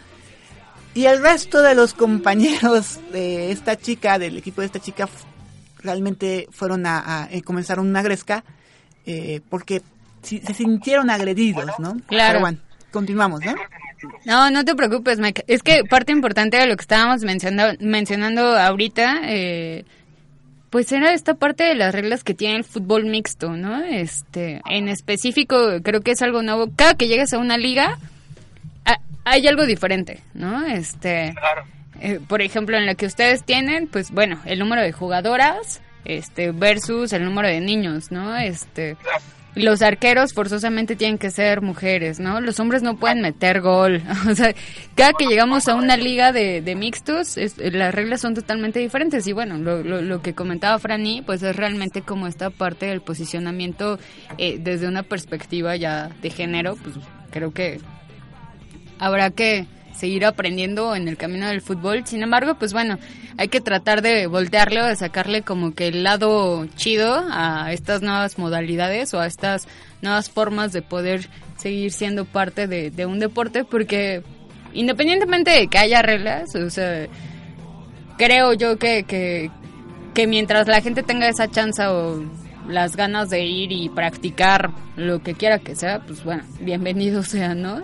Y 0.93 1.05
el 1.05 1.21
resto 1.21 1.61
de 1.61 1.75
los 1.75 1.93
compañeros 2.05 2.99
de 3.11 3.51
esta 3.51 3.75
chica, 3.77 4.17
del 4.17 4.37
equipo 4.37 4.61
de 4.61 4.67
esta 4.67 4.79
chica, 4.79 5.07
realmente 5.79 6.47
fueron 6.49 6.85
a, 6.85 7.23
a- 7.25 7.29
eh, 7.29 7.41
comenzaron 7.41 7.87
una 7.87 8.01
gresca 8.01 8.43
eh, 9.05 9.41
porque 9.49 9.81
si- 10.23 10.39
se 10.39 10.53
sintieron 10.53 11.09
agredidos, 11.09 11.71
¿no? 11.77 11.97
Claro. 12.07 12.29
Pero 12.29 12.39
bueno, 12.39 12.57
continuamos, 12.91 13.41
¿no? 13.45 13.53
No, 14.25 14.49
no 14.49 14.63
te 14.63 14.73
preocupes, 14.73 15.19
Mike. 15.19 15.43
Es 15.47 15.63
que 15.63 15.83
parte 15.83 16.13
importante 16.13 16.55
de 16.57 16.67
lo 16.67 16.75
que 16.77 16.81
estábamos 16.81 17.21
mencionando, 17.23 17.77
mencionando 17.85 18.57
ahorita, 18.57 19.19
eh, 19.23 19.83
pues 20.69 20.91
era 20.91 21.13
esta 21.13 21.33
parte 21.35 21.63
de 21.63 21.75
las 21.75 21.93
reglas 21.93 22.23
que 22.23 22.33
tiene 22.33 22.57
el 22.57 22.63
fútbol 22.63 23.05
mixto, 23.05 23.51
¿no? 23.51 23.83
Este, 23.83 24.61
en 24.69 24.87
específico, 24.89 25.55
creo 25.83 26.01
que 26.01 26.11
es 26.11 26.21
algo 26.21 26.41
nuevo. 26.43 26.69
Cada 26.75 26.95
que 26.95 27.07
llegues 27.07 27.31
a 27.33 27.37
una 27.37 27.57
liga, 27.57 27.97
ha- 28.85 28.99
hay 29.25 29.47
algo 29.47 29.65
diferente, 29.65 30.21
¿no? 30.33 30.65
Este, 30.65 31.33
Claro. 31.39 31.63
eh, 32.01 32.19
por 32.27 32.41
ejemplo, 32.41 32.77
en 32.77 32.85
la 32.85 32.95
que 32.95 33.05
ustedes 33.05 33.43
tienen, 33.43 33.87
pues 33.87 34.11
bueno, 34.11 34.39
el 34.45 34.59
número 34.59 34.81
de 34.81 34.91
jugadoras, 34.91 35.81
este, 36.05 36.51
versus 36.51 37.11
el 37.13 37.23
número 37.25 37.47
de 37.47 37.59
niños, 37.61 38.11
¿no? 38.11 38.35
Este, 38.37 38.97
los 39.57 39.81
arqueros 39.81 40.33
forzosamente 40.33 40.95
tienen 40.95 41.17
que 41.17 41.31
ser 41.31 41.61
mujeres, 41.61 42.19
¿no? 42.19 42.41
Los 42.41 42.59
hombres 42.59 42.83
no 42.83 42.97
pueden 42.97 43.21
meter 43.21 43.61
gol. 43.61 44.01
O 44.29 44.35
sea, 44.35 44.53
cada 44.95 45.13
que 45.13 45.25
llegamos 45.25 45.67
a 45.67 45.75
una 45.75 45.95
liga 45.95 46.31
de, 46.31 46.61
de 46.61 46.75
mixtos, 46.75 47.37
las 47.57 47.95
reglas 47.95 48.21
son 48.21 48.33
totalmente 48.35 48.79
diferentes. 48.79 49.25
Y 49.27 49.33
bueno, 49.33 49.57
lo, 49.57 49.83
lo, 49.83 50.01
lo 50.01 50.21
que 50.21 50.33
comentaba 50.33 50.77
Franny, 50.79 51.21
pues 51.21 51.41
es 51.43 51.55
realmente 51.55 52.01
como 52.01 52.27
esta 52.27 52.49
parte 52.49 52.87
del 52.87 53.01
posicionamiento 53.01 53.99
eh, 54.37 54.57
desde 54.59 54.87
una 54.87 55.03
perspectiva 55.03 55.75
ya 55.75 56.09
de 56.21 56.29
género, 56.29 56.75
pues 56.75 56.95
creo 57.31 57.51
que 57.51 57.79
habrá 58.99 59.29
que 59.31 59.65
seguir 59.97 60.25
aprendiendo 60.25 60.95
en 60.95 61.07
el 61.07 61.17
camino 61.17 61.47
del 61.47 61.61
fútbol. 61.61 62.05
Sin 62.05 62.23
embargo, 62.23 62.55
pues 62.55 62.73
bueno, 62.73 62.97
hay 63.37 63.47
que 63.47 63.61
tratar 63.61 64.01
de 64.01 64.27
voltearle 64.27 64.81
o 64.81 64.85
de 64.85 64.95
sacarle 64.95 65.41
como 65.41 65.73
que 65.73 65.87
el 65.87 66.03
lado 66.03 66.65
chido 66.75 67.25
a 67.29 67.71
estas 67.73 68.01
nuevas 68.01 68.37
modalidades 68.37 69.13
o 69.13 69.19
a 69.19 69.27
estas 69.27 69.67
nuevas 70.01 70.29
formas 70.29 70.71
de 70.73 70.81
poder 70.81 71.27
seguir 71.57 71.91
siendo 71.91 72.25
parte 72.25 72.67
de, 72.67 72.91
de 72.91 73.05
un 73.05 73.19
deporte 73.19 73.63
porque 73.63 74.23
independientemente 74.73 75.51
de 75.51 75.67
que 75.67 75.77
haya 75.77 76.01
reglas, 76.01 76.55
o 76.55 76.69
sea, 76.69 77.07
creo 78.17 78.53
yo 78.53 78.77
que, 78.77 79.03
que, 79.03 79.49
que 80.13 80.27
mientras 80.27 80.67
la 80.67 80.81
gente 80.81 81.03
tenga 81.03 81.27
esa 81.27 81.49
chance 81.49 81.85
o 81.87 82.23
las 82.67 82.95
ganas 82.95 83.29
de 83.29 83.45
ir 83.45 83.71
y 83.71 83.89
practicar 83.89 84.71
lo 84.95 85.21
que 85.21 85.33
quiera 85.33 85.59
que 85.59 85.75
sea, 85.75 85.99
pues 85.99 86.23
bueno, 86.23 86.43
bienvenido 86.59 87.23
sea, 87.23 87.55
¿no? 87.55 87.81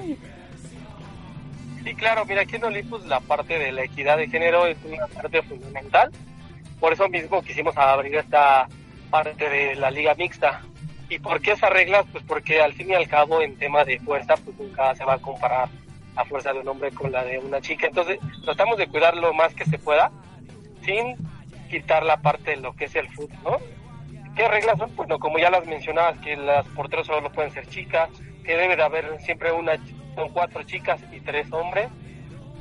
Sí, 1.84 1.95
claro, 1.95 2.25
mira, 2.25 2.41
aquí 2.41 2.55
en 2.55 2.63
Olympus 2.63 3.05
la 3.05 3.19
parte 3.19 3.59
de 3.59 3.71
la 3.71 3.84
equidad 3.84 4.17
de 4.17 4.29
género 4.29 4.65
es 4.65 4.77
una 4.86 5.07
parte 5.07 5.41
fundamental. 5.41 6.11
Por 6.79 6.93
eso 6.93 7.09
mismo 7.09 7.41
quisimos 7.41 7.77
abrir 7.77 8.15
esta 8.15 8.67
parte 9.09 9.49
de 9.49 9.75
la 9.75 9.91
liga 9.91 10.15
mixta. 10.15 10.61
¿Y 11.09 11.19
por 11.19 11.41
qué 11.41 11.51
esas 11.51 11.69
reglas? 11.69 12.05
Pues 12.11 12.23
porque 12.25 12.61
al 12.61 12.73
fin 12.73 12.89
y 12.89 12.93
al 12.93 13.07
cabo 13.07 13.41
en 13.41 13.57
tema 13.57 13.84
de 13.84 13.99
fuerza, 13.99 14.36
pues 14.38 14.57
nunca 14.57 14.95
se 14.95 15.03
va 15.03 15.15
a 15.15 15.19
comparar 15.19 15.69
la 16.15 16.23
fuerza 16.25 16.53
de 16.53 16.59
un 16.59 16.67
hombre 16.69 16.91
con 16.91 17.11
la 17.11 17.23
de 17.25 17.38
una 17.38 17.59
chica. 17.59 17.88
Entonces 17.88 18.17
tratamos 18.45 18.77
de 18.77 18.88
cuidar 18.88 19.17
lo 19.17 19.34
más 19.34 19.53
que 19.53 19.65
se 19.65 19.77
pueda 19.77 20.09
sin 20.84 21.17
quitar 21.69 22.03
la 22.03 22.17
parte 22.17 22.51
de 22.51 22.57
lo 22.57 22.73
que 22.73 22.86
es 22.86 22.95
el 22.95 23.09
fútbol, 23.09 23.38
¿no? 23.43 23.57
¿Qué 24.36 24.47
reglas 24.47 24.77
son? 24.77 24.95
Bueno, 24.95 25.19
como 25.19 25.38
ya 25.38 25.49
las 25.49 25.65
mencionabas, 25.67 26.17
que 26.19 26.36
las 26.36 26.65
porteros 26.69 27.05
solo 27.07 27.31
pueden 27.31 27.51
ser 27.51 27.67
chicas, 27.67 28.09
que 28.43 28.55
debe 28.55 28.75
de 28.75 28.84
haber 28.84 29.19
siempre 29.21 29.51
una, 29.51 29.77
son 30.16 30.30
cuatro 30.30 30.64
chicas 30.64 31.01
y 31.11 31.20
tres 31.20 31.51
hombres, 31.51 31.89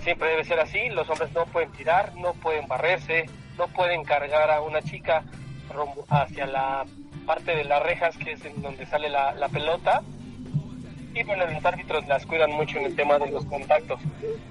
siempre 0.01 0.31
debe 0.31 0.45
ser 0.45 0.61
así, 0.61 0.89
los 0.91 1.09
hombres 1.09 1.33
no 1.33 1.47
pueden 1.47 1.71
tirar, 1.73 2.15
no 2.17 2.33
pueden 2.35 2.67
barrerse, 2.67 3.27
no 3.59 3.69
pueden 3.69 4.05
cargar 4.05 4.51
a 4.51 4.61
una 4.61 4.83
chica 4.83 5.23
hacia 6.09 6.47
la 6.47 6.85
parte 7.27 7.55
de 7.55 7.65
las 7.65 7.83
rejas, 7.83 8.17
que 8.19 8.33
es 8.33 8.45
en 8.45 8.61
donde 8.63 8.85
sale 8.87 9.09
la, 9.09 9.49
pelota, 9.53 10.03
y 11.15 11.23
bueno, 11.25 11.47
los 11.47 11.65
árbitros 11.65 12.07
las 12.09 12.27
cuidan 12.27 12.53
mucho 12.53 12.79
en 12.79 12.87
el 12.87 12.97
tema 12.97 13.19
de 13.19 13.31
los 13.31 13.45
contactos. 13.45 14.01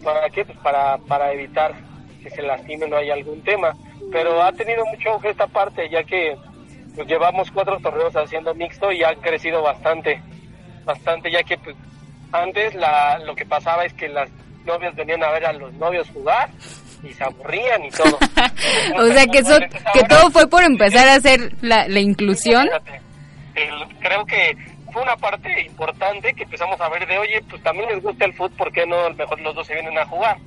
¿Para 0.04 0.30
qué? 0.30 0.46
Pues 0.46 0.58
para, 0.60 0.98
para 1.00 1.32
evitar 1.34 1.74
que 2.22 2.30
se 2.30 2.42
lastimen 2.42 2.94
o 2.94 2.98
haya 2.98 3.14
algún 3.14 3.42
tema. 3.42 3.74
Pero 4.12 4.42
ha 4.42 4.52
tenido 4.52 4.86
mucho 4.86 5.10
auge 5.10 5.30
esta 5.30 5.48
parte, 5.48 5.90
ya 5.90 6.04
que 6.04 6.38
pues, 6.96 7.08
llevamos 7.08 7.52
cuatro 7.52 7.80
torneos 7.80 8.16
haciendo 8.16 8.54
mixto 8.54 8.92
y 8.92 9.04
ha 9.04 9.16
crecido 9.16 9.62
bastante, 9.62 10.22
bastante, 10.86 11.32
ya 11.32 11.44
que 11.44 11.58
pues, 11.58 11.76
antes 12.32 12.74
la, 12.76 13.20
lo 13.20 13.36
que 13.36 13.46
pasaba 13.46 13.86
es 13.86 13.94
que 13.94 14.08
las 14.10 14.30
novias 14.66 14.96
venían 14.96 15.24
a 15.24 15.32
ver 15.32 15.46
a 15.46 15.54
los 15.54 15.74
novios 15.74 16.08
jugar 16.10 16.50
y 17.04 17.12
se 17.14 17.24
aburrían 17.24 17.84
y 17.86 17.90
todo. 17.90 18.18
o 18.98 19.08
sea 19.08 19.26
que 19.26 19.40
eso, 19.40 19.58
que 19.94 20.04
todo 20.04 20.30
fue 20.32 20.48
por 20.48 20.64
empezar 20.64 21.08
a 21.08 21.16
hacer 21.16 21.54
la, 21.62 21.88
la 21.88 22.00
inclusión. 22.00 22.70
El- 23.56 23.98
creo 24.00 24.26
que 24.26 24.56
fue 24.94 25.02
una 25.02 25.16
parte 25.18 25.62
importante 25.66 26.34
que 26.34 26.44
empezamos 26.44 26.80
a 26.82 26.90
ver 26.90 27.08
de, 27.08 27.18
oye, 27.18 27.42
pues 27.50 27.62
también 27.64 27.90
les 27.90 28.02
gusta 28.04 28.26
el 28.26 28.34
fútbol, 28.34 28.58
¿por 28.58 28.72
qué 28.72 28.86
no? 28.86 29.10
Mejor 29.12 29.40
los 29.42 29.56
dos 29.56 29.66
se 29.68 29.74
vienen 29.74 29.98
a 29.98 30.06
jugar, 30.06 30.38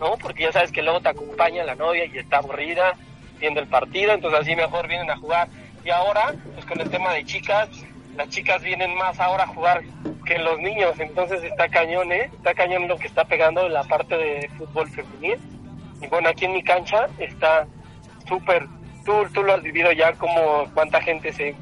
¿no? 0.00 0.16
Porque 0.18 0.44
ya 0.44 0.52
sabes 0.52 0.70
que 0.72 0.82
luego 0.82 1.00
te 1.00 1.08
acompaña 1.08 1.64
la 1.64 1.74
novia 1.74 2.04
y 2.04 2.18
está 2.18 2.38
aburrida 2.38 2.92
viendo 3.40 3.60
el 3.60 3.66
partido, 3.66 4.12
entonces 4.12 4.40
así 4.40 4.54
mejor 4.54 4.86
vienen 4.88 5.10
a 5.10 5.16
jugar. 5.16 5.48
Y 5.84 5.90
ahora, 5.90 6.32
pues 6.54 6.64
con 6.66 6.80
el 6.80 6.88
tema 6.90 7.12
de 7.14 7.24
chicas, 7.24 7.68
las 8.16 8.28
chicas 8.28 8.62
vienen 8.62 8.94
más 8.96 9.18
ahora 9.20 9.44
a 9.44 9.48
jugar 9.48 9.82
que 10.24 10.38
los 10.38 10.58
niños, 10.60 10.98
entonces 10.98 11.42
está 11.42 11.68
cañón, 11.68 12.12
¿eh? 12.12 12.30
Está 12.32 12.54
cañón 12.54 12.88
lo 12.88 12.96
que 12.96 13.06
está 13.06 13.24
pegando 13.24 13.66
en 13.66 13.72
la 13.72 13.84
parte 13.84 14.16
de 14.16 14.48
fútbol 14.56 14.88
femenil. 14.88 15.38
Y 16.00 16.06
bueno, 16.08 16.28
aquí 16.28 16.44
en 16.44 16.52
mi 16.52 16.62
cancha 16.62 17.06
está 17.18 17.66
súper, 18.28 18.66
tú, 19.04 19.12
tú 19.32 19.42
lo 19.42 19.54
has 19.54 19.62
vivido 19.62 19.92
ya 19.92 20.12
como 20.14 20.64
cuánta 20.74 21.00
gente 21.00 21.32
se 21.32 21.54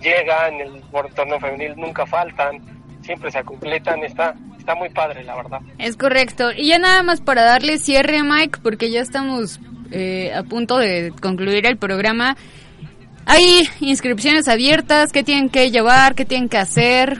llega 0.00 0.48
en 0.48 0.60
el 0.60 0.82
torneo 1.14 1.40
femenil, 1.40 1.74
nunca 1.76 2.06
faltan, 2.06 2.60
siempre 3.02 3.30
se 3.30 3.42
completan, 3.44 4.02
está, 4.02 4.34
está 4.58 4.74
muy 4.74 4.88
padre 4.90 5.24
la 5.24 5.36
verdad. 5.36 5.60
Es 5.78 5.96
correcto. 5.96 6.50
Y 6.52 6.68
ya 6.68 6.78
nada 6.78 7.02
más 7.02 7.20
para 7.20 7.42
darle 7.42 7.78
cierre 7.78 8.18
a 8.18 8.24
Mike, 8.24 8.60
porque 8.62 8.90
ya 8.90 9.00
estamos 9.00 9.60
eh, 9.90 10.32
a 10.34 10.42
punto 10.42 10.78
de 10.78 11.12
concluir 11.20 11.66
el 11.66 11.76
programa. 11.76 12.36
Hay 13.26 13.68
inscripciones 13.80 14.48
abiertas, 14.48 15.12
¿qué 15.12 15.22
tienen 15.22 15.48
que 15.48 15.70
llevar? 15.70 16.14
¿Qué 16.14 16.24
tienen 16.24 16.48
que 16.48 16.58
hacer? 16.58 17.18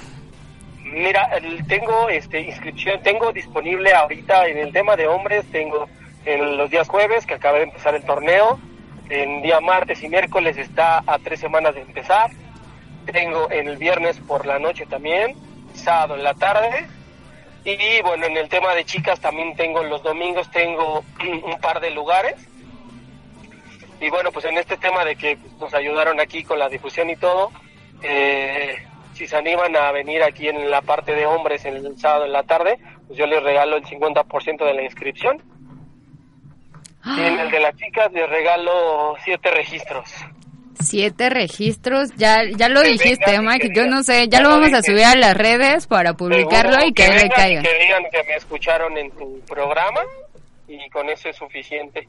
Mira, 0.85 1.31
tengo 1.69 2.09
este 2.09 2.41
inscripción, 2.41 3.03
tengo 3.03 3.33
disponible 3.33 3.93
ahorita 3.95 4.47
en 4.47 4.59
el 4.59 4.73
tema 4.73 4.97
de 4.97 5.07
hombres, 5.07 5.45
tengo 5.51 5.89
en 6.25 6.57
los 6.57 6.71
días 6.71 6.89
jueves 6.89 7.25
que 7.25 7.35
acaba 7.35 7.59
de 7.59 7.65
empezar 7.65 7.95
el 7.95 8.05
torneo, 8.05 8.59
en 9.09 9.43
día 9.43 9.61
martes 9.61 10.03
y 10.03 10.09
miércoles 10.09 10.57
está 10.57 11.03
a 11.07 11.19
tres 11.19 11.41
semanas 11.41 11.75
de 11.75 11.83
empezar. 11.83 12.31
Tengo 13.11 13.51
en 13.51 13.69
el 13.69 13.77
viernes 13.77 14.19
por 14.21 14.47
la 14.47 14.59
noche 14.59 14.87
también, 14.87 15.37
sábado 15.75 16.17
en 16.17 16.25
la 16.25 16.35
tarde. 16.35 16.87
Y 17.65 18.03
bueno, 18.03 18.27
en 18.27 18.37
el 18.37 18.49
tema 18.49 18.75
de 18.75 18.85
chicas 18.85 19.21
también 19.21 19.55
tengo 19.57 19.83
los 19.83 20.03
domingos, 20.03 20.51
tengo 20.51 21.05
un 21.45 21.61
par 21.61 21.81
de 21.81 21.91
lugares. 21.91 22.35
Y 24.03 24.11
bueno, 24.11 24.33
pues 24.33 24.45
en 24.47 24.59
este 24.59 24.77
tema 24.79 25.05
de 25.05 25.15
que 25.15 25.39
nos 25.61 25.73
ayudaron 25.73 26.19
aquí 26.19 26.43
con 26.43 26.59
la 26.59 26.69
difusión 26.69 27.09
y 27.09 27.15
todo, 27.15 27.53
eh, 28.03 28.75
si 29.15 29.29
se 29.29 29.37
animan 29.37 29.77
a 29.77 29.93
venir 29.93 30.25
aquí 30.25 30.49
en 30.49 30.69
la 30.69 30.83
parte 30.83 31.15
de 31.15 31.25
hombres 31.25 31.65
el 31.65 31.97
sábado 31.99 32.25
en 32.25 32.33
la 32.33 32.43
tarde, 32.43 32.79
pues 33.07 33.17
yo 33.17 33.27
les 33.27 33.41
regalo 33.41 33.77
el 33.77 33.85
50% 33.85 34.65
de 34.65 34.75
la 34.75 34.83
inscripción. 34.83 35.41
Y 37.05 37.21
en 37.21 37.39
el 37.39 37.51
de 37.51 37.61
las 37.61 37.77
chicas 37.77 38.13
les 38.13 38.29
regalo 38.29 39.15
siete 39.25 39.53
registros. 39.53 40.09
Siete 40.81 41.31
registros, 41.31 42.11
ya 42.17 42.43
ya 42.57 42.69
lo 42.69 42.83
Que 42.83 42.89
dijiste, 42.89 43.31
vengan, 43.31 43.45
Mike, 43.45 43.69
que 43.69 43.75
yo 43.75 43.87
no 43.87 44.03
sé, 44.03 44.27
Ya 44.27 44.39
ya 44.39 44.41
lo 44.41 44.49
vamos 44.49 44.73
a 44.73 44.83
subir 44.83 45.05
a 45.05 45.15
las 45.15 45.37
redes 45.37 45.87
para 45.87 46.15
publicarlo 46.15 46.73
Seguro 46.73 46.89
y 46.89 46.93
que, 46.93 47.05
le 47.05 47.09
vengan 47.11 47.27
y 47.27 47.31
caigan. 47.31 47.63
Que 47.63 47.79
digan 47.79 48.03
que 48.11 48.25
me 48.25 48.35
escucharon 48.35 48.99
en 48.99 49.13
tu 49.13 49.41
programa 49.47 50.01
y 50.67 50.91
con 50.91 51.09
eso 51.09 51.29
es 51.29 51.37
suficiente. 51.37 52.09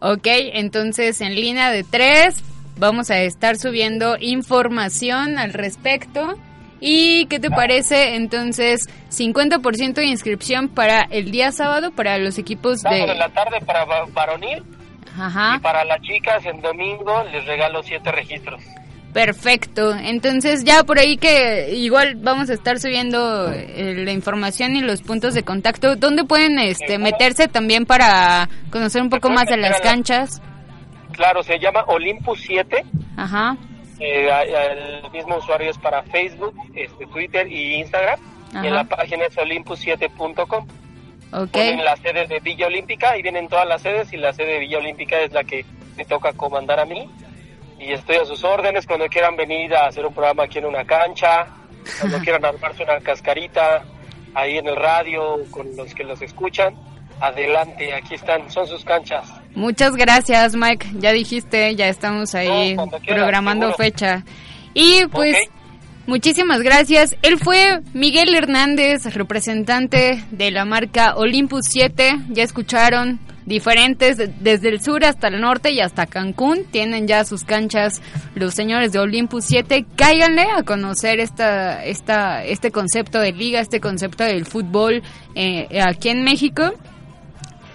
Ok, 0.00 0.26
entonces 0.26 1.20
en 1.20 1.34
línea 1.34 1.70
de 1.70 1.84
tres 1.84 2.42
vamos 2.78 3.10
a 3.10 3.18
estar 3.20 3.56
subiendo 3.56 4.16
información 4.18 5.38
al 5.38 5.52
respecto. 5.52 6.36
¿Y 6.82 7.26
qué 7.26 7.38
te 7.38 7.50
parece 7.50 8.14
entonces 8.14 8.88
50% 9.10 9.92
de 9.94 10.06
inscripción 10.06 10.68
para 10.68 11.02
el 11.02 11.30
día 11.30 11.52
sábado 11.52 11.90
para 11.90 12.16
los 12.16 12.38
equipos 12.38 12.80
Sábado 12.80 13.04
de... 13.06 13.12
en 13.12 13.18
la 13.18 13.28
tarde 13.28 13.60
para 13.66 13.84
va- 13.84 14.06
varonil 14.14 14.64
y 14.64 15.20
Ajá, 15.20 15.58
para 15.60 15.84
las 15.84 16.00
chicas 16.00 16.42
en 16.46 16.62
domingo 16.62 17.22
les 17.32 17.44
regalo 17.44 17.82
siete 17.82 18.10
registros. 18.12 18.62
Perfecto. 19.12 19.94
Entonces 19.94 20.64
ya 20.64 20.84
por 20.84 20.98
ahí 20.98 21.16
que 21.16 21.74
igual 21.74 22.16
vamos 22.16 22.50
a 22.50 22.54
estar 22.54 22.78
subiendo 22.78 23.50
eh, 23.52 23.94
la 23.96 24.12
información 24.12 24.76
y 24.76 24.80
los 24.80 25.02
puntos 25.02 25.34
de 25.34 25.42
contacto. 25.42 25.96
¿Dónde 25.96 26.24
pueden 26.24 26.58
este, 26.58 26.98
meterse 26.98 27.48
también 27.48 27.86
para 27.86 28.48
conocer 28.70 29.02
un 29.02 29.10
poco 29.10 29.30
más 29.30 29.46
de 29.46 29.56
las 29.56 29.80
canchas? 29.80 30.40
Claro, 31.12 31.42
se 31.42 31.58
llama 31.58 31.84
Olympus 31.86 32.40
7. 32.46 32.84
Ajá, 33.16 33.56
eh, 34.00 34.30
el 35.04 35.10
mismo 35.10 35.36
usuario 35.36 35.70
es 35.70 35.78
para 35.78 36.02
Facebook, 36.04 36.54
este, 36.74 37.06
Twitter 37.06 37.46
y 37.46 37.74
Instagram. 37.74 38.18
Ajá. 38.50 38.64
Y 38.64 38.68
en 38.68 38.74
la 38.74 38.84
página 38.84 39.26
es 39.26 39.36
olympus7.com. 39.36 40.66
ok. 41.32 41.50
Ponen 41.50 41.84
la 41.84 41.96
sede 41.96 42.26
de 42.26 42.40
Villa 42.40 42.66
Olímpica 42.66 43.16
y 43.16 43.22
vienen 43.22 43.48
todas 43.48 43.68
las 43.68 43.82
sedes 43.82 44.12
y 44.12 44.16
la 44.16 44.32
sede 44.32 44.54
de 44.54 44.58
Villa 44.60 44.78
Olímpica 44.78 45.20
es 45.20 45.32
la 45.32 45.44
que 45.44 45.64
me 45.96 46.04
toca 46.06 46.32
comandar 46.32 46.80
a 46.80 46.86
mí. 46.86 47.08
Y 47.80 47.92
estoy 47.92 48.16
a 48.16 48.24
sus 48.26 48.44
órdenes 48.44 48.86
cuando 48.86 49.06
quieran 49.08 49.36
venir 49.36 49.74
a 49.74 49.86
hacer 49.86 50.04
un 50.04 50.12
programa 50.12 50.44
aquí 50.44 50.58
en 50.58 50.66
una 50.66 50.84
cancha, 50.84 51.46
cuando 51.98 52.18
quieran 52.24 52.44
armarse 52.44 52.82
una 52.84 53.00
cascarita 53.00 53.82
ahí 54.34 54.58
en 54.58 54.68
el 54.68 54.76
radio 54.76 55.38
con 55.50 55.74
los 55.76 55.94
que 55.94 56.04
los 56.04 56.20
escuchan. 56.22 56.74
Adelante, 57.20 57.92
aquí 57.92 58.14
están, 58.14 58.50
son 58.50 58.66
sus 58.66 58.84
canchas. 58.84 59.30
Muchas 59.54 59.94
gracias, 59.96 60.54
Mike. 60.54 60.86
Ya 60.98 61.12
dijiste, 61.12 61.74
ya 61.74 61.88
estamos 61.88 62.34
ahí 62.34 62.70
No, 62.74 62.76
cuando 62.76 62.98
quieras, 63.00 63.22
programando 63.22 63.66
seguro. 63.66 63.84
fecha. 63.84 64.24
Y 64.72 65.04
pues, 65.06 65.36
muchísimas 66.06 66.62
gracias. 66.62 67.16
Él 67.22 67.38
fue 67.38 67.80
Miguel 67.92 68.34
Hernández, 68.34 69.04
representante 69.14 70.24
de 70.30 70.50
la 70.50 70.64
marca 70.64 71.14
Olympus 71.16 71.66
7. 71.68 72.20
Ya 72.28 72.42
escucharon, 72.42 73.18
diferentes, 73.46 74.16
de- 74.16 74.28
desde 74.40 74.68
el 74.68 74.80
sur 74.80 75.04
hasta 75.04 75.28
el 75.28 75.40
norte 75.40 75.70
y 75.70 75.80
hasta 75.80 76.06
Cancún. 76.06 76.64
Tienen 76.70 77.06
ya 77.06 77.24
sus 77.24 77.44
canchas 77.44 78.00
los 78.34 78.54
señores 78.54 78.92
de 78.92 78.98
Olympus 78.98 79.44
7. 79.46 79.84
Cáiganle 79.96 80.42
a 80.56 80.62
conocer 80.62 81.20
esta, 81.20 81.84
esta, 81.84 82.44
este 82.44 82.70
concepto 82.70 83.18
de 83.20 83.32
liga, 83.32 83.60
este 83.60 83.80
concepto 83.80 84.24
del 84.24 84.46
fútbol 84.46 85.02
eh, 85.34 85.80
aquí 85.84 86.08
en 86.10 86.22
México. 86.24 86.72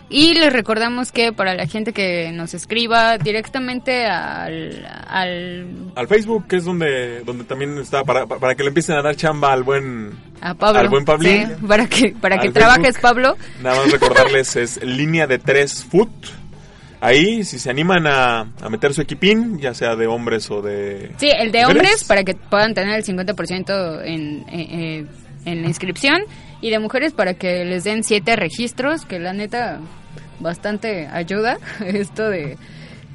Y 0.09 0.35
les 0.35 0.53
recordamos 0.53 1.11
que 1.11 1.33
para 1.33 1.55
la 1.55 1.65
gente 1.65 1.91
que 1.91 2.31
nos 2.31 2.53
escriba 2.53 3.17
directamente 3.17 4.05
al, 4.05 4.85
al 5.07 5.67
Al 5.95 6.07
Facebook, 6.07 6.47
que 6.47 6.57
es 6.57 6.65
donde, 6.65 7.21
donde 7.21 7.43
también 7.43 7.77
está, 7.79 8.03
para, 8.03 8.27
para 8.27 8.53
que 8.55 8.63
le 8.63 8.69
empiecen 8.69 8.95
a 8.97 9.01
dar 9.01 9.15
chamba 9.15 9.51
al 9.51 9.63
buen, 9.63 10.11
a 10.41 10.53
Pablo, 10.53 10.79
al 10.79 10.89
buen 10.89 11.05
Pablín. 11.05 11.47
sí, 11.47 11.65
para 11.67 11.87
que 11.87 12.11
para 12.11 12.37
que 12.37 12.51
trabajes 12.51 12.97
Facebook. 12.97 13.01
Pablo. 13.01 13.37
Nada 13.63 13.77
más 13.81 13.91
recordarles, 13.91 14.55
es 14.55 14.83
línea 14.83 15.25
de 15.25 15.39
tres 15.39 15.83
foot. 15.83 16.11
Ahí, 17.01 17.43
si 17.43 17.59
se 17.59 17.69
animan 17.69 18.07
a, 18.07 18.41
a 18.61 18.69
meter 18.69 18.93
su 18.93 19.01
equipín, 19.01 19.59
ya 19.59 19.73
sea 19.73 19.95
de 19.95 20.07
hombres 20.07 20.49
o 20.49 20.61
de... 20.61 21.11
Sí, 21.17 21.29
el 21.29 21.51
de 21.51 21.61
mujeres, 21.61 21.83
hombres 21.83 22.03
para 22.05 22.23
que 22.23 22.33
puedan 22.33 22.73
tener 22.73 22.95
el 22.95 23.03
50% 23.03 24.01
en, 24.05 24.45
eh, 24.49 24.67
eh, 24.71 25.05
en 25.45 25.61
la 25.61 25.67
inscripción 25.67 26.23
y 26.61 26.69
de 26.69 26.79
mujeres 26.79 27.13
para 27.13 27.35
que 27.35 27.65
les 27.65 27.83
den 27.83 28.03
siete 28.03 28.35
registros, 28.35 29.05
que 29.05 29.19
la 29.19 29.33
neta 29.33 29.79
bastante 30.39 31.07
ayuda 31.07 31.57
esto 31.85 32.29
de 32.29 32.57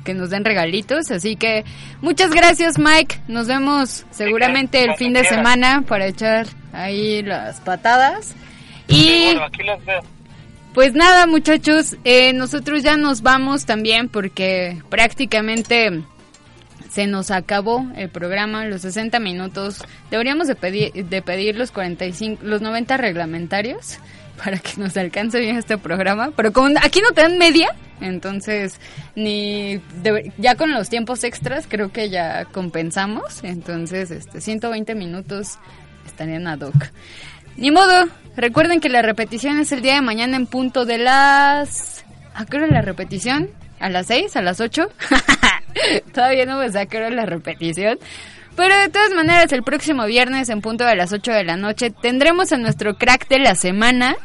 que 0.05 0.15
nos 0.15 0.31
den 0.31 0.45
regalitos. 0.45 1.11
Así 1.11 1.37
que 1.37 1.65
muchas 2.01 2.31
gracias 2.31 2.79
Mike, 2.79 3.21
nos 3.29 3.47
vemos 3.47 4.07
seguramente 4.11 4.83
el 4.83 4.95
fin 4.97 5.12
de 5.12 5.25
semana 5.25 5.83
para 5.87 6.07
echar 6.07 6.47
ahí 6.73 7.23
las 7.23 7.61
patadas. 7.61 8.35
Y 8.89 9.37
pues 10.75 10.95
nada, 10.95 11.27
muchachos, 11.27 11.97
eh, 12.05 12.33
nosotros 12.33 12.83
ya 12.83 12.97
nos 12.97 13.23
vamos 13.23 13.67
también 13.67 14.09
porque 14.09 14.81
prácticamente 14.89 16.03
se 16.91 17.07
nos 17.07 17.31
acabó 17.31 17.87
el 17.97 18.09
programa, 18.09 18.65
los 18.65 18.83
60 18.83 19.21
minutos. 19.21 19.85
Deberíamos 20.11 20.49
de 20.49 20.57
pedir, 20.57 20.93
de 20.93 21.23
pedir 21.23 21.57
los 21.57 21.71
45, 21.71 22.43
los 22.45 22.61
90 22.61 22.97
reglamentarios 22.97 23.99
para 24.45 24.59
que 24.59 24.73
nos 24.77 24.97
alcance 24.97 25.39
bien 25.39 25.57
este 25.57 25.79
programa. 25.79 26.33
Pero 26.37 26.53
como 26.53 26.77
aquí 26.83 27.01
no 27.01 27.12
te 27.12 27.23
dan 27.23 27.39
media, 27.39 27.75
entonces 28.01 28.81
ni 29.15 29.81
ya 30.39 30.57
con 30.57 30.73
los 30.73 30.89
tiempos 30.89 31.23
extras 31.23 31.67
creo 31.69 31.93
que 31.93 32.11
ya 32.11 32.45
compensamos. 32.47 33.45
Entonces, 33.45 34.11
este 34.11 34.41
120 34.41 34.95
minutos 34.95 35.59
estarían 36.07 36.49
ad 36.49 36.61
hoc. 36.61 36.91
Ni 37.57 37.71
modo, 37.71 38.09
recuerden 38.37 38.81
que 38.81 38.89
la 38.89 39.03
repetición 39.03 39.61
es 39.61 39.71
el 39.71 39.83
día 39.83 39.95
de 39.95 40.01
mañana 40.01 40.37
en 40.37 40.47
punto 40.47 40.85
de 40.87 40.99
las... 40.99 42.05
¿A 42.35 42.47
qué 42.47 42.57
hora 42.57 42.69
la 42.69 42.81
repetición? 42.81 43.51
¿A 43.81 43.91
las 43.91 44.07
6? 44.07 44.37
¿A 44.37 44.43
las 44.43 44.61
8? 44.61 44.89
Todavía 46.14 46.47
no 46.47 46.59
me 46.59 46.66
es 46.66 46.74
la 46.74 47.26
repetición. 47.26 47.98
Pero 48.56 48.76
de 48.76 48.88
todas 48.88 49.12
maneras, 49.12 49.52
el 49.52 49.62
próximo 49.62 50.05
viernes 50.06 50.48
en 50.48 50.60
punto 50.60 50.84
de 50.84 50.97
las 50.97 51.12
8 51.12 51.32
de 51.32 51.44
la 51.44 51.56
noche 51.56 51.90
tendremos 51.90 52.52
a 52.52 52.59
nuestro 52.59 52.97
crack 52.97 53.28
de 53.28 53.38
la 53.38 53.55
semana. 53.55 54.16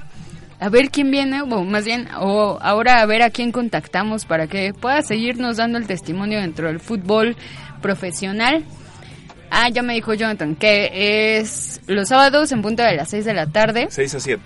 A 0.60 0.70
ver 0.70 0.90
quién 0.90 1.12
viene, 1.12 1.42
o 1.42 1.64
más 1.64 1.86
bien, 1.86 2.08
o 2.18 2.58
ahora 2.62 3.02
a 3.02 3.06
ver 3.06 3.22
a 3.22 3.30
quién 3.30 3.52
contactamos 3.52 4.26
para 4.26 4.48
que 4.48 4.74
pueda 4.74 5.02
seguirnos 5.02 5.58
dando 5.58 5.78
el 5.78 5.86
testimonio 5.86 6.40
dentro 6.40 6.68
del 6.68 6.80
fútbol 6.80 7.36
profesional. 7.82 8.64
Ah, 9.52 9.70
ya 9.70 9.84
me 9.84 9.94
dijo 9.94 10.14
Jonathan 10.14 10.56
que 10.56 11.38
es 11.38 11.82
los 11.88 12.10
sábados 12.10 12.52
en 12.52 12.62
punto 12.62 12.84
de 12.84 12.96
las 12.96 13.10
6 13.10 13.26
de 13.26 13.34
la 13.34 13.48
tarde, 13.48 13.88
6 13.90 14.16
a 14.16 14.20
7. 14.20 14.44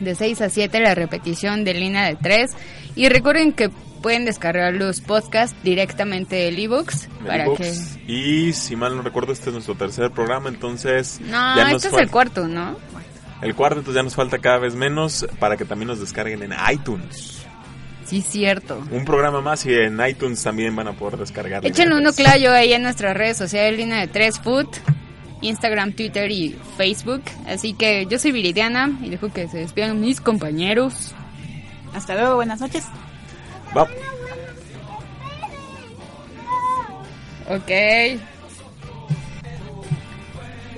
de 0.00 0.14
6 0.14 0.40
a 0.42 0.48
7 0.48 0.80
la 0.80 0.94
repetición 0.94 1.64
de 1.64 1.74
línea 1.74 2.06
de 2.06 2.16
3. 2.16 2.50
Y 2.94 3.08
recuerden 3.08 3.52
que 3.52 3.70
pueden 4.08 4.24
descargar 4.24 4.72
los 4.72 5.02
podcasts 5.02 5.54
directamente 5.62 6.34
del 6.36 6.58
ebooks 6.58 7.10
para 7.26 7.44
que... 7.44 7.74
Y 8.06 8.54
si 8.54 8.74
mal 8.74 8.96
no 8.96 9.02
recuerdo, 9.02 9.34
este 9.34 9.50
es 9.50 9.52
nuestro 9.52 9.74
tercer 9.74 10.10
programa, 10.12 10.48
entonces... 10.48 11.20
No, 11.20 11.54
ya 11.54 11.70
nos 11.70 11.84
este 11.84 11.94
es 11.94 12.02
el 12.04 12.10
cuarto, 12.10 12.48
¿no? 12.48 12.78
El 13.42 13.54
cuarto, 13.54 13.80
entonces 13.80 13.96
ya 13.96 14.02
nos 14.02 14.14
falta 14.14 14.38
cada 14.38 14.60
vez 14.60 14.74
menos 14.74 15.26
para 15.38 15.58
que 15.58 15.66
también 15.66 15.88
nos 15.88 16.00
descarguen 16.00 16.42
en 16.42 16.54
iTunes. 16.72 17.46
Sí, 18.06 18.22
cierto. 18.22 18.82
Un 18.90 19.04
programa 19.04 19.42
más 19.42 19.66
y 19.66 19.74
en 19.74 20.00
iTunes 20.00 20.42
también 20.42 20.74
van 20.74 20.88
a 20.88 20.94
poder 20.94 21.18
descargar. 21.18 21.66
Échenle 21.66 21.96
Línea 21.96 22.08
uno 22.08 22.16
clayo 22.16 22.54
ahí 22.54 22.72
en 22.72 22.84
nuestras 22.84 23.14
redes 23.14 23.36
sociales, 23.36 23.78
línea 23.78 24.00
de 24.00 24.06
3 24.08 24.38
Foot, 24.38 24.74
Instagram, 25.42 25.92
Twitter 25.92 26.30
y 26.30 26.58
Facebook. 26.78 27.24
Así 27.46 27.74
que 27.74 28.06
yo 28.06 28.18
soy 28.18 28.32
Viridiana 28.32 28.90
y 29.02 29.10
dejo 29.10 29.30
que 29.30 29.48
se 29.48 29.58
despidan 29.58 30.00
mis 30.00 30.22
compañeros. 30.22 31.14
Hasta 31.92 32.14
luego, 32.14 32.36
buenas 32.36 32.62
noches. 32.62 32.86
Va. 33.76 33.86
Ok. 37.48 37.70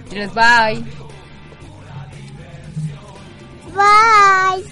Tres, 0.08 0.34
bye. 0.34 0.84
Bye. 3.74 4.64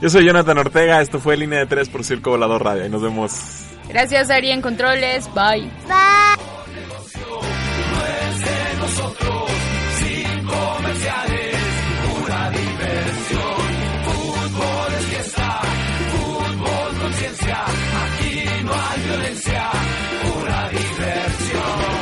Yo 0.00 0.10
soy 0.10 0.26
Jonathan 0.26 0.58
Ortega, 0.58 1.00
esto 1.00 1.20
fue 1.20 1.36
Línea 1.36 1.60
de 1.60 1.66
3 1.66 1.88
por 1.88 2.04
Circo 2.04 2.30
Volador 2.30 2.64
Radio 2.64 2.84
y 2.86 2.88
nos 2.88 3.02
vemos. 3.02 3.32
Gracias 3.88 4.30
Ari 4.30 4.50
en 4.50 4.60
Controles, 4.60 5.32
bye. 5.34 5.70
Bye. 5.86 6.42
más 18.72 19.04
violencia, 19.04 19.70
pura 20.22 20.68
diversión. 20.70 22.01